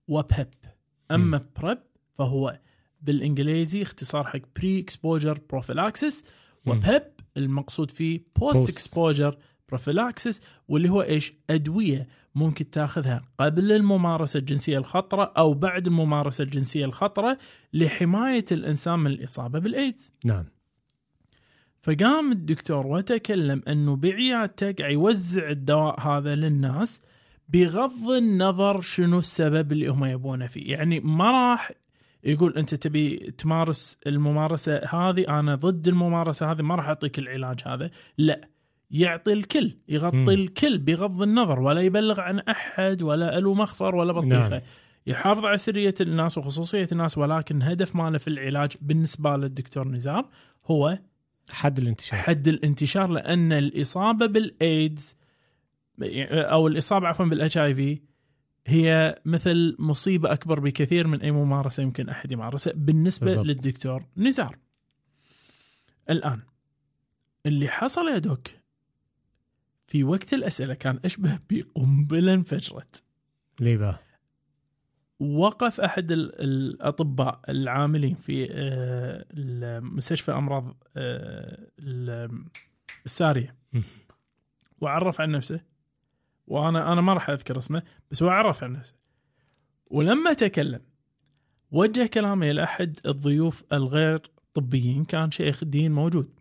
و 0.08 0.18
PEP 0.18 0.48
أما 1.12 1.46
PrEP 1.62 1.78
فهو 2.18 2.60
بالإنجليزي 3.02 3.82
اختصار 3.82 4.28
حق 4.28 4.40
pre-exposure 4.56 4.80
prophylaxis. 4.80 5.40
و 5.50 6.24
PEP 6.66 7.04
المقصود 7.38 7.92
فيه 7.92 8.22
post. 8.36 8.70
exposure 8.70 9.38
prophylaxis 9.70 10.42
واللي 10.68 10.90
هو 10.90 11.02
إيش؟ 11.02 11.34
أدوية 11.50 12.08
ممكن 12.36 12.70
تاخذها 12.70 13.22
قبل 13.40 13.72
الممارسة 13.72 14.38
الجنسية 14.38 14.78
الخطرة 14.78 15.24
أو 15.38 15.54
بعد 15.54 15.88
الممارسة 15.88 16.44
الجنسية 16.44 16.86
الخطرة 16.86 17.38
لحماية 17.74 18.46
الإنسان 18.52 19.00
من 19.00 19.12
الإصابة 19.12 19.60
بالايدز 19.60 20.12
نعم. 20.26 20.46
فقام 21.82 22.32
الدكتور 22.32 22.88
وتكلم 22.88 23.62
أنه 23.68 23.96
بعيادته 23.96 24.72
قاعد 24.72 24.92
يوزع 24.92 25.50
الدواء 25.50 26.00
هذا 26.00 26.36
للناس 26.36 27.02
بغض 27.50 28.10
النظر 28.10 28.82
شنو 28.82 29.20
السبب 29.20 29.72
اللي 29.72 29.88
هم 29.88 30.06
يبونه 30.06 30.48
فيه 30.48 30.72
يعني 30.72 31.00
ما 31.00 31.32
راح 31.32 31.72
يقول 32.24 32.58
أنت 32.58 32.76
تبي 32.76 33.18
تمارس 33.38 33.98
الممارسة 34.08 34.78
هذه 34.78 35.40
أنا 35.40 35.56
ضد 35.56 35.88
الممارسة 35.88 36.52
هذه 36.52 36.62
ما 36.62 36.76
راح 36.76 36.88
اعطيك 36.88 37.20
العلاج 37.20 37.60
هذا 37.66 37.90
لا 38.18 38.48
يعطي 38.92 39.34
الكل 39.34 39.78
يغطي 39.90 40.18
مم. 40.18 40.30
الكل 40.30 40.78
بغض 40.78 41.22
النظر 41.22 41.60
ولا 41.60 41.82
يبلغ 41.82 42.22
عن 42.22 42.40
أحد 42.40 43.02
ولا 43.02 43.40
له 43.40 43.54
مخفر 43.54 43.96
ولا 43.96 44.14
بطيخة 44.14 44.50
نعم. 44.50 44.62
يحافظ 45.08 45.46
على 45.46 45.58
سرية 45.58 45.94
الناس 46.02 46.38
وخصوصية 46.38 46.88
الناس 46.92 47.18
ولكن 47.18 47.62
هدف 47.62 47.96
ماله 47.96 48.18
في 48.18 48.28
العلاج 48.28 48.72
بالنسبة 48.82 49.38
للدكتور 49.38 49.88
نزار 49.88 50.30
هو 50.66 50.98
حد 51.50 51.80
الانتشار 51.80 52.20
حد 52.20 52.48
الانتشار 52.48 53.10
لأن 53.10 53.54
الإصابة 53.54 54.26
بالايدز 54.26 55.18
أو 56.02 56.68
الإصابة 56.68 57.08
عفوا 57.08 57.26
بالاتش 57.26 57.58
اي 57.58 57.74
في 57.74 58.02
هي 58.68 59.22
مثل 59.26 59.76
مصيبة 59.80 60.32
أكبر 60.34 60.60
بكثير 60.60 61.08
من 61.08 61.22
أي 61.22 61.32
ممارسة 61.32 61.84
يمكن 61.84 62.10
أحد 62.10 62.32
يمارسها 62.32 62.74
بالنسبة 62.76 63.26
بالضبط. 63.26 63.46
للدكتور 63.46 64.06
نزار. 64.18 64.58
الآن 66.10 66.40
اللي 67.46 67.68
حصل 67.68 68.08
يا 68.08 68.18
دوك 68.18 68.48
في 69.88 70.04
وقت 70.04 70.34
الأسئلة 70.34 70.74
كان 70.74 71.00
أشبه 71.06 71.40
بقنبلة 71.50 72.34
انفجرت. 72.34 73.04
ليه 73.60 73.78
بقى؟ 73.78 74.00
وقف 75.20 75.82
أحد 75.82 76.12
ال- 76.12 76.42
الأطباء 76.42 77.42
العاملين 77.50 78.16
في 78.16 78.48
آه، 78.52 79.80
مستشفى 79.80 80.32
أمراض 80.32 80.78
آه، 80.98 81.68
ال- 81.80 82.46
السارية. 83.06 83.56
وعرف 84.82 85.22
عن 85.22 85.32
نفسه 85.32 85.62
وأنا 86.48 86.94
أنا 86.94 87.02
ما 87.02 87.14
راح 87.14 87.30
أذكر 87.30 87.58
اسمه 87.58 87.84
بس 88.12 88.24
هو 88.24 88.30
عرف 88.30 88.64
عن 88.64 88.74
نفسه. 88.74 88.96
ولما 89.88 90.34
تكلم 90.34 90.82
وجه 91.72 92.06
كلامه 92.06 92.52
إلى 92.52 92.64
أحد 92.64 93.00
الضيوف 93.06 93.64
الغير 93.74 94.22
طبيين 94.54 95.06
كان 95.06 95.32
شيخ 95.32 95.64
دين 95.64 95.92
موجود. 95.92 96.40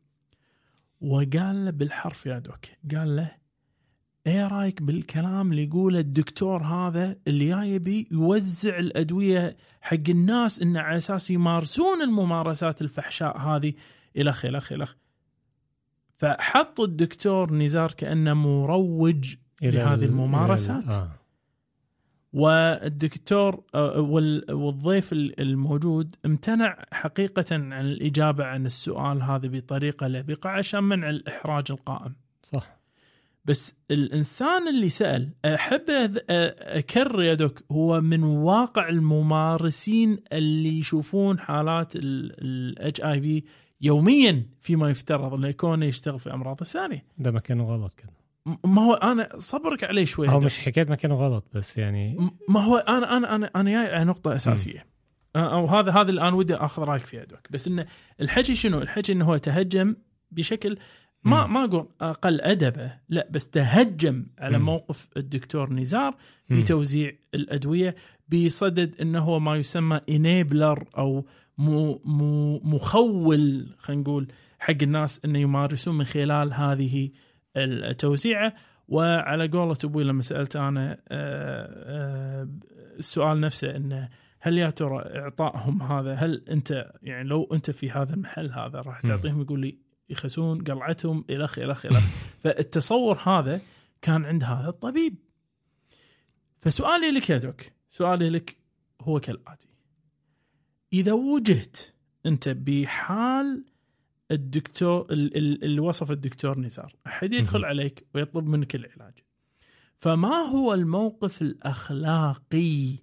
وقال 1.00 1.64
له 1.64 1.70
بالحرف 1.70 2.26
يا 2.26 2.38
دوك. 2.38 2.66
قال 2.94 3.16
له 3.16 3.36
إيه 4.26 4.46
رأيك 4.46 4.82
بالكلام 4.82 5.50
اللي 5.50 5.64
يقوله 5.64 5.98
الدكتور 5.98 6.62
هذا 6.62 7.16
اللي 7.26 7.48
جاي 7.48 8.06
يوزع 8.10 8.78
الأدوية 8.78 9.56
حق 9.80 10.08
الناس 10.08 10.62
انه 10.62 10.80
على 10.80 10.96
أساس 10.96 11.30
يمارسون 11.30 12.02
الممارسات 12.02 12.82
الفحشاء 12.82 13.38
هذه؟ 13.38 13.74
الخ 14.16 14.44
الخ 14.44 14.72
الخ 14.72 14.94
فحطوا 16.18 16.84
الدكتور 16.84 17.52
نزار 17.52 17.92
كأنه 17.92 18.34
مروج 18.34 19.34
إلى 19.62 19.70
لهذه 19.78 19.94
ال- 19.94 20.04
الممارسات. 20.04 20.84
إلى 20.84 20.94
آه. 20.94 21.10
والدكتور 22.32 23.62
آه، 23.74 24.00
وال- 24.00 24.52
والضيف 24.52 25.12
ال- 25.12 25.40
الموجود 25.40 26.16
امتنع 26.26 26.84
حقيقة 26.92 27.44
عن 27.54 27.72
الإجابة 27.86 28.44
عن 28.44 28.66
السؤال 28.66 29.22
هذا 29.22 29.48
بطريقة 29.48 30.06
لبقه 30.08 30.50
عشان 30.50 30.84
منع 30.84 31.10
الإحراج 31.10 31.64
القائم 31.70 32.14
صح 32.42 32.76
بس 33.44 33.74
الإنسان 33.90 34.68
اللي 34.68 34.88
سأل 34.88 35.30
أحب 35.44 35.80
أذ- 35.86 36.20
أكرر 36.30 37.22
يا 37.22 37.34
دوك 37.34 37.62
هو 37.72 38.00
من 38.00 38.22
واقع 38.22 38.88
الممارسين 38.88 40.18
اللي 40.32 40.78
يشوفون 40.78 41.38
حالات 41.38 41.92
الاتش 41.96 43.00
اي 43.00 43.20
في 43.20 43.42
يوميا 43.80 44.46
فيما 44.60 44.90
يفترض 44.90 45.34
إنه 45.34 45.48
يكون 45.48 45.82
يشتغل 45.82 46.18
في 46.20 46.32
أمراض 46.34 46.56
الثانية 46.60 47.04
ده 47.18 47.30
مكانه 47.30 47.64
غلط 47.64 47.94
كده 47.94 48.10
م- 48.10 48.15
ما 48.64 48.82
هو 48.82 48.94
أنا 48.94 49.28
صبرك 49.36 49.84
عليه 49.84 50.04
شوي 50.04 50.28
هو. 50.28 50.38
مش 50.40 50.58
حكايه 50.58 50.86
مكانه 50.90 51.14
غلط 51.14 51.44
بس 51.54 51.78
يعني 51.78 52.14
م- 52.18 52.30
ما 52.48 52.64
هو 52.64 52.76
أنا 52.76 53.16
أنا 53.16 53.34
أنا 53.34 53.50
أنا 53.56 53.70
جاي 53.70 53.94
على 53.94 54.04
نقطة 54.04 54.34
أساسية 54.36 54.86
أو 55.36 55.66
هذا 55.66 55.92
هذا 55.92 56.10
الآن 56.10 56.34
ودي 56.34 56.54
آخذ 56.54 56.82
رأيك 56.82 57.06
فيها 57.06 57.24
دوك 57.24 57.40
بس 57.50 57.68
إنه 57.68 57.86
الحكي 58.20 58.54
شنو؟ 58.54 58.78
الحكي 58.82 59.12
إنه 59.12 59.24
هو 59.24 59.36
تهجم 59.36 59.96
بشكل 60.30 60.76
ما. 61.24 61.46
ما 61.46 61.64
أقول 61.64 61.88
أقل 62.00 62.40
أدبه 62.40 62.92
لا 63.08 63.28
بس 63.30 63.48
تهجم 63.50 64.26
على 64.38 64.58
مم. 64.58 64.64
موقف 64.64 65.08
الدكتور 65.16 65.72
نزار 65.72 66.16
في 66.48 66.54
مم. 66.54 66.60
توزيع 66.60 67.12
الأدوية 67.34 67.94
بصدد 68.28 69.00
إنه 69.00 69.18
هو 69.18 69.38
ما 69.40 69.56
يسمى 69.56 70.00
انيبلر 70.08 70.84
أو 70.98 71.26
مو 71.58 72.00
مو 72.04 72.58
مخول 72.64 73.74
خلينا 73.78 74.02
نقول 74.02 74.28
حق 74.58 74.74
الناس 74.82 75.20
إنه 75.24 75.38
يمارسون 75.38 75.96
من 75.96 76.04
خلال 76.04 76.52
هذه 76.54 77.10
التوزيعه 77.56 78.54
وعلى 78.88 79.48
قولة 79.48 79.76
أبوي 79.84 80.04
لما 80.04 80.22
سألت 80.22 80.56
أنا 80.56 80.92
آه، 80.92 80.98
آه، 81.08 82.48
السؤال 82.98 83.40
نفسه 83.40 83.76
إنه 83.76 84.08
هل 84.40 84.58
يا 84.58 84.70
ترى 84.70 84.98
إعطائهم 84.98 85.82
هذا؟ 85.82 86.14
هل 86.14 86.44
أنت 86.50 86.92
يعني 87.02 87.28
لو 87.28 87.48
أنت 87.52 87.70
في 87.70 87.90
هذا 87.90 88.14
المحل 88.14 88.52
هذا 88.52 88.80
راح. 88.80 89.00
تعطيهم؟ 89.00 89.42
يقول 89.42 89.60
لي 89.60 89.78
يخسون 90.08 90.64
قلعتهم 90.64 91.24
الخ 91.30 91.58
الخ 91.58 91.86
الخ 91.86 92.04
فالتصور 92.38 93.18
هذا 93.18 93.60
كان 94.02 94.24
عند 94.24 94.44
هذا 94.44 94.68
الطبيب. 94.68 95.14
فسؤالي 96.58 97.10
لك 97.10 97.30
يا 97.30 97.38
دوك 97.38 97.62
سؤالي 97.90 98.30
لك 98.30 98.56
هو 99.00 99.20
كالآتي. 99.20 99.68
إذا 100.92 101.12
وجهت 101.12 101.76
أنت 102.26 102.48
بحال 102.48 103.64
الدكتور 104.30 105.06
ال- 105.12 105.36
ال- 105.36 105.64
اللي 105.64 105.80
وصف 105.80 106.10
الدكتور 106.12 106.58
نزار 106.58 106.94
أحد 107.06 107.32
يدخل. 107.32 107.64
عليك 107.64 108.06
ويطلب 108.14 108.46
منك 108.46 108.74
العلاج 108.74 109.14
فما 109.96 110.28
هو 110.34 110.74
الموقف 110.74 111.42
الأخلاقي 111.42 112.96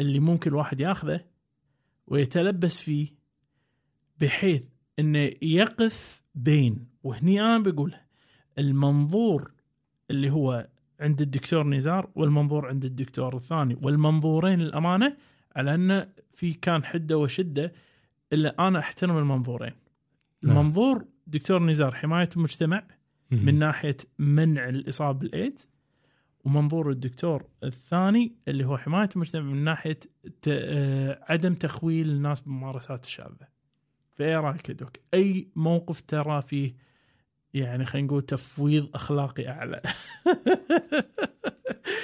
اللي 0.00 0.20
ممكن 0.20 0.50
الواحد 0.50 0.80
ياخذه 0.80 1.20
ويتلبس 2.06 2.80
فيه 2.80 3.08
بحيث 4.20 4.68
إنه 4.98 5.30
يقف 5.42 6.22
بين 6.34 6.86
وهني 7.02 7.40
أنا 7.40 7.58
بقول 7.58 7.94
المنظور 8.58 9.52
اللي 10.10 10.30
هو 10.30 10.68
عند 11.00 11.20
الدكتور 11.20 11.66
نزار 11.66 12.10
والمنظور 12.14 12.68
عند 12.68 12.84
الدكتور 12.84 13.36
الثاني 13.36 13.78
والمنظورين 13.82 14.60
الامانه 14.60 15.16
على 15.56 15.74
انه 15.74 16.08
في 16.32 16.52
كان 16.52 16.84
حدة 16.84 17.18
وشدة 17.18 17.72
إلا 18.32 18.68
أنا 18.68 18.78
أحترم 18.78 19.18
المنظورين. 19.18 19.72
نعم. 20.42 20.56
منظور 20.56 21.04
دكتور 21.26 21.62
نزار 21.62 21.94
حماية 21.94 22.28
المجتمع 22.36 22.86
من 23.30 23.58
ناحية 23.58 23.96
منع 24.18 24.68
الإصابة 24.68 25.18
بالإيدز 25.18 25.68
ومنظور 26.44 26.90
الدكتور 26.90 27.46
الثاني 27.64 28.36
اللي 28.48 28.64
هو 28.64 28.78
حماية 28.78 29.08
المجتمع 29.16 29.42
من 29.42 29.64
ناحية. 29.64 29.98
آه، 30.48 31.24
عدم 31.28 31.54
تخويل 31.54 32.08
الناس 32.08 32.40
بالممارسات 32.40 33.04
الشاذة. 33.04 33.48
فإيه 34.10 34.36
رأيك 34.36 34.68
يا 34.68 34.74
دوك؟ 34.74 34.96
أي 35.14 35.48
موقف 35.56 36.00
ترى 36.00 36.42
فيه 36.42 36.74
يعني 37.54 37.84
خلينا 37.84 38.06
نقول 38.06 38.22
تفويض 38.22 38.88
أخلاقي 38.94 39.48
أعلى. 39.48 39.80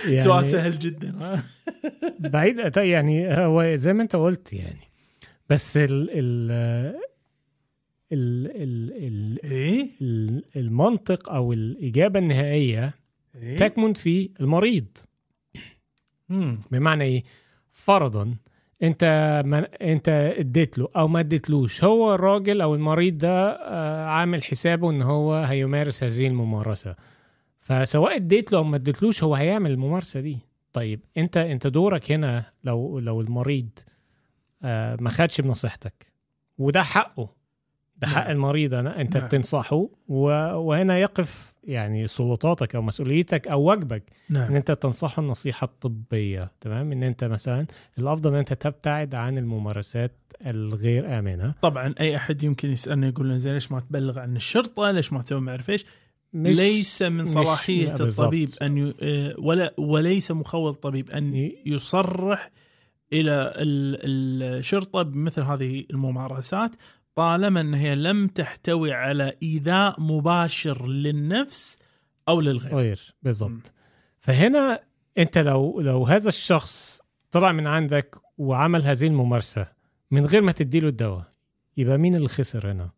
يعني 0.05 0.21
سؤال 0.21 0.47
سهل 0.47 0.79
جدا 0.79 1.17
ها؟ 1.19 1.43
بعيد 2.19 2.77
يعني 2.77 3.35
هو 3.35 3.77
زي 3.77 3.93
ما 3.93 4.03
أنت 4.03 4.17
قلت 4.17 4.53
يعني 4.53 4.89
بس 5.51 5.77
ال 5.77 6.09
ال 6.13 7.08
ال 8.13 8.47
ال 8.47 8.93
ال؟ 9.07 9.39
ال- 10.03 10.45
المنطق 10.57 11.31
أو 11.33 11.53
الإجابة 11.53 12.19
النهائية 12.19 12.95
إيه؟ 13.35 13.57
تكمن 13.57 13.93
في 13.93 14.31
المريض 14.41 14.87
مم. 16.29 16.61
بمعنى 16.71 17.05
إيه 17.05 17.25
فرضا 17.71 18.35
أنت 18.83 19.05
ما 19.47 19.69
أنت 19.83 20.09
اديت 20.39 20.79
له 20.79 20.89
أو 20.97 21.09
ما 21.09 21.21
اديتلوش 21.21 21.85
هو 21.85 22.15
الراجل 22.15 22.61
أو 22.61 22.75
المريض 22.75 23.19
ده 23.19 23.51
آه، 23.51 24.05
عامل 24.05 24.43
حسابه 24.43 24.91
إن 24.91 25.03
هو 25.03 25.35
هيمارس 25.35 26.05
هذه 26.05 26.27
الممارسة 26.27 26.97
فسواء 27.59 28.17
اديت 28.17 28.53
له 28.53 28.59
أو 28.59 28.65
ما 28.65 28.77
اديتلوش 28.77 29.25
هو 29.25 29.35
هيعمل 29.35 29.71
الممارسة 29.73 30.21
دي 30.21 30.39
طيب 30.73 31.01
أنت 31.17 31.37
أنت 31.37 31.67
دورك 31.67 32.13
هنا 32.13 32.45
لو 32.65 32.99
لو 32.99 33.21
المريض 33.21 33.69
آه، 34.63 34.97
ما 35.01 35.11
خدش 35.11 35.41
بنصيحتك 35.41 36.07
وده 36.59 36.83
حقه 36.83 37.38
ده 37.99 38.07
حق 38.07 38.23
نعم. 38.23 38.31
المريض 38.31 38.75
أنا 38.75 39.01
أنت 39.01 39.17
نعم. 39.17 39.27
بتنصحه 39.27 39.77
و... 40.09 40.23
وهنا 40.55 40.99
يقف 40.99 41.55
يعني 41.65 42.09
سلطاتك 42.09 42.75
أو 42.75 42.83
مسؤوليتك 42.83 43.49
أو 43.49 43.63
واجبك 43.63 44.03
إن 44.31 44.35
نعم 44.35 44.57
أنت 44.57 44.71
تنصحه 44.73 45.23
النصيحة 45.23 45.65
الطبية 45.65 46.51
تمام 46.61 46.93
إن 46.93 47.03
أنت 47.03 47.25
مثلا 47.25 47.67
الأفضل 47.99 48.31
إن 48.33 48.39
أنت 48.39 48.53
تبتعد 48.53 49.15
عن 49.15 49.39
الممارسات 49.39 50.13
الغير 50.47 51.19
آمنة 51.19 51.55
طبعا 51.63 51.95
أي 52.01 52.17
أحد 52.17 52.43
يمكن 52.43 52.71
يسألني 52.71 53.09
يقول 53.09 53.27
لنا 53.29 53.39
زين 53.39 53.55
ليش 53.55 53.73
ما 53.73 53.81
تبلغ 53.81 54.19
عن 54.19 54.37
الشرطة؟ 54.37 54.91
ليش 54.91 55.13
ما 55.13 55.23
تسوي 55.23 55.41
ما 55.41 55.51
اعرف 55.51 55.71
إيش؟ 55.71 55.85
مش 56.33 56.57
ليس 56.57 57.03
من 57.03 57.17
بالضبط. 57.19 58.01
الطبيب 58.01 58.49
أن 58.63 58.79
ي... 58.79 58.95
آه، 59.03 59.35
ولا 59.39 59.75
وليس 59.79 60.31
مخول 60.31 60.71
الطبيب 60.71 61.11
أن 61.11 61.35
ي- 61.35 61.63
يصرح 61.67 62.51
إلى 63.13 63.33
ال- 63.57 64.59
الشرطة 64.59 65.03
بمثل 65.03 65.43
هذه 65.43 65.85
الممارسات 65.91 66.71
طالما 67.15 67.61
إن 67.61 67.75
هي 67.75 67.95
لم 67.95 68.27
تحتوي 68.29 68.93
على 68.93 69.37
إيذاء 69.43 70.01
مباشر 70.01 70.87
للنفس 70.87 71.79
أو 72.29 72.41
للغير. 72.41 72.75
غير 72.77 73.15
بالضبط. 73.23 73.73
فهنا 74.21 74.81
أنت 75.19 75.39
لو 75.39 75.81
لو 75.81 76.05
هذا 76.05 76.29
الشخص 76.29 77.01
طلع 77.31 77.53
من 77.53 77.67
عندك 77.67 78.17
وعمل 78.39 78.83
هذه 78.83 79.07
الممارسة 79.07 79.67
من 80.11 80.27
غير 80.27 80.43
ما 80.43 80.53
تديله 80.53 80.89
الدواء 80.89 81.25
يبقى 81.77 81.99
مين 81.99 82.15
اللي 82.15 82.29
خسر 82.29 82.73
هنا؟ 82.73 82.91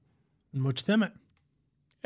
المجتمع. 0.54 1.12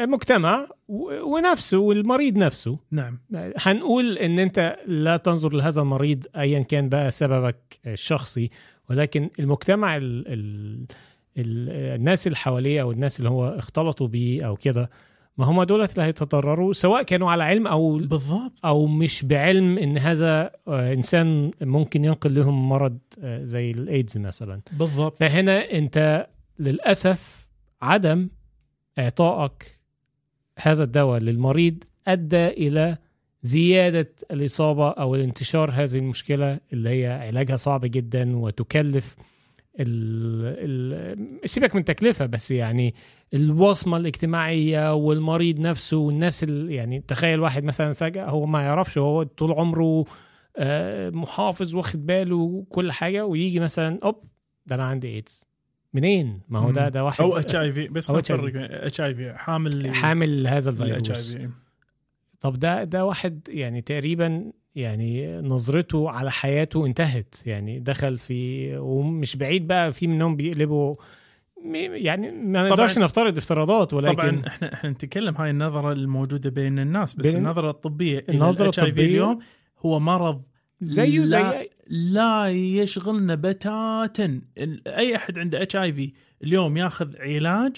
المجتمع 0.01 0.69
ونفسه 0.89 1.79
والمريض 1.79 2.37
نفسه. 2.37 2.79
نعم. 2.91 3.19
هنقول 3.57 4.19
إن 4.19 4.39
أنت 4.39 4.77
لا 4.87 5.17
تنظر 5.17 5.53
لهذا 5.53 5.81
المريض 5.81 6.25
ايا 6.37 6.63
كان 6.63 6.89
بقى 6.89 7.11
سببك 7.11 7.81
الشخصي 7.87 8.51
ولكن 8.91 9.31
المجتمع 9.39 9.97
ال 9.97 10.29
ال 10.29 10.33
ال 10.33 10.87
الناس 11.37 12.26
اللي 12.26 12.37
حواليه 12.37 12.82
أو 12.82 12.93
الناس 12.93 13.18
اللي 13.18 13.30
هو 13.30 13.49
اختلطوا 13.49 14.09
بيه 14.09 14.47
أو 14.47 14.57
كده 14.57 14.91
ما 15.39 15.45
هم 15.45 15.62
دولت 15.62 15.93
اللي 15.93 16.03
هيتضرروا 16.03 16.72
سواء 16.72 17.03
كانوا 17.03 17.30
على 17.30 17.45
علم 17.45 17.66
أو 17.66 17.97
بالضبط. 17.97 18.53
أو 18.64 18.87
مش 18.87 19.24
بعلم 19.24 19.78
إن 19.78 19.99
هذا 19.99 20.51
آه، 20.68 20.93
إنسان 20.93 21.51
ممكن 21.61 22.05
ينقل 22.05 22.35
لهم 22.35 22.68
مرض 22.68 22.99
آه، 23.22 23.45
زي 23.45 23.70
الإيدز 23.70 24.18
مثلا. 24.18 24.61
بالضبط. 24.72 25.16
فهنا 25.16 25.72
أنت 25.72 26.26
للأسف 26.59 27.49
عدم 27.82 28.28
إعطائك 28.99 29.80
هذا 30.59 30.85
الدواء 30.85 31.20
للمريض 31.20 31.85
أدى 32.07 32.47
إلى 32.47 32.99
زيادة 33.43 34.12
الإصابة 34.30 34.91
أو 34.91 35.14
الانتشار 35.14 35.70
هذه 35.70 35.99
المشكلة 35.99 36.61
اللي 36.72 36.91
هي 36.91 37.07
علاجها 37.07 37.57
صعب 37.57 37.80
جدا 37.85 38.37
وتكلف 38.37 39.16
ال 39.81 40.95
ال 41.45 41.49
سيبك 41.49 41.75
من 41.77 41.85
تكلفة 41.85 42.27
بس 42.27 42.51
يعني 42.51 42.95
الوصمة 43.35 43.97
الاجتماعية 43.97 44.95
والمريض 44.95 45.61
نفسه 45.61 45.97
والناس 45.97 46.45
ال 46.45 46.70
يعني 46.70 47.01
تخيل 47.09 47.41
واحد 47.41 47.64
مثلا 47.64 47.93
فجأة 47.93 48.25
هو 48.31 48.47
ما 48.47 48.62
يعرفش 48.62 48.99
هو 48.99 49.22
طول 49.22 49.53
عمره 49.53 50.05
آه، 50.57 51.11
محافظ 51.11 51.75
واخد 51.75 52.07
باله 52.07 52.37
وكل 52.37 52.93
حاجة 52.93 53.27
ويجي 53.27 53.61
مثلا 53.61 53.99
أوب 54.05 54.25
ده 54.66 54.75
أنا 54.75 54.85
عندي 54.85 55.09
ايدز 55.09 55.45
منين؟ 55.95 56.41
ما 56.49 56.59
هو 56.59 56.70
ده. 56.70 56.89
ده 56.89 57.05
واحد 57.05 57.25
أو 57.25 57.37
HIV 57.37 57.89
بس. 57.89 58.11
نفرق 58.11 58.53
HIV 58.85 59.33
حامل 59.33 59.95
حامل 59.95 60.47
هذا 60.47 60.70
الفيروس 60.70 61.33
في 61.35 61.49
طب 62.41 62.59
ده 62.59 62.85
ده 62.85 63.05
واحد 63.05 63.49
يعني 63.49 63.83
تقريبا 63.83 64.53
يعني 64.75 65.41
نظرته 65.41 66.11
على 66.11 66.31
حياته 66.31 66.87
انتهت. 66.87 67.35
يعني 67.47 67.79
دخل 67.79 68.18
في 68.18 68.70
ومش 68.77 69.37
بعيد 69.37 69.66
بقى 69.66 69.93
في 69.93 70.07
منهم 70.07 70.37
بيقلبوا 70.37 70.95
يعني 71.93 72.31
ما 72.31 72.68
نقدرش 72.68 72.99
نفترض 72.99 73.39
افتراضات 73.39 73.95
ولكن 73.95 74.14
طبعا 74.14 74.43
إحنا 74.47 74.75
إحنا 74.75 74.91
نتكلم 74.91 75.37
هاي 75.37 75.51
النظرة 75.51 75.93
الموجودة 75.93 76.51
بين 76.51 76.79
الناس 76.79 77.14
بس 77.14 77.27
بين- 77.33 77.41
النظرة 77.47 77.70
الطبية 77.70 78.20
في 78.20 78.33
الطبية 78.85 79.05
اليوم 79.07 79.39
هو 79.87 80.01
مرض 80.01 80.43
زيه 80.81 81.25
زي 81.25 81.39
لا, 81.39 81.66
لا 81.87 82.49
يشغلنا 82.51 83.35
بتاتا. 83.35 84.41
أي 84.87 85.16
أحد 85.16 85.39
عنده 85.39 85.62
HIV 85.62 86.12
اليوم 86.45 86.77
ياخذ 86.77 87.16
علاج 87.16 87.77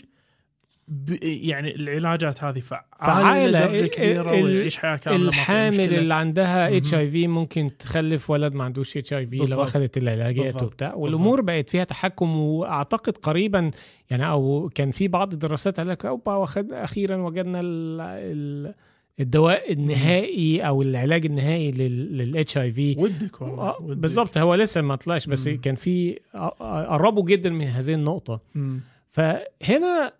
يعني 1.23 1.75
العلاجات 1.75 2.45
هذه 2.45 2.61
فعالة. 2.61 3.47
لدرجه 3.47 3.87
كبيرة 3.87 4.31
ويعيش 4.31 4.79
حياه 4.79 4.97
كاملة 4.97 5.29
الحامل. 5.29 5.81
اللي 5.81 6.15
عندها. 6.15 6.77
اتش 6.77 6.95
ممكن 6.95 7.71
تخلف 7.79 8.31
ولد 8.31 8.55
ما 8.55 8.65
عندوش 8.65 8.97
HIV 8.97 9.37
لو. 9.37 9.63
أخذت 9.63 9.97
العلاجات. 9.97 10.63
وبتاع 10.63 10.95
والأمور 10.95 11.41
بقت 11.41 11.71
فيها 11.71 11.85
تحكم 11.85 12.37
وأعتقد 12.37 13.17
قريبا 13.17 13.71
يعني 14.11 14.29
أو 14.29 14.71
كان 14.75 14.91
في 14.91 15.09
بعض 15.09 15.33
الدراسات 15.33 15.77
قال 15.77 15.89
لك 15.89 16.07
أوبا 16.07 16.47
أخيرا 16.73 17.17
وجدنا 17.17 17.61
ال 17.61 18.01
ال 18.01 18.75
الدواء 19.21 19.73
النهائي 19.73 20.61
أو 20.61 20.83
العلاج 20.83 21.27
النهائي 21.27 21.71
للاتش 21.71 22.59
اي 22.59 22.73
في 22.73 22.97
ودك 22.99 23.43
والله 23.43 23.63
آه،. 23.63 23.79
بالظبط 23.81 24.39
هو 24.39 24.55
لسه 24.55 24.81
ما 24.81 24.97
طلعش 24.97 25.27
بس 25.27 25.47
مم. 25.47 25.61
كان 25.61 25.75
في 25.75 26.19
قربوا 26.61 27.25
جدا 27.25 27.51
من 27.51 27.67
هذه 27.67 27.95
النقطة 27.95 28.41
مم. 28.55 28.81
فهنا 29.11 30.13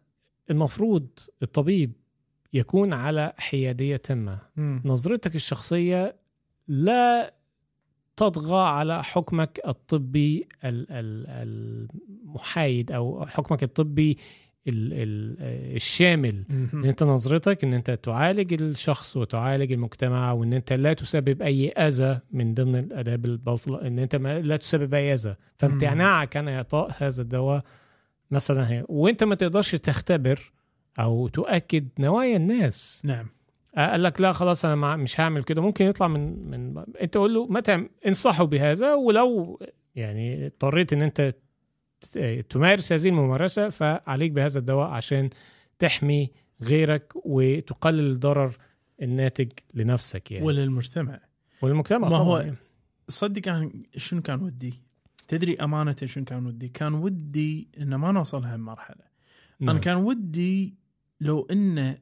المفروض 0.51 1.07
الطبيب 1.43 1.93
يكون 2.53 2.93
على 2.95 3.33
حيادية 3.37 3.97
تامه 3.97 4.39
مم. 4.57 4.83
نظرتك 4.85 5.35
الشخصية 5.37 6.17
لا 6.69 7.35
تطغى 8.17 8.61
على 8.69 9.05
حكمك 9.05 9.61
الطبي 9.67 10.49
ال- 10.65 10.87
ال- 10.91 11.27
المحايد 12.25 12.93
أو 12.93 13.27
حكمك 13.27 13.63
الطبي 13.63 14.19
ال- 14.69 14.93
ال- 14.93 15.37
الشامل 15.77 16.45
إن. 16.51 16.85
أنت 16.85 17.03
نظرتك 17.03 17.65
إن 17.65 17.75
أنت 17.75 17.91
تعالج 17.91 18.63
الشخص 18.63 19.17
وتعالج 19.17 19.73
المجتمع 19.73 20.33
وإن 20.33 20.53
أنت 20.53 20.73
لا 20.73 20.93
تسبب 20.93 21.43
أي 21.43 21.69
أذى 21.69 22.21
من 22.31 22.55
ضمن 22.55 22.79
الأداب 22.79 23.25
الباطله 23.25 23.87
إن 23.87 23.99
أنت 23.99 24.17
لا 24.17 24.57
تسبب 24.57 24.95
أي 24.95 25.15
أذى 25.15 25.35
فامتناعك 25.57 26.37
عن 26.37 26.49
إعطاء 26.49 26.95
هذا 26.99 27.23
الدواء 27.23 27.65
مثلا 28.31 28.71
هي 28.73 28.85
وانت 28.89 29.25
ما 29.25 29.35
تقدرش 29.35 29.75
تختبر 29.75 30.53
أو 30.99 31.29
تؤكد 31.29 31.89
نوايا 31.99 32.37
الناس. 32.37 33.03
نعم. 33.05 33.27
قال 33.77 34.03
لك 34.03 34.21
لا 34.21 34.33
خلاص 34.33 34.65
أنا 34.65 34.97
مش 34.97 35.21
هعمل 35.21 35.45
كده. 35.45 35.63
ممكن 35.63 35.85
يطلع 35.85 36.09
من 36.09 36.51
من 36.51 36.85
أنت 37.03 37.17
قول 37.17 37.35
له 37.35 37.61
تعمل 37.61 37.91
انصحه 38.07 38.45
بهذا؟ 38.45 38.95
ولو 38.95 39.61
يعني 39.95 40.47
اضطريت 40.47 40.93
إن 40.93 41.03
أنت 41.03 41.35
تمارس 42.49 42.93
هذه 42.93 43.09
الممارسة 43.09 43.69
فعليك 43.69 44.33
بهذا 44.33 44.59
الدواء 44.59 44.89
عشان 44.89 45.31
تحمي 45.79 46.31
غيرك 46.63 47.13
وتقلل 47.15 48.11
الضرر 48.11 48.57
الناتج 49.03 49.49
لنفسك 49.75 50.31
يعني. 50.33 50.47
وللمجتمع. 50.47 51.21
والمجتمع 51.63 52.09
ما 52.09 52.17
هو- 52.17 52.25
طبعا 52.25 52.43
يعني. 52.43 52.57
صدق 53.09 53.49
أنا 53.49 53.71
شنو 53.97 54.23
كان 54.23 54.43
ودي؟ 54.43 54.83
تدري 55.29 55.57
أمانة 55.57 55.97
شنو 56.05 56.25
كان 56.25 56.47
ودي؟ 56.47 56.69
كان 56.69 56.95
ودي 56.95 57.69
ان 57.81 57.95
ما 57.95 58.13
نوصل 58.13 58.43
لهالمرحله. 58.43 59.05
أنا 59.63 59.73
نعم. 59.73 59.81
كان 59.81 59.97
ودي 59.97 60.75
لو 61.21 61.47
ان 61.51 61.99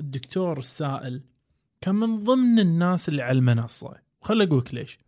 الدكتور 0.00 0.58
السائل 0.58 1.22
كان 1.80 1.94
من 1.94 2.22
ضمن 2.24 2.58
الناس 2.58 3.08
اللي 3.08 3.22
على 3.22 3.38
المنصه 3.38 3.94
وخل 4.22 4.42
أقولك 4.42 4.74
ليش 4.74 4.98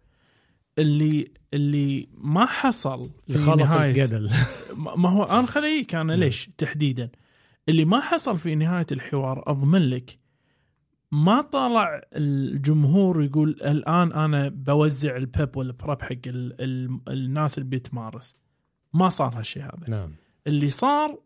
اللي 0.78 1.30
اللي 1.54 2.08
ما 2.14 2.46
حصل 2.46 3.10
في 3.26 3.38
نهايه 3.38 3.90
الجدل 3.90 4.30
ما 4.96 5.08
هو 5.08 5.24
أنا 5.24 5.46
خليك 5.46 5.94
أنا 5.94 6.12
ليش 6.12 6.50
تحديدا 6.58 7.10
اللي 7.68 7.84
ما 7.84 8.00
حصل 8.00 8.38
في 8.38 8.54
نهاية 8.54 8.86
الحوار 8.92 9.42
أضمن 9.46 9.90
لك 9.90 10.18
ما 11.12 11.40
طلع 11.40 12.00
الجمهور 12.12 13.22
يقول 13.22 13.50
الآن 13.50 14.12
أنا 14.12 14.48
بوزع 14.48 15.16
البيب 15.16 15.56
والبرب 15.56 16.02
حق 16.02 16.12
ال 16.26 16.60
ال 16.60 17.00
الناس 17.08 17.58
اللي 17.58 17.68
بتمارس. 17.68 18.36
ما 18.92 19.08
صار 19.08 19.38
هالشيء 19.38 19.62
هذا. 19.62 19.84
نعم. 19.88 20.12
اللي 20.46 20.68
صار 20.68 21.18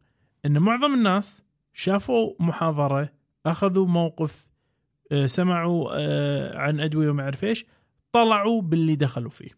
إن 0.47 0.59
معظم 0.59 0.95
الناس 0.95 1.45
شافوا 1.73 2.35
محاضرة 2.41 3.09
أخذوا 3.47 3.87
موقف 3.87 4.51
آه، 5.13 5.27
سمعوا 5.27 5.91
آه، 5.93 6.59
عن 6.59 6.81
أدوية 6.81 7.11
وما 7.11 7.23
أعرف 7.23 7.45
إيش 7.45 7.67
طلعوا 8.13 8.63
باللي 8.63 8.97
دخلوا 8.97 9.31
فيه. 9.31 9.51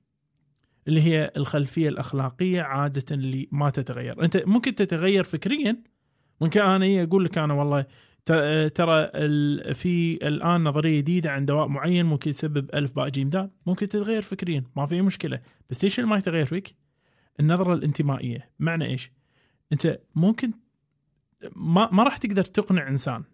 اللي 0.88 1.02
هي 1.02 1.32
الخلفية 1.36 1.88
الأخلاقية 1.88 2.62
عادة 2.62 3.04
اللي 3.10 3.48
ما 3.52 3.70
تتغير. 3.70 4.24
أنت 4.24 4.42
ممكن 4.46 4.74
تتغير 4.74 5.24
فكريا 5.24 5.82
ممكن 6.40 6.60
أنا 6.60 6.84
إيه 6.84 7.02
أقول 7.02 7.24
لك 7.24 7.38
أنا 7.38 7.54
والله 7.54 7.86
ترى 8.24 9.10
ال- 9.14 9.74
في 9.74 10.14
الآن 10.28 10.64
نظرية 10.64 10.98
جديدة 11.00 11.30
عن 11.30 11.44
دواء 11.44 11.68
معين 11.68 12.06
ممكن 12.06 12.30
يسبب 12.30 12.74
ألف 12.74 12.92
باء 12.92 13.08
جيم 13.08 13.30
دال 13.30 13.50
ممكن 13.66 13.88
تتغير 13.88 14.22
فكريا 14.22 14.64
ما 14.76 14.86
في 14.86 15.02
مشكلة 15.02 15.40
بس 15.70 15.84
اللي 15.98 16.10
ما 16.10 16.16
يتغير 16.18 16.44
فيك؟ 16.44 16.74
النظرة 17.40 17.74
الانتمائية 17.74 18.50
معنى 18.58 18.84
إيش؟ 18.86 19.10
أنت 19.72 19.98
ممكن 20.14 20.52
ما 21.56 21.88
ما 21.92 22.02
راح 22.02 22.16
تقدر 22.16 22.42
تقنع 22.44 22.88
إنسان 22.88 23.24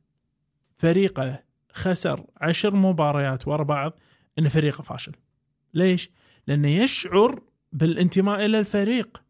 فريقه 0.77 1.43
خسر 1.73 2.27
عشر 2.37 2.77
مباريات 2.77 3.49
ورا 3.49 3.63
بعض 3.63 3.99
ان 4.39 4.49
فريقه 4.49 4.83
فاشل. 4.83 5.13
ليش؟ 5.75 6.11
لأنه 6.47 6.69
يشعر 6.69 7.41
بالانتماء 7.73 8.45
إلى 8.45 8.59
الفريق. 8.59 9.23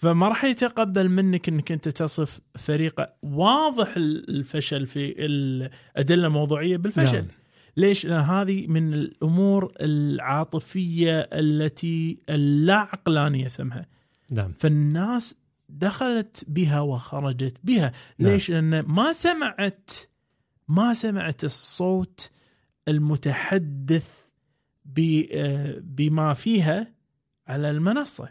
فما 0.00 0.28
راح 0.28 0.44
يتقبل 0.44 1.08
منك 1.08 1.48
إنك 1.48 1.72
أنت 1.72 1.88
تصف 1.88 2.40
فريقه 2.56 3.06
واضح 3.22 3.94
الفشل 3.96 4.86
في 4.86 5.14
الأدلة 5.26 6.26
الموضوعية 6.26 6.76
بالفشل. 6.76 7.16
نعم. 7.16 7.26
ليش؟ 7.76 8.06
لأن 8.06 8.20
هذه 8.20 8.66
من 8.66 8.94
الأمور 8.94 9.72
العاطفية 9.80 11.20
التي 11.20 12.18
اللا 12.28 12.74
عقلانيه 12.74 13.46
اسمها. 13.46 13.86
نعم 14.30 14.52
فالناس 14.52 15.36
دخلت 15.68 16.44
بها 16.48 16.80
وخرجت 16.80 17.56
بها 17.64 17.92
نعم. 18.18 18.32
ليش 18.32 18.50
لأن 18.50 18.80
ما 18.80 19.12
سمعت 19.12 19.90
ما 20.68 20.94
سمعت 20.94 21.44
الصوت 21.44 22.30
المتحدث 22.88 24.20
آه، 25.32 25.78
بما 25.82 26.32
فيها 26.32 26.94
على 27.46 27.70
المنصة 27.70 28.28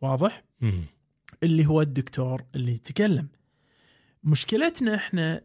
واضح 0.00 0.44
مم. 0.60 0.93
اللي 1.44 1.66
هو 1.66 1.82
الدكتور 1.82 2.42
اللي 2.54 2.72
يتكلم. 2.72 3.28
مشكلتنا 4.24 4.94
إحنا 4.94 5.40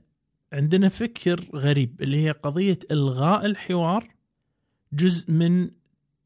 عندنا 0.53 0.89
فكر 0.89 1.39
غريب 1.55 2.01
اللي 2.01 2.25
هي 2.25 2.31
قضية 2.31 2.79
إلغاء 2.91 3.45
الحوار 3.45 4.07
جزء 4.93 5.31
من 5.31 5.69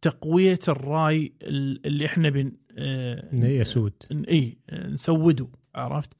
تقوية 0.01 0.59
الرأي 0.67 1.34
اللي 1.41 2.05
إحنا 2.05 2.30
بن 2.30 2.51
آه، 2.78 3.30
إنه 3.34 3.47
يسود. 3.47 3.93
إي 4.11 4.57
نسوده 4.74 5.47
عرفت؟ 5.76 6.13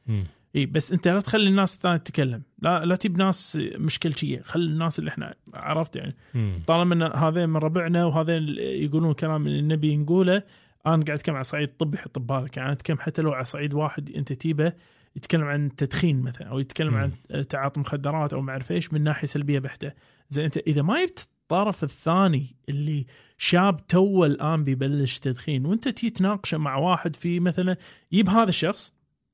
إي 0.56 0.66
بس 0.66 0.92
أنت 0.92 1.08
لا 1.08 1.20
تخلي 1.20 1.50
الناس 1.50 1.76
الثانية 1.76 1.98
تتكلم، 1.98 2.44
لا 2.60 2.86
لا 2.86 2.96
تجيب 2.96 3.18
ناس 3.18 3.60
مشكلتية، 3.78 4.42
خلي 4.42 4.66
الناس 4.66 5.00
اللي 5.00 5.10
إحنا 5.10 5.36
عرفت 5.54 5.96
يعني؟ 5.96 6.14
مم. 6.34 6.64
طالما 6.68 6.96
إن 6.96 7.02
هذين 7.04 7.50
من 7.50 7.58
ربعنا 7.58 8.06
وهذين 8.06 8.56
يقولون 8.58 9.14
كلام 9.14 9.48
اللي 9.48 9.60
النبي 9.60 9.98
نقوله 9.98 10.44
أنا 10.86 11.06
قاعد 11.06 11.10
أتكلم 11.10 11.36
على 11.36 11.44
صعيد 11.44 11.70
طبي 11.78 11.98
حط 11.98 12.20
ببالك 12.20 12.58
يعني 12.58 12.72
أتكلم 12.72 12.98
حتى 13.00 13.22
لو 13.22 13.32
على 13.32 13.46
صعيد 13.46 13.74
واحد 13.74 14.12
أنت 14.12 14.34
تيبه 14.34 14.74
يتكلم 15.16 15.44
عن 15.44 15.66
التدخين 15.66 16.22
مثلا 16.22 16.48
أو 16.48 16.60
يتكلم 16.60 16.94
مم. 16.94 17.12
عن 17.32 17.48
تعاطي 17.48 17.80
مخدرات 17.80 18.34
أو 18.34 18.42
ما 18.42 18.52
أعرف 18.52 18.72
إيش 18.72 18.94
من 18.94 19.04
ناحية 19.04 19.28
سلبية 19.28 19.60
بحتة، 19.60 19.92
زين 20.30 20.44
أنت 20.44 20.58
إذا 20.58 20.82
ما 20.82 21.06
جبت 21.06 21.20
الطرف 21.20 21.84
الثاني 21.84 22.56
اللي 22.70 23.06
شاب 23.38 23.88
تو 23.88 24.26
الآن 24.26 24.64
بيبلش 24.64 25.20
تدخين 25.20 25.66
وأنت 25.66 25.88
تي 25.88 26.10
تناقشه 26.10 26.58
مع 26.58 26.76
واحد 26.76 27.16
في 27.16 27.40
مثلا 27.40 27.78
يجيب 28.12 28.30
هذا 28.30 28.50
الشخص 28.50 28.94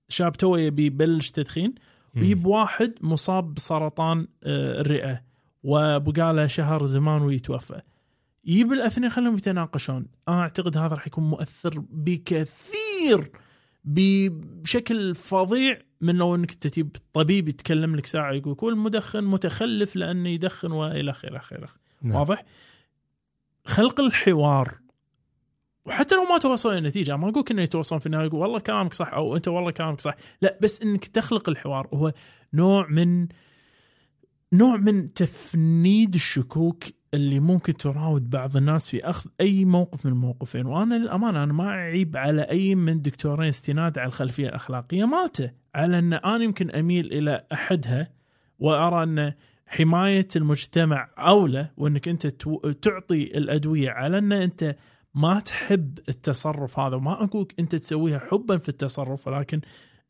شاب 0.10 0.34
تو 0.34 0.56
يبي 0.56 0.86
يبلش 0.86 1.32
تدخين. 1.32 1.76
ويجيب 2.16 2.46
واحد 2.46 2.94
مصاب 3.02 3.54
بسرطان 3.54 4.28
آه، 4.44 4.82
الرئة 4.82 5.22
وبقاله 5.64 6.48
شهر 6.48 6.86
زمان 6.86 7.22
ويتوفى 7.22 7.82
يجيب 8.46 8.74
الاثنين 8.74 9.10
خليهم 9.10 9.36
يتناقشون. 9.36 10.08
أنا 10.28 10.42
أعتقد 10.42 10.78
هذا 10.78 10.96
راح 10.96 11.08
يكون 11.08 11.24
مؤثر 11.24 11.84
بكثير 11.90 13.32
بشكل 13.86 15.16
فظيع 15.16 15.82
من 16.02 16.16
لو 16.16 16.36
إنك 16.36 16.52
أنت 16.52 16.68
تجيب 16.68 16.96
طبيب 17.14 17.48
يتكلم 17.48 17.96
لك 17.96 18.06
ساعة 18.06 18.32
يقول 18.32 18.56
كل 18.56 18.76
مدخن 18.76 19.24
متخلف 19.24 19.96
لأنه 19.96 20.30
يدخن 20.30 20.72
وإلى 20.72 21.12
آخره 21.12 21.42
إلى 21.52 21.68
نعم. 22.02 22.16
واضح؟ 22.16 22.46
خلق 23.66 24.00
الحوار. 24.00 24.74
وحتى 25.86 26.16
لو 26.16 26.24
ما 26.24 26.38
توصلوا 26.38 26.74
إلى 26.78 26.88
نتيجه 26.88 27.18
ما 27.18 27.30
أقول 27.30 27.44
إنه 27.52 27.62
يتوصلون 27.62 28.00
في 28.00 28.06
النهاية 28.06 28.26
يقول 28.26 28.40
والله 28.40 28.60
كلامك 28.60 28.94
صح 28.94 29.14
أو 29.14 29.36
أنت 29.36 29.48
والله 29.48 29.72
كلامك 29.72 30.02
صح. 30.02 30.16
لا 30.42 30.58
بس 30.62 30.82
إنك 30.82 31.06
تخلق 31.06 31.50
الحوار. 31.50 31.88
هو 31.94 32.14
نوع 32.54 32.88
من 32.88 33.28
نوع 34.54 34.78
من 34.78 35.14
تفنيد 35.14 36.16
الشكوك 36.16 36.84
اللي 37.14 37.40
ممكن 37.40 37.74
تراود 37.74 38.30
بعض 38.30 38.58
الناس 38.58 38.90
في 38.90 39.04
أخذ 39.04 39.30
أي 39.42 39.66
موقف 39.66 40.06
من 40.06 40.12
الموقفين. 40.12 40.66
وأنا 40.66 40.96
للأمانة 40.96 41.44
أنا 41.44 41.54
ما 41.54 41.68
أعيب 41.68 42.18
على 42.18 42.42
أي 42.42 42.76
من 42.76 43.02
دكتورين 43.02 43.50
استناد 43.50 44.00
على 44.00 44.08
الخلفية 44.08 44.50
الأخلاقية 44.50 45.06
مالته 45.06 45.52
على 45.76 46.00
أن 46.00 46.14
أنا 46.14 46.44
يمكن 46.44 46.72
أميل 46.72 47.14
إلى 47.14 47.46
أحدها 47.54 48.12
وأرى 48.60 49.04
أن 49.04 49.34
حماية 49.68 50.28
المجتمع 50.36 51.10
أولى 51.18 51.70
وأنك 51.78 52.08
أنت 52.08 52.28
تعطي 52.82 53.38
الأدوية 53.38 53.90
على 53.90 54.18
أن 54.18 54.32
أنت 54.32 54.76
ما 55.16 55.40
تحب 55.40 56.00
التصرف 56.10 56.80
هذا. 56.80 56.96
وما 56.96 57.24
أقول 57.24 57.48
أنت 57.60 57.76
تسويها 57.76 58.20
حبا 58.20 58.58
في 58.58 58.70
التصرف 58.70 59.28
ولكن 59.28 59.62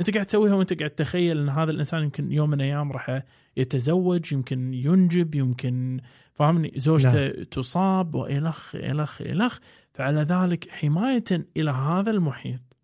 أنت 0.01 0.13
قاعد 0.13 0.25
تسويها 0.25 0.53
وأنت 0.53 0.73
قاعد 0.79 0.89
تتخيل 0.89 1.37
أن 1.37 1.49
هذا 1.49 1.71
الإنسان 1.71 2.03
يمكن 2.03 2.31
يوم 2.31 2.49
من 2.49 2.61
الأيام 2.61 2.91
راح 2.91 3.23
يتزوج 3.57 4.33
يمكن 4.33 4.73
ينجب 4.73 5.35
يمكن 5.35 5.99
فاهمني 6.39 6.71
زوجته 6.75 7.27
نعم. 7.27 7.43
تصاب 7.43 8.15
وإلخ 8.15 8.75
إلخ 8.75 9.21
إلخ. 9.21 9.59
فعلى 9.93 10.21
ذلك 10.21 10.69
حماية 10.69 11.47
إلى 11.57 11.71
هذا 11.71 12.11
المحيط. 12.11 12.77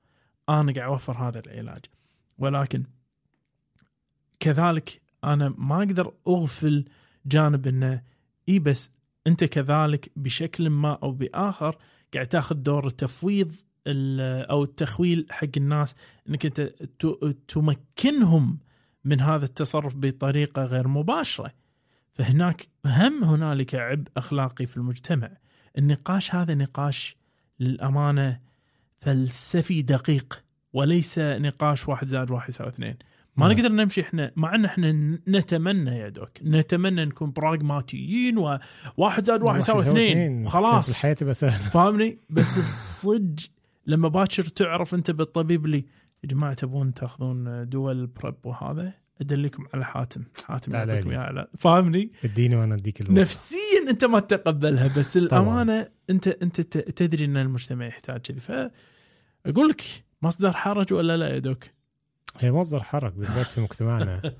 أنا 0.49 0.73
قاعد 0.73 0.89
أوفر 0.89 1.17
هذا 1.17 1.39
العلاج. 1.39 1.85
ولكن 2.37 2.83
كذلك 4.39 5.01
أنا 5.23 5.53
ما 5.57 5.77
أقدر 5.77 6.13
أغفل 6.27 6.85
جانب 7.25 7.67
إنه 7.67 8.01
إي 8.49 8.59
بس 8.59 8.91
أنت 9.27 9.43
كذلك 9.43 10.11
بشكل 10.15 10.69
ما 10.69 10.93
أو 11.03 11.11
بآخر 11.11 11.77
قاعد 12.13 12.27
تاخذ 12.27 12.55
دور 12.55 12.87
التفويض 12.87 13.51
ال- 13.87 14.45
أو 14.49 14.63
التخويل 14.63 15.27
حق 15.31 15.47
الناس. 15.57 15.95
إنك 16.29 16.45
أنت 16.45 16.61
تمكنهم 17.47 18.59
من 19.03 19.21
هذا 19.21 19.45
التصرف 19.45 19.95
بطريقة 19.95 20.63
غير 20.63 20.87
مباشرة. 20.87 21.64
فهناك 22.15 22.67
هم 22.85 23.23
هنالك 23.23 23.75
عبء 23.75 24.07
أخلاقي 24.17 24.65
في 24.65 24.77
المجتمع. 24.77 25.31
النقاش 25.77 26.35
هذا 26.35 26.55
نقاش 26.55 27.17
للأمانة 27.59 28.39
فلسفي 28.97 29.81
دقيق 29.81 30.43
وليس 30.73 31.19
نقاش 31.19 31.87
واحد 31.87 32.07
زائد 32.07 32.31
واحد 32.31 32.49
يساوي 32.49 32.69
اثنين. 32.69 32.95
ما 33.37 33.47
نعم. 33.47 33.57
نقدر 33.57 33.71
نمشي 33.71 34.01
إحنا 34.01 34.31
مع 34.35 34.55
إن 34.55 34.65
إحنا 34.65 34.91
نتمنى 35.27 35.97
يا 35.97 36.09
دوك 36.09 36.29
نتمنى 36.43 37.05
نكون 37.05 37.31
براغماتيين 37.31 38.37
وواحد 38.37 39.23
زائد 39.23 39.41
واحد 39.41 39.57
يساوي 39.59 39.81
اثنين. 39.81 40.43
وخلاص 40.43 40.89
الحياة 40.89 41.13
تبقى 41.13 41.33
سهلة؟ 41.33 41.69
فاهمني؟ 41.69 42.19
بس 42.29 42.57
الصدق 42.57 43.43
لما 43.87 44.07
باكر 44.07 44.43
تعرف 44.43 44.95
أنت 44.95 45.11
بالطبيب 45.11 45.65
اللي 45.65 45.85
يا 46.23 46.29
جماعة 46.29 46.53
تبون 46.53 46.93
تأخذون 46.93 47.69
دول 47.69 48.07
بريب 48.07 48.35
وهذا؟ 48.45 48.93
أدلكم 49.21 49.65
على 49.73 49.85
حاتم. 49.85 50.23
حاتم 50.45 50.75
يعطيكم 50.75 51.09
لي. 51.09 51.15
اياه 51.15 51.23
على 51.23 51.47
فاهمني؟ 51.57 52.11
اديني 52.23 52.55
وأنا 52.55 52.75
أديك 52.75 53.01
الوصفه 53.01 53.21
نفسيا 53.21 53.89
أنت 53.89 54.05
ما 54.05 54.19
تتقبلها 54.19 54.97
بس 54.97 55.17
الأمانة 55.17 55.89
أنت 56.09 56.27
أنت 56.27 56.61
تدري 56.61 57.25
إن 57.25 57.37
المجتمع 57.37 57.85
يحتاج 57.85 58.19
كذي. 58.19 58.39
فأقول 58.39 59.69
لك 59.69 59.81
مصدر 60.21 60.51
حرج 60.51 60.93
ولا 60.93 61.17
لا 61.17 61.29
يا 61.29 61.39
دوك؟ 61.39 61.63
هي 62.39 62.51
مصدر 62.51 62.83
حرج 62.83 63.13
بالذات 63.13 63.45
في 63.45 63.61
مجتمعنا. 63.61 64.33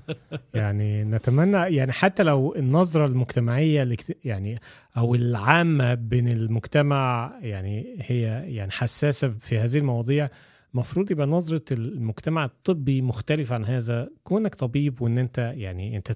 يعني 0.54 1.04
نتمنى 1.04 1.56
يعني 1.56 1.92
حتى 1.92 2.22
لو 2.22 2.54
النظرة 2.54 3.06
المجتمعية 3.06 3.96
يعني 4.24 4.58
أو 4.96 5.14
العامة 5.14 5.94
بين 5.94 6.28
المجتمع 6.28 7.32
يعني 7.42 7.96
هي 8.00 8.20
يعني 8.54 8.70
حساسة 8.70 9.28
في 9.28 9.58
هذه 9.58 9.78
المواضيع 9.78 10.28
المفروض 10.76 11.10
يبقى 11.10 11.26
نظرة 11.26 11.62
المجتمع 11.72 12.44
الطبي 12.44 13.02
مختلف 13.02 13.52
عن 13.52 13.64
هذا. 13.64 14.08
كونك 14.24 14.54
طبيب 14.54 15.02
وإن 15.02 15.18
أنت 15.18 15.38
يعني 15.56 15.96
أنت 15.96 16.12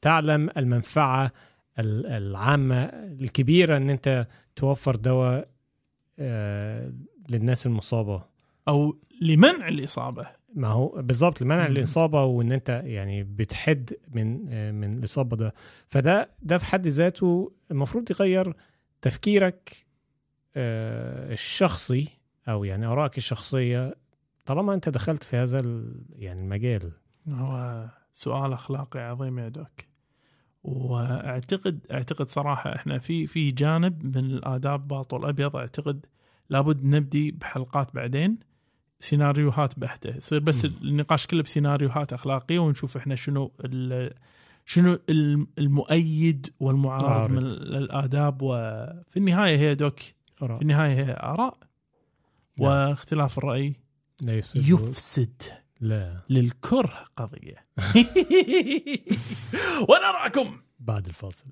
تعلم 0.00 0.50
المنفعة 0.56 1.32
ال- 1.78 2.06
العامة 2.06 2.84
الكبيرة 3.20 3.76
إن 3.76 3.90
أنت 3.90 4.26
توفر 4.56 4.96
دواء 4.96 5.48
آه، 6.18 6.92
للناس 7.30 7.66
المصابة. 7.66 8.22
أو 8.68 8.98
لمنع 9.20 9.68
الإصابة. 9.68 10.26
ما 10.54 10.68
هو 10.68 11.02
بالظبط 11.02 11.42
لمنع. 11.42 11.66
الإصابة 11.66 12.24
وإن 12.24 12.52
أنت 12.52 12.82
يعني 12.84 13.22
بتحد 13.22 13.90
من 14.14 14.46
آه، 14.48 14.70
من 14.72 14.98
الإصابة 14.98 15.36
ده. 15.36 15.54
فده 15.88 16.30
ده 16.42 16.58
في 16.58 16.66
حد 16.66 16.86
ذاته 16.86 17.52
المفروض 17.70 18.10
يغير 18.10 18.54
تفكيرك 19.02 19.86
آه، 20.56 21.32
الشخصي 21.32 22.08
أو 22.48 22.64
يعني 22.64 22.86
آرائك 22.86 23.18
الشخصية 23.18 23.94
طالما 24.46 24.74
أنت 24.74 24.88
دخلت 24.88 25.22
في 25.24 25.36
هذا 25.36 25.58
يعني 26.16 26.40
المجال 26.40 26.92
هو 27.28 27.84
سؤال 28.12 28.52
أخلاقي 28.52 29.00
عظيم 29.00 29.38
يا 29.38 29.48
دوك 29.48 29.70
وأعتقد 30.64 31.86
أعتقد 31.92 32.28
صراحة 32.28 32.74
إحنا 32.76 32.98
في 32.98 33.26
في 33.26 33.50
جانب 33.50 34.16
من 34.16 34.24
الآداب 34.24 34.88
باطل 34.88 35.24
أبيض 35.28 35.56
أعتقد 35.56 36.06
لابد 36.50 36.84
نبدي 36.84 37.30
بحلقات 37.30 37.94
بعدين 37.94 38.38
سيناريوهات 38.98 39.78
بحتة 39.78 40.16
يصير 40.16 40.38
بس. 40.38 40.64
النقاش 40.64 41.26
كله 41.26 41.42
بسيناريوهات 41.42 42.12
أخلاقية 42.12 42.58
ونشوف 42.58 42.96
إحنا 42.96 43.14
شنو 43.14 43.52
شنو 44.66 44.98
الم- 45.10 45.46
المؤيد 45.58 46.46
والمعارض 46.60 47.04
معارض. 47.08 47.30
من 47.30 47.38
الآداب 47.46 48.38
وفي 48.42 49.16
النهاية 49.16 49.56
هي 49.56 49.74
دوك. 49.74 50.00
في 50.36 50.62
النهاية 50.62 50.94
هي 50.94 51.12
آراء 51.22 51.58
نعم. 52.58 52.88
واختلاف 52.88 53.38
الرأي 53.38 53.74
لا 54.22 54.38
يفسد 54.38 54.68
يفسد 54.68 55.42
لا. 55.80 56.20
للكره 56.30 57.04
قضية. 57.16 57.66
ونراكم. 59.88 60.60
بعد 60.78 61.06
الفاصل. 61.06 61.46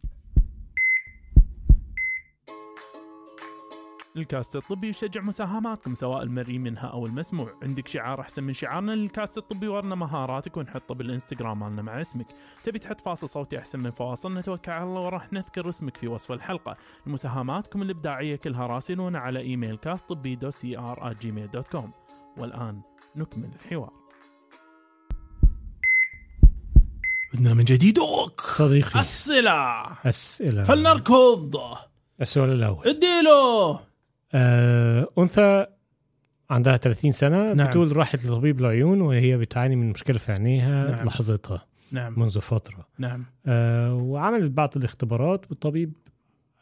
الكاست 4.16 4.56
الطبي 4.56 4.88
يشجع 4.88 5.20
مساهماتكم 5.20 5.94
سواء 5.94 6.22
المرئي 6.22 6.58
منها 6.58 6.86
أو 6.86 7.06
المسموع. 7.06 7.54
عندك 7.62 7.88
شعار 7.88 8.20
أحسن 8.20 8.44
من 8.44 8.52
شعارنا 8.52 8.92
للكاست 8.92 9.38
الطبي 9.38 9.68
ورنا 9.68 9.94
مهاراتك 9.94 10.56
ونحطه 10.56 10.94
بالإنستغرام 10.94 11.60
مالنا 11.60 11.82
مع 11.82 12.00
اسمك. 12.00 12.26
تبي 12.64 12.78
تحط 12.78 13.00
فاصل 13.00 13.28
صوتي 13.28 13.58
أحسن 13.58 13.80
من 13.80 13.90
فواصلنا 13.90 14.40
توكل 14.40 14.72
على 14.72 14.84
الله 14.84 15.00
وراح 15.00 15.32
نذكر 15.32 15.68
اسمك 15.68 15.96
في 15.96 16.08
وصف 16.08 16.32
الحلقة. 16.32 16.76
مساهماتكم 17.06 17.82
الإبداعية 17.82 18.36
كلها 18.36 18.66
راسلونا 18.66 19.18
على 19.18 19.40
إيميل 19.40 19.76
كاست 19.76 20.08
طبي 20.08 20.34
دو 20.34 20.50
سي 20.50 20.78
ار 20.78 21.12
Gmail 21.20 21.46
dot 21.46 21.68
com 21.72 21.92
والآن 22.36 22.80
نكمل 23.16 23.50
الحوار. 23.54 23.92
بدنا 27.34 27.54
من 27.54 27.64
جديد. 27.64 27.98
Okay! 27.98 28.40
صديقي. 28.40 29.00
أسئلة! 29.00 29.86
أسئلة. 30.06 30.62
فلنركض. 30.62 31.56
السؤال 32.20 32.50
الأول. 32.50 32.88
اديله! 32.88 33.89
أنثى 35.18 35.66
عندها 36.50 36.76
30 36.76 37.12
سنة 37.12 37.52
نعم. 37.52 37.68
بتقول 37.68 37.96
راحت 37.96 38.26
لطبيب 38.26 38.60
العيون 38.60 39.00
وهي 39.00 39.36
بتعاني 39.36 39.76
من 39.76 39.90
مشكلة 39.90 40.18
في 40.18 40.32
عينيها 40.32 40.90
نعم. 40.90 41.04
لاحظتها 41.04 41.66
نعم. 41.92 42.20
منذ 42.20 42.40
فترة. 42.40 42.86
نعم. 42.98 43.24
آه، 43.46 43.94
وعملت 43.94 44.50
بعض 44.50 44.72
الاختبارات 44.76 45.50
والطبيب 45.50 45.92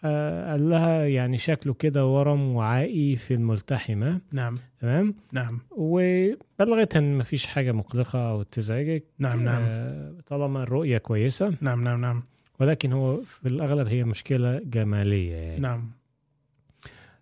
آه، 0.05 0.51
قال 0.51 0.69
لها 0.69 1.07
يعني 1.07 1.39
شكله 1.39 1.75
كده 1.75 2.07
ورم 2.07 2.57
وعائي 2.57 3.17
في 3.17 3.35
الملتحمة. 3.35 4.21
نعم. 4.33 4.59
تمام؟ 4.81 5.15
نعم. 5.33 5.61
وبلغتها 5.71 6.99
إن 6.99 7.19
مفيش 7.19 7.47
حاجة 7.47 7.73
مقلقة 7.73 8.31
أو 8.31 8.43
تزعجك. 8.43 9.05
نعم 9.19 9.45
نعم. 9.45 9.63
آه، 9.67 10.15
طالما 10.27 10.63
الرؤية 10.63 10.99
كويسة. 10.99 11.55
نعم 11.61 11.85
نعم 11.85 12.01
نعم. 12.01 12.23
ولكن 12.61 12.93
هو 12.93 13.21
في 13.21 13.49
الأغلب 13.49 13.89
هي 13.89 14.05
مشكلة 14.05 14.61
جمالية 14.65 15.35
يعني. 15.37 15.61
نعم. 15.61 15.91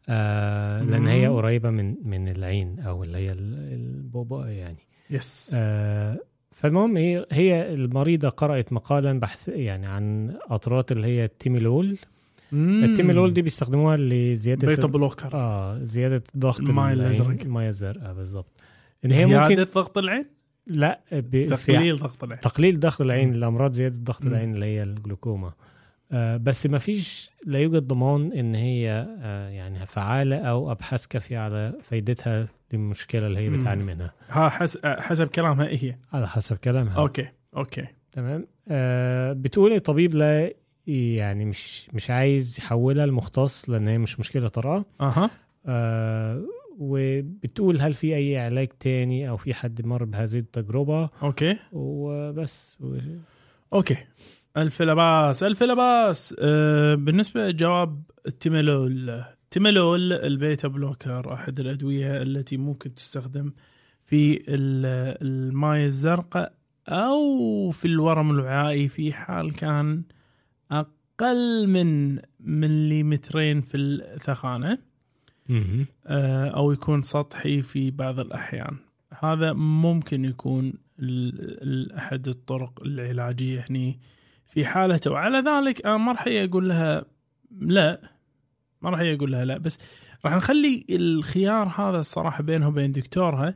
آه 0.09 0.83
لأن. 0.83 1.07
هي 1.07 1.27
قريبة 1.29 1.71
من 1.71 1.95
من 2.05 2.29
العين 2.29 2.81
أو 2.81 3.03
اللي 3.03 3.19
هي 3.19 3.27
ال- 3.33 3.73
البوبا 3.73 4.47
يعني. 4.49 4.79
يس 5.11 5.53
آه 5.55 6.19
فالمهم 6.53 6.97
هي 6.97 7.27
هي 7.33 7.75
المريضة 7.75 8.29
قرأت 8.29 8.73
مقالا 8.73 9.21
بحث 9.21 9.49
يعني 9.49 9.87
عن 9.87 10.35
قطرات 10.51 10.93
اللي 10.93 11.07
هي 11.07 11.25
التيميلول. 11.25 11.99
التيمولول 12.53 13.33
دي 13.33 13.43
بيستخدموها 13.43 13.97
لزيادة 13.97 14.67
beta 14.69 14.87
blocker 14.87 15.31
آه 15.35 15.79
زيادة 15.79 16.23
ضغط 16.37 16.61
الماء 16.61 16.93
العين، 16.93 17.01
الأزرق. 17.01 17.41
الماء 17.41 17.69
الزرقاء 17.69 18.15
بالظبط 18.15 18.61
إن 19.05 19.13
هي 19.13 19.27
زيادة 19.27 19.43
ممكن 19.49 19.65
ضغط 19.75 19.99
العين؟ 19.99 20.27
لا 20.67 21.01
ب... 21.13 21.47
تقليل 21.47 21.97
ضغط 21.99 22.25
العين. 22.25 22.41
تقليل 22.41 22.81
ضغط 22.81 23.01
العين 23.01 23.29
مم. 23.29 23.35
الامراض 23.35 23.73
زيادة 23.73 23.97
ضغط. 24.03 24.25
العين 24.25 24.55
اللي 24.55 24.67
هي 24.67 24.83
الجلوكوما. 24.83 25.49
آه 25.49 25.55
بس 26.37 26.67
ما 26.67 26.79
فيش 26.79 27.31
لا 27.47 27.59
يوجد 27.59 27.83
ضمان 27.87 28.33
إن 28.33 28.55
هي 28.55 29.07
آه 29.21 29.49
يعني 29.49 29.87
فعالة 29.87 30.37
أو 30.37 30.73
أبحاث 30.73 31.07
كافية 31.07 31.39
على 31.39 31.75
فايدتها 31.83 32.49
للمشكلة 32.73 33.27
اللي 33.27 33.41
هي. 33.41 33.51
بتعاني 33.51 33.85
منها. 33.85 34.13
ها 34.29 34.49
حس... 34.49 34.79
حسب 34.85 35.27
كلامها 35.29 35.67
هي؟ 35.67 35.97
على 36.13 36.29
حسب 36.29 36.57
كلامها. 36.57 36.97
okay 36.99 37.29
Okay. 37.57 37.87
تمام؟ 38.13 38.47
آه 38.69 39.33
بتقول 39.33 39.73
الطبيب 39.73 40.15
لا 40.15 40.53
يعني 40.87 41.45
مش 41.45 41.91
مش 41.93 42.11
عايز 42.11 42.57
يحولها 42.59 43.07
لمختص 43.07 43.71
لأن 43.71 43.89
هي 43.89 43.99
مش 43.99 44.21
مشكلة 44.21 44.49
طارئه 44.49 44.85
أها. 45.01 45.31
آه 45.67 46.43
وبتقول 46.79 47.81
هل 47.81 47.95
في 47.95 48.17
أي 48.17 48.39
علاج 48.39 48.69
تاني 48.81 49.29
أو 49.29 49.37
في 49.37 49.55
حد 49.55 49.87
مر 49.87 50.05
بهذه 50.05 50.39
التجربة؟ 50.39 51.11
Okay. 51.23 51.57
وبس. 51.73 52.77
و... 52.81 52.97
Okay. 53.73 53.97
الف 54.57 54.83
لا 54.83 54.98
بأس 54.98 55.43
ألف 55.43 55.63
لا 55.63 55.81
بأس 55.81 56.37
أه 56.39 56.95
بالنسبة 56.95 57.49
لجواب 57.49 58.03
التيمولول 58.27 59.25
تيمولول 59.51 60.13
ال 60.13 60.24
beta 60.24 60.69
blocker 60.69 61.35
أحد 61.35 61.61
الأدوية 61.61 62.23
التي 62.23 62.57
ممكن 62.57 62.95
تستخدم 62.95 63.53
في 64.05 64.37
ال- 64.37 65.17
الماء 65.23 65.85
الزرقاء 65.85 66.55
أو 66.89 67.71
في 67.71 67.85
الورم 67.85 68.31
الوعائي 68.31 68.89
في 68.89 69.13
حال 69.13 69.53
كان 69.53 70.03
أقل 70.71 71.67
من 71.67 72.19
مليمترين 72.41 73.61
في 73.61 73.77
الثخانة. 73.77 74.79
آه، 76.07 76.49
أو 76.49 76.73
يكون 76.73 77.03
سطحي 77.03 77.63
في 77.63 77.91
بعض 77.91 78.21
الأحيان. 78.21 78.77
هذا 79.23 79.53
ممكن 79.53 80.25
يكون 80.25 80.73
أحد 81.99 82.29
الطرق 82.29 82.83
العلاجية 82.85 83.65
هني. 83.71 84.01
في 84.47 84.67
حالته. 84.67 85.11
وعلى 85.11 85.39
ذلك 85.39 85.87
أنا 85.87 85.97
ما 85.97 86.13
راح 86.13 86.25
أقول 86.27 86.69
لها 86.69 87.05
لا. 87.61 88.01
ما 88.83 88.91
راح 88.91 89.01
أقول 89.01 89.33
لها 89.33 89.45
لا. 89.45 89.59
بس 89.59 89.79
راح 90.25 90.35
نخلي 90.35 90.87
الخيار 90.91 91.69
هذا 91.69 91.99
الصراحة 91.99 92.43
بينه 92.43 92.69
وبين 92.69 92.93
دكتورها 92.93 93.55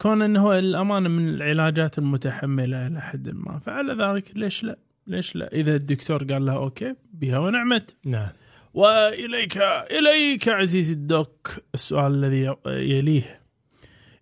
كون 0.00 0.22
إنه 0.22 0.42
هو 0.42 0.52
الأمانة 0.52 1.08
من 1.08 1.28
العلاجات 1.28 1.98
المتحملة 1.98 2.86
إلى 2.86 3.00
حد 3.00 3.28
ما. 3.28 3.58
فعلى 3.58 3.94
ذلك 3.94 4.36
ليش 4.36 4.64
لا؟ 4.64 4.78
ليش 5.06 5.36
لا؟ 5.36 5.52
إذا 5.52 5.76
الدكتور 5.76 6.24
قال 6.24 6.46
لها 6.46 6.56
أوكي 6.56 6.94
بها 7.12 7.38
ونعمت. 7.38 7.96
نعم. 8.04 8.28
وإليك 8.74 9.58
إليك 9.90 10.48
عزيزي 10.48 10.94
الدوك 10.94 11.50
السؤال 11.74 12.24
الذي 12.24 12.56
يليه. 12.66 13.40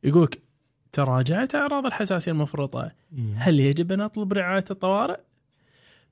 يقولك 0.05 0.39
تراجعت 0.93 1.55
أعراض 1.55 1.87
الحساسية 1.87 2.33
المفرطة. 2.33 2.93
هل 3.37 3.61
يجب 3.61 3.93
أن 3.93 4.01
أطلب 4.01 4.33
رعاية 4.33 4.65
الطوارئ؟ 4.71 5.21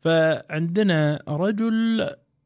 فعندنا 0.03 1.23
رجل 1.29 2.01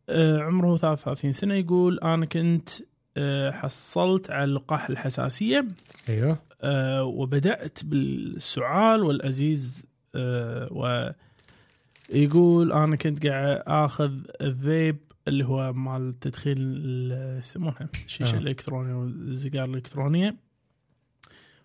آه، 0.08 0.40
عمره 0.40 0.76
33 0.76 1.32
سنة 1.32 1.54
يقول 1.54 1.98
أنا 1.98 2.26
كنت 2.26 2.68
آه، 3.16 3.50
حصلت 3.50 4.30
على 4.30 4.52
لقاح 4.52 4.88
الحساسية 4.88 5.68
أيوه 6.08 6.38
آه، 6.62 7.04
وبدأت 7.04 7.84
بالسعال 7.84 9.02
والأزيز 9.02 9.86
آه، 10.14 11.14
ويقول 12.12 12.72
أنا 12.72 12.96
كنت 12.96 13.26
قاعد 13.26 13.62
آخذ 13.66 14.12
فيب 14.62 14.96
اللي 15.28 15.44
هو 15.44 15.72
مال 15.72 16.20
تدخين 16.20 16.58
يسمونها 17.38 17.88
الشيشة 18.06 18.36
آه. 18.36 18.38
الإلكترونية 18.38 18.94
والسيجار 18.94 19.64
الإلكترونية 19.64 20.36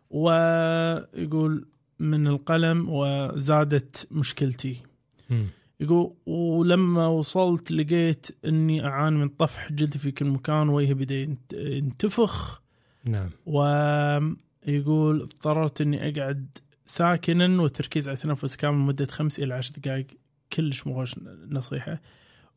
ويقول 0.09 1.65
من 1.99 2.27
القلم 2.27 2.89
وزادت 2.89 4.07
مشكلتي 4.11 4.83
مم. 5.29 5.47
يقول 5.81 6.13
ولما 6.25 7.07
وصلت 7.07 7.71
لقيت 7.71 8.27
إني 8.45 8.85
أعاني 8.85 9.17
من 9.17 9.29
طفح 9.29 9.71
جلدي 9.71 9.97
في 9.99 10.11
كل 10.11 10.25
مكان 10.25 10.69
وجهي 10.69 10.93
بدأ 10.93 11.15
ينت- 11.15 11.53
ينتفخ. 11.53 12.61
نعم. 13.05 13.29
ويقول 13.45 15.21
اضطررت 15.21 15.81
إني 15.81 16.09
أقعد 16.09 16.57
ساكنا 16.85 17.61
والتركيز 17.61 18.09
على 18.09 18.15
التنفس 18.17 18.55
كامل 18.55 18.77
لمدة 18.77 19.05
خمس 19.05 19.39
إلى 19.39 19.53
عشر 19.53 19.73
دقائق 19.77 20.07
كلش 20.53 20.87
مغش 20.87 21.15
نصيحة. 21.49 22.01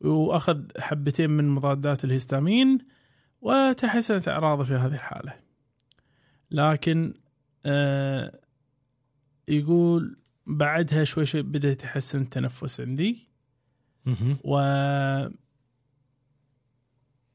وأخذ 0.01 0.61
حبتين 0.79 1.29
من 1.29 1.49
مضادات 1.49 2.03
الهستامين 2.05 2.77
وتحسنت 3.41 4.27
أعراضه 4.27 4.63
في 4.63 4.73
هذه 4.73 4.93
الحالة. 4.93 5.33
لكن 6.51 7.13
آه 7.65 8.39
يقول 9.47 10.17
بعدها 10.47 11.03
شوي 11.03 11.25
شوي 11.25 11.41
بدأت 11.41 11.83
يحسن 11.83 12.21
التنفس 12.21 12.81
عندي. 12.81 13.29
و 14.43 14.57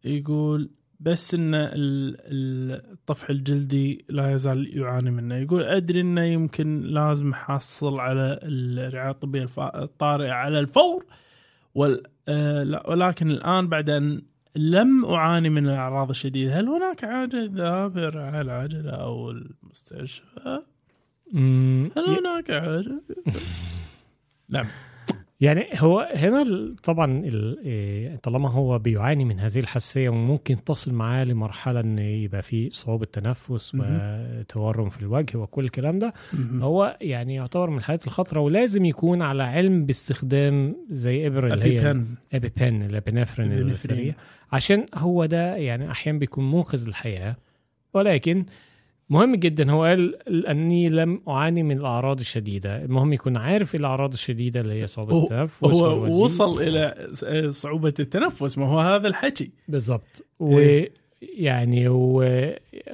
يقول 0.05 0.71
بس 1.01 1.35
إن 1.35 1.55
ال- 1.55 2.17
ال- 2.21 2.93
الطفح 2.93 3.31
الجلدي 3.31 4.05
لا 4.09 4.33
يزال 4.33 4.79
يعاني 4.79 5.11
منه 5.11 5.35
يقول 5.35 5.63
أدري 5.63 6.01
إنه 6.01 6.21
يمكن 6.25 6.81
لازم 6.81 7.31
أحصل 7.33 8.01
على 8.01 8.39
الرعاية 8.43 9.11
الطبية 9.11 9.47
الطارئة 9.59 10.33
على 10.33 10.61
الفور 10.61 11.07
آه، 12.29 12.83
ولكن 12.89 13.31
الآن 13.31 13.69
بعد 13.69 13.91
أن 13.91 14.23
لم 14.57 15.05
أعاني 15.05 15.51
من 15.51 15.67
الأعراض 15.69 16.11
الشديدة 16.11 16.61
هل 16.61 16.69
هناك 16.69 17.01
حاجة 17.05 17.45
الذهاب 17.45 17.99
إلى 17.99 18.07
الرعايه 18.09 18.41
العاجله 18.41 18.91
أو 18.91 19.31
المستشفى؟ 19.31 20.63
هناك 21.35 22.53
حاجة؟ 22.53 23.03
نعم 24.49 24.67
يعني 25.41 25.67
هو 25.75 26.09
هنا 26.15 26.75
طبعا 26.83 27.25
إيه، 27.65 28.17
طالما 28.17 28.51
هو 28.51 28.79
بيعاني 28.79 29.25
من 29.25 29.41
هذه 29.41 29.59
الحساسية 29.59 30.09
وممكن 30.09 30.65
تصل 30.65 30.93
معاه 30.93 31.25
لمرحلة 31.25 31.81
إن 31.81 31.99
يبقى 31.99 32.43
في 32.43 32.71
صعوبة 32.71 33.05
تنفس. 33.05 33.73
وتورم 33.75 34.89
في 34.89 35.03
الوجه 35.03 35.37
وكل 35.39 35.65
الكلام 35.65 35.99
ده. 35.99 36.15
هو 36.61 36.97
يعني 37.01 37.35
يعتبر 37.35 37.71
من 37.71 37.79
الحالات 37.79 38.07
الخطرة 38.07 38.41
ولازم 38.41 38.85
يكون 38.85 39.23
على 39.23 39.43
علم 39.43 39.87
باستخدام 39.87 40.77
زي 40.91 41.27
إبر 41.27 41.47
اللي 41.47 41.65
هي 41.65 41.91
أبيبن. 41.91 42.07
ابيبن 42.33 42.83
الابنفرين. 42.83 43.53
السريع 43.53 44.15
عشان 44.53 44.87
هو 44.95 45.27
ده 45.27 45.57
يعني 45.57 45.91
أحيانا 45.91 46.19
بيكون 46.19 46.51
منقذ 46.51 46.87
للحياة 46.87 47.37
ولكن 47.95 48.45
مهم 49.11 49.35
جدا. 49.37 49.71
هو 49.73 49.85
قال 49.85 50.29
أني 50.47 50.89
لم 50.89 51.21
أعاني 51.29 51.63
من 51.63 51.79
الأعراض 51.79 52.21
الشديدة. 52.21 52.85
المهم 52.85 53.13
يكون 53.13 53.37
عارف 53.37 53.75
إيه 53.75 53.81
الأعراض 53.81 54.13
الشديدة 54.13 54.61
اللي 54.61 54.83
هي 54.83 54.87
صعوبة 54.87 55.15
هو- 55.15 55.25
التنفس 55.25 55.65
هو. 55.65 56.25
وصل 56.25 56.63
إلى 56.63 57.09
صعوبة 57.51 57.95
التنفس. 58.01 58.59
ما 58.59 58.67
هو 58.67 58.79
هذا 58.79 59.09
الحكي. 59.09 59.51
بالظبط 59.69 60.25
إيه. 60.43 60.93
ويعني 61.23 61.89
هو 61.89 62.23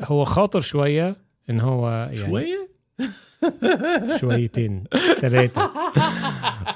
هو 0.05 0.25
خاطر 0.25 0.61
شوية 0.61 1.17
إن 1.51 1.61
هو 1.61 1.91
يعني 1.91 2.17
شوية؟ 2.17 2.69
شويتين 4.21 4.85
ثلاثة 5.21 5.71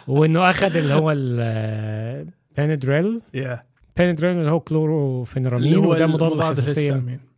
وإنه 0.09 0.51
أخذ 0.51 0.77
اللي 0.77 0.95
هو 0.95 1.11
البانادريل 1.11 3.21
يا 3.35 3.63
Benadryl 3.97 4.37
اللي 4.39 4.51
هو 4.51 4.61
chlorpheniramine 4.61 5.77
وده 5.77 6.07
مضاد. 6.07 6.79
مم. 6.79 7.30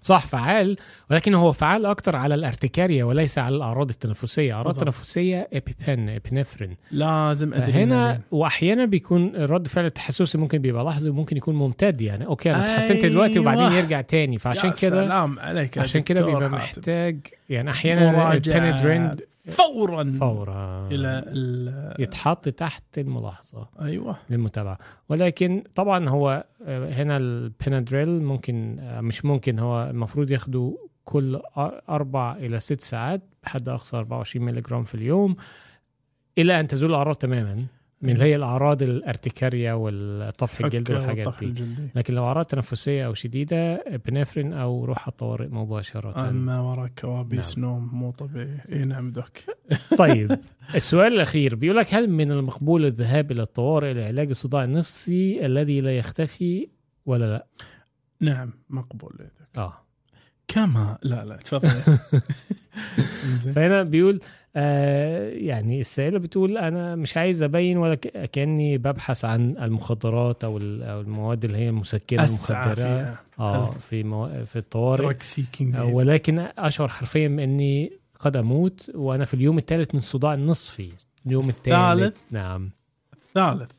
صح 0.00 0.26
فعال 0.26 0.76
ولكن 1.10 1.34
هو 1.34 1.52
فعال 1.52 1.86
أكتر 1.86 2.16
على 2.16 2.34
الارتكاريا 2.34 3.04
وليس 3.04 3.38
على 3.38 3.56
الأعراض 3.56 3.88
التنفسية. 3.88 4.54
أعراض. 4.54 4.76
تنفسيه 4.76 5.48
EpiPen 5.52 6.08
epinephrine. 6.08 6.76
لازم 6.90 7.54
ادرينالين 7.54 8.20
وأحيانا 8.30 8.84
بيكون 8.84 9.36
رد 9.36 9.68
فعل 9.68 9.84
التحسسي 9.84 10.38
ممكن 10.38 10.58
بيبقى 10.58 10.84
لحظي 10.84 11.10
وممكن 11.10 11.36
يكون 11.36 11.54
ممتد 11.54 12.00
يعني. 12.00 12.26
okay 12.26 12.50
أنا 12.50 12.64
اتحسنت 12.64 13.04
دلوقتي 13.04 13.38
وبعدين 13.38 13.62
أيوة. 13.62 13.76
يرجع 13.76 14.00
تاني. 14.00 14.38
فعشان 14.38 14.70
كده 14.70 15.06
سلام 15.06 15.38
عليك 15.38 15.78
عشان 15.78 16.00
كده 16.00 16.26
بيبقى. 16.26 16.48
محتاج 16.48 17.18
يعني 17.48 17.70
أحيانا 17.70 18.40
فورا 19.50 20.12
فورا. 20.20 20.88
إلى 20.88 21.24
ال- 21.26 21.94
يتحط 22.02 22.48
تحت 22.48 22.98
الملاحظة. 22.98 23.68
أيوه. 23.80 24.16
للمتابعة. 24.30 24.78
ولكن 25.08 25.62
طبعا 25.74 26.08
هو 26.08 26.44
آه، 26.66 26.88
هنا 26.92 27.16
ال 27.16 27.28
Benadryl 27.28 28.22
ممكن 28.22 28.76
آه، 28.80 29.00
مش 29.00 29.24
ممكن 29.24 29.58
هو 29.58 29.90
المفروض 29.90 30.30
ياخده 30.30 30.78
كل 31.04 31.40
أربع 31.88 32.36
إلى 32.36 32.60
ست 32.60 32.80
ساعات 32.80 33.22
بحد 33.42 33.68
أقصى 33.68 33.96
24 33.96 34.44
مللي 34.46 34.60
جرام 34.60 34.84
في 34.84 34.94
اليوم 34.94 35.36
إلى 36.38 36.60
أن 36.60 36.66
تزول 36.66 36.90
الأعراض 36.90 37.16
تماما. 37.16 37.56
من 38.02 38.10
اللي 38.10 38.24
هي 38.24 38.36
الأعراض 38.36 38.82
الارتكاريا 38.82 39.72
والطفح 39.72 40.60
الجلدي 40.60 40.94
والحاجات 40.94 41.40
دي. 41.40 41.46
الجلدي. 41.46 41.88
لكن 41.94 42.14
لو 42.14 42.24
أعراض 42.24 42.44
تنفسية 42.44 43.06
أو 43.06 43.14
شديدة 43.14 43.84
epinephrine 44.06 44.52
أو 44.52 44.84
روح 44.84 45.08
الطوارئ 45.08 45.48
مباشرة. 45.48 46.28
أما 46.28 46.60
وراء 46.60 46.88
كوابيس 46.98 47.58
نوم 47.58 47.90
مو 47.92 48.10
طبيعي. 48.10 48.60
إي 48.72 48.84
نعم 48.84 49.10
doc. 49.12 49.38
طيب 49.98 50.38
السؤال 50.74 51.12
الأخير. 51.12 51.54
بيقول 51.54 51.76
لك 51.76 51.94
هل 51.94 52.10
من 52.10 52.32
المقبول 52.32 52.84
الذهاب 52.84 53.32
إلى 53.32 53.42
الطوارئ 53.42 53.92
لعلاج 53.92 54.28
الصداع 54.28 54.64
النفسي 54.64 55.46
الذي 55.46 55.80
لا 55.80 55.98
يختفي 55.98 56.68
ولا 57.06 57.24
لا؟ 57.24 57.46
نعم 58.20 58.52
مقبول. 58.70 59.28
آه. 59.58 59.83
كما؟ 60.48 60.98
لا 61.02 61.24
لا 61.24 61.36
تفضل. 61.36 61.68
فهنا 63.54 63.82
بيقول 63.82 64.20
آه 64.56 65.30
يعني 65.30 65.80
السائله 65.80 66.18
بتقول 66.18 66.58
أنا 66.58 66.96
مش 66.96 67.16
عايز 67.16 67.42
أبين 67.42 67.76
ولا 67.78 67.94
كأني 68.32 68.78
ببحث 68.78 69.24
عن 69.24 69.50
المخدرات 69.50 70.44
أو 70.44 70.58
ال- 70.58 70.82
أو 70.82 71.00
المواد 71.00 71.44
اللي 71.44 71.58
هي 71.58 71.72
أسعى 72.24 72.72
المخدرة. 72.72 73.18
آه 73.40 73.64
في 73.70 74.02
مو... 74.02 74.44
في 74.44 74.56
الطوارئ. 74.56 75.02
آه، 75.74 75.84
ولكن 75.84 76.38
أشعر 76.58 76.88
حرفيا 76.88 77.26
اني 77.26 77.92
قد 78.20 78.36
أموت 78.36 78.90
وأنا 78.94 79.24
في 79.24 79.34
اليوم 79.34 79.58
الثالث 79.58 79.94
من 79.94 79.98
الصداع 79.98 80.34
النصفي. 80.34 80.90
اليوم 81.26 81.48
الثالث. 81.48 81.66
الثالث؟ 82.02 82.16
نعم. 82.30 82.70
ثالث 83.34 83.70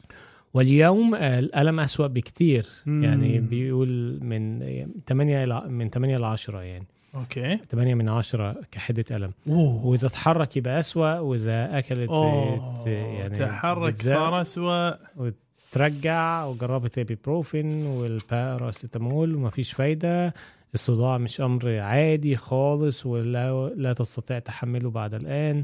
واليوم 0.55 1.15
الألم 1.15 1.79
أسوأ 1.79 2.07
بكتير. 2.07 2.65
مم. 2.85 3.03
يعني 3.03 3.39
بيقول 3.39 4.19
من 4.23 4.59
8 5.07 5.43
إلى 5.43 5.61
من 5.69 5.89
8 5.89 6.17
ل 6.17 6.23
10 6.23 6.61
يعني. 6.61 6.87
okay. 7.15 7.59
8 7.69 7.95
من 7.95 8.09
10 8.09 8.55
كحدة 8.71 9.05
ألم. 9.11 9.31
أوه. 9.49 9.85
وإذا 9.85 10.07
اتحرك 10.07 10.57
يبقى 10.57 10.79
أسوأ 10.79 11.19
وإذا 11.19 11.77
أكلت 11.77 12.09
بت- 12.09 12.87
يعني 12.87 13.35
تحرك 13.35 13.97
صار 13.97 14.41
اسوء 14.41 14.93
وترجع 15.17 16.45
وجربت 16.45 16.97
ايبيبروفين 16.97 17.85
والباراسيتامول 17.85 19.35
ومفيش 19.35 19.73
فايدة. 19.73 20.33
الصداع 20.73 21.17
مش 21.17 21.41
أمر 21.41 21.79
عادي 21.79 22.35
خالص 22.35 23.05
ولا 23.05 23.69
لا 23.75 23.93
تستطيع 23.93 24.39
تحمله 24.39 24.89
بعد 24.89 25.13
الآن. 25.13 25.63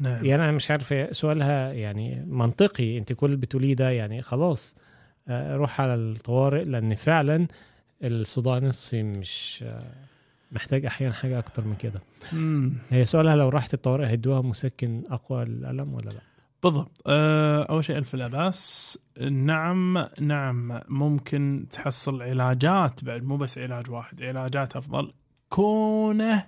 نعم. 0.00 0.24
يعني 0.24 0.44
أنا 0.44 0.52
مش 0.52 0.70
عارف 0.70 1.16
سؤالها 1.16 1.72
يعني 1.72 2.24
منطقي. 2.26 2.98
أنت 2.98 3.12
كل 3.12 3.26
اللي 3.26 3.36
بتقوليه 3.36 3.74
ده 3.74 3.90
يعني 3.90 4.22
خلاص 4.22 4.74
آه، 5.28 5.56
روح 5.56 5.80
على 5.80 5.94
الطوارئ 5.94 6.64
لأن 6.64 6.94
فعلا 6.94 7.46
الصداع 8.02 8.56
النصفي 8.56 9.02
مش 9.02 9.64
آه، 9.66 9.82
محتاج 10.52 10.86
أحيانا 10.86 11.14
حاجة 11.14 11.38
أكتر 11.38 11.64
من 11.64 11.74
كده. 11.74 12.00
مم. 12.32 12.72
هي 12.90 13.04
سؤالها 13.04 13.36
لو 13.36 13.48
راحت 13.48 13.74
الطوارئ 13.74 14.06
هيدوها 14.06 14.40
مسكن 14.40 15.02
أقوى 15.10 15.44
للالم 15.44 15.94
ولا 15.94 16.08
لأ؟ 16.10 16.20
بالضبط. 16.62 17.02
أه، 17.06 17.62
أول 17.62 17.84
شيء 17.84 17.98
ألف 17.98 18.14
لا 18.14 18.28
باس 18.28 18.98
نعم 19.30 20.06
نعم. 20.20 20.80
ممكن 20.88 21.66
تحصل 21.70 22.22
علاجات 22.22 23.04
بعد 23.04 23.22
مو 23.24 23.36
بس 23.36 23.58
علاج 23.58 23.90
واحد 23.90 24.22
علاجات 24.22 24.76
أفضل. 24.76 25.12
كونه 25.48 26.46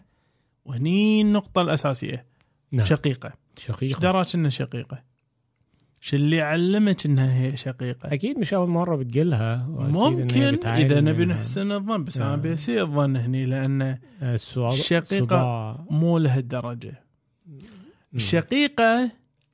وهني 0.64 1.20
النقطة 1.20 1.62
الأساسية. 1.62 2.26
نعم 2.74 2.86
شقيقة 2.86 3.28
إيش 3.58 3.66
شقيقه 3.66 4.00
دراك 4.00 4.34
إنها 4.34 4.50
شقيقة؟ 4.50 5.02
شو 6.00 6.16
اللي 6.16 6.40
علمك 6.42 7.06
إنها 7.06 7.34
هي 7.42 7.56
شقيقة؟ 7.56 8.12
أكيد 8.12 8.38
مش 8.38 8.54
أول 8.54 8.68
مرة 8.68 8.96
هي 8.96 10.00
ممكن 10.00 10.68
إذا 10.68 11.00
نبي. 11.00 11.24
نحسن 11.24 11.72
الظن 11.72 12.04
بس 12.04 12.18
أنا 12.18 12.32
آه. 12.32 12.36
بيسيء 12.36 12.80
الظن 12.82 13.16
هني 13.16 13.46
لأن 13.46 13.98
صداع- 15.20 15.86
مو 15.90 16.18
لهالدرجة 16.18 17.02
مم. 17.46 17.58
الشقيقة 18.14 19.10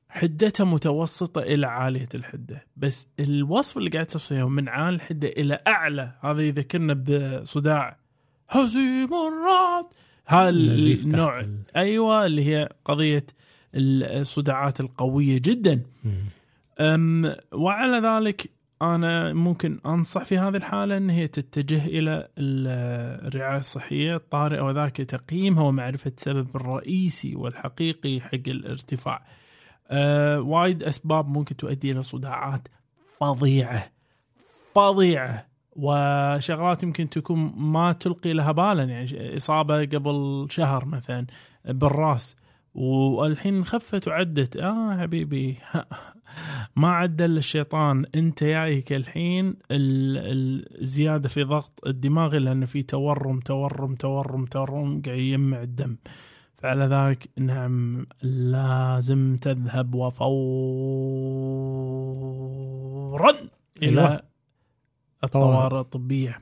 حدتها 0.09 0.63
متوسطة 0.63 1.41
إلى 1.41 1.67
عالية 1.67 2.09
الحدة 2.15 2.65
بس 2.77 3.07
الوصف 3.19 3.77
اللي 3.77 3.89
قاعد 3.89 4.05
توصيه 4.05 4.49
من 4.49 4.69
عالي 4.69 4.95
الحدة 4.95 5.27
إلى 5.27 5.57
أعلى 5.67 6.11
هذا 6.21 6.41
يذكرنا 6.41 6.93
بصداع 6.93 7.97
هزيم 8.49 9.09
الرعد 9.13 9.85
هذا 10.25 10.49
النوع 10.49 11.39
ال- 11.39 11.63
أيوة 11.75 12.25
اللي 12.25 12.45
هي 12.45 12.69
قضية 12.85 13.25
الصداعات 13.75 14.79
القوية 14.79 15.39
جدا. 15.43 15.81
أم 16.79 17.35
وعلى 17.53 18.07
ذلك 18.07 18.49
أنا 18.81 19.33
ممكن 19.33 19.79
أنصح 19.85 20.25
في 20.25 20.37
هذه 20.37 20.55
الحالة 20.55 20.97
أن 20.97 21.09
هي 21.09 21.27
تتجه 21.27 21.85
إلى 21.85 22.27
ال- 22.37 23.27
الرعاية 23.27 23.59
الصحية 23.59 24.15
الطارئة 24.15 24.61
وذاك 24.61 24.97
تقييمها 24.97 25.63
ومعرفة 25.63 26.11
السبب 26.17 26.55
الرئيسي 26.55 27.35
والحقيقي 27.35 28.21
حق 28.21 28.47
الارتفاع. 28.47 29.25
أه 29.89 30.41
وايد 30.41 30.83
أسباب 30.83 31.27
ممكن 31.29 31.55
تؤدي 31.55 31.91
إلى 31.91 32.03
صداعات 32.03 32.67
فظيعة 33.19 33.91
فظيعة. 34.75 35.50
وشغلات 35.75 36.83
يمكن 36.83 37.09
تكون 37.09 37.53
ما 37.57 37.93
تلقي 37.93 38.33
لها 38.33 38.51
بالا 38.51 38.83
يعني 38.83 39.37
إصابة 39.37 39.85
قبل 39.85 40.47
شهر 40.49 40.85
مثلا 40.85 41.25
بالرأس. 41.65 42.35
والحين 42.75 43.63
خفت 43.65 44.07
وعدت. 44.07 44.57
آه 44.57 44.97
حبيبي. 44.97 45.55
ما 46.75 46.91
عدل 46.91 47.37
الشيطان. 47.37 48.05
أنت 48.15 48.43
جايك 48.43 48.93
الحين 48.93 49.45
ال- 49.71 50.81
الزياده 50.81 51.29
في 51.29 51.43
ضغط 51.43 51.79
الدماغ 51.87 52.37
لأن 52.37 52.65
في 52.65 52.83
تورم 52.83 53.39
تورم 53.39 53.95
تورم 53.95 54.45
تورم 54.45 55.01
قاعد 55.05 55.17
يجمع 55.19 55.61
الدم. 55.61 55.95
فعلى 56.55 56.83
ذلك 56.85 57.29
نعم 57.37 58.05
لازم 58.23 59.35
تذهب 59.41 59.95
وفورا 62.01 63.31
إلى 63.83 64.01
أيوة. 64.01 64.30
الطوارئ 65.23 65.79
الطبية 65.79 66.41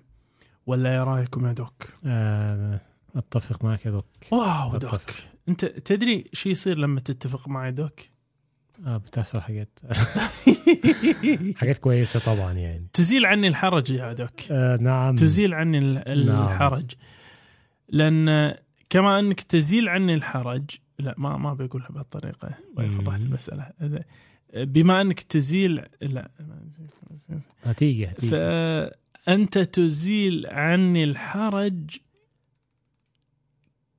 ولا 0.68 0.90
إيه 0.92 1.04
رأيكم 1.04 1.48
يا 1.48 1.54
دوك؟ 1.54 1.94
آه 2.06 2.82
أتفق 3.16 3.66
معك 3.66 3.86
يا 3.86 3.92
دوك 3.92 4.06
واو 4.32 4.76
أتفق. 4.76 4.92
دوك 4.92 5.02
أنت 5.50 5.66
تدري 5.66 6.26
شو 6.34 6.50
يصير 6.50 6.78
لما 6.78 7.00
تتفق 7.00 7.48
معي 7.48 7.72
دوك؟ 7.72 8.00
آه 8.88 8.98
بتحصل 8.98 9.42
حاجات 9.42 9.80
حاجات 11.60 11.78
كويسة 11.78 12.20
طبعا 12.20 12.54
يعني 12.54 12.88
تزيل 12.94 13.26
عني 13.26 13.48
الحرج 13.48 13.92
يا 13.92 14.14
دوك 14.14 14.52
آه 14.52 14.78
نعم 14.78 15.16
تزيل 15.16 15.54
عني 15.54 15.80
نعم. 15.80 16.48
الحرج 16.48 16.92
لأن 17.90 18.56
كما 18.90 19.20
أنك 19.20 19.42
تزيل 19.42 19.90
عني 19.90 20.14
الحرج 20.14 20.70
لا 21.00 21.16
ما 21.18 21.38
ما 21.38 21.54
بقولها 21.54 21.90
بهالطريقة. 21.90 22.50
فضحت 22.78 23.24
المسألة. 23.24 23.72
بما 24.54 25.02
أنك 25.02 25.20
تزيل 25.20 25.86
لا 26.02 26.32
هتيجي 27.64 28.08
هتيجي. 28.08 28.30
فأنت 28.30 29.58
تزيل 29.58 30.48
عني 30.48 31.04
الحرج 31.04 31.98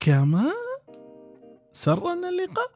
كما 0.00 0.50
سرنا 1.72 2.28
اللقاء. 2.28 2.70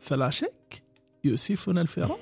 فلا 0.00 0.30
شك 0.30 0.82
يؤسفنا 1.24 1.80
الفراق. 1.80 2.18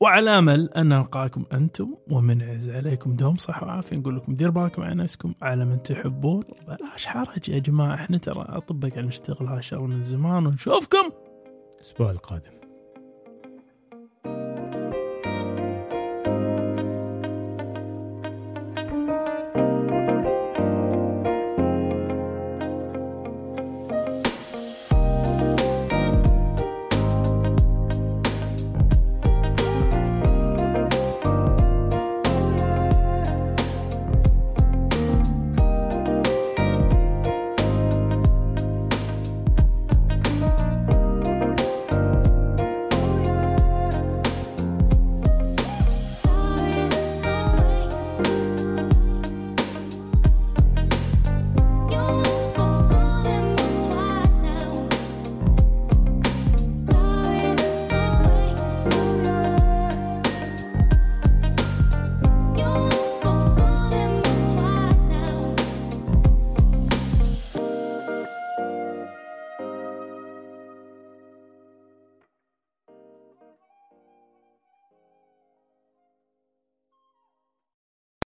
وعلى 0.00 0.30
أمل 0.30 0.70
أن 0.70 0.88
نلقاكم 0.88 1.44
أنتم 1.52 1.94
ومنعز 2.10 2.70
عليكم 2.70 3.16
دوم 3.16 3.34
صحة 3.34 3.66
وعافية. 3.66 3.96
نقول 3.96 4.16
لكم 4.16 4.34
دير 4.34 4.50
بالكم 4.50 4.82
على 4.82 4.94
نفسكم 4.94 5.34
على 5.42 5.64
من 5.64 5.82
تحبون. 5.82 6.42
بلاش 6.68 7.06
حرج 7.06 7.48
يا 7.48 7.58
جماعة. 7.58 7.94
إحنا 7.94 8.18
ترى 8.18 8.44
أطباء 8.48 8.90
قاعد 8.90 9.04
نشتغل 9.04 9.46
هالشغل 9.46 9.88
من 9.88 10.02
زمان 10.02 10.46
ونشوفكم. 10.46 11.10
الأسبوع 11.84 12.10
القادم. 12.10 12.63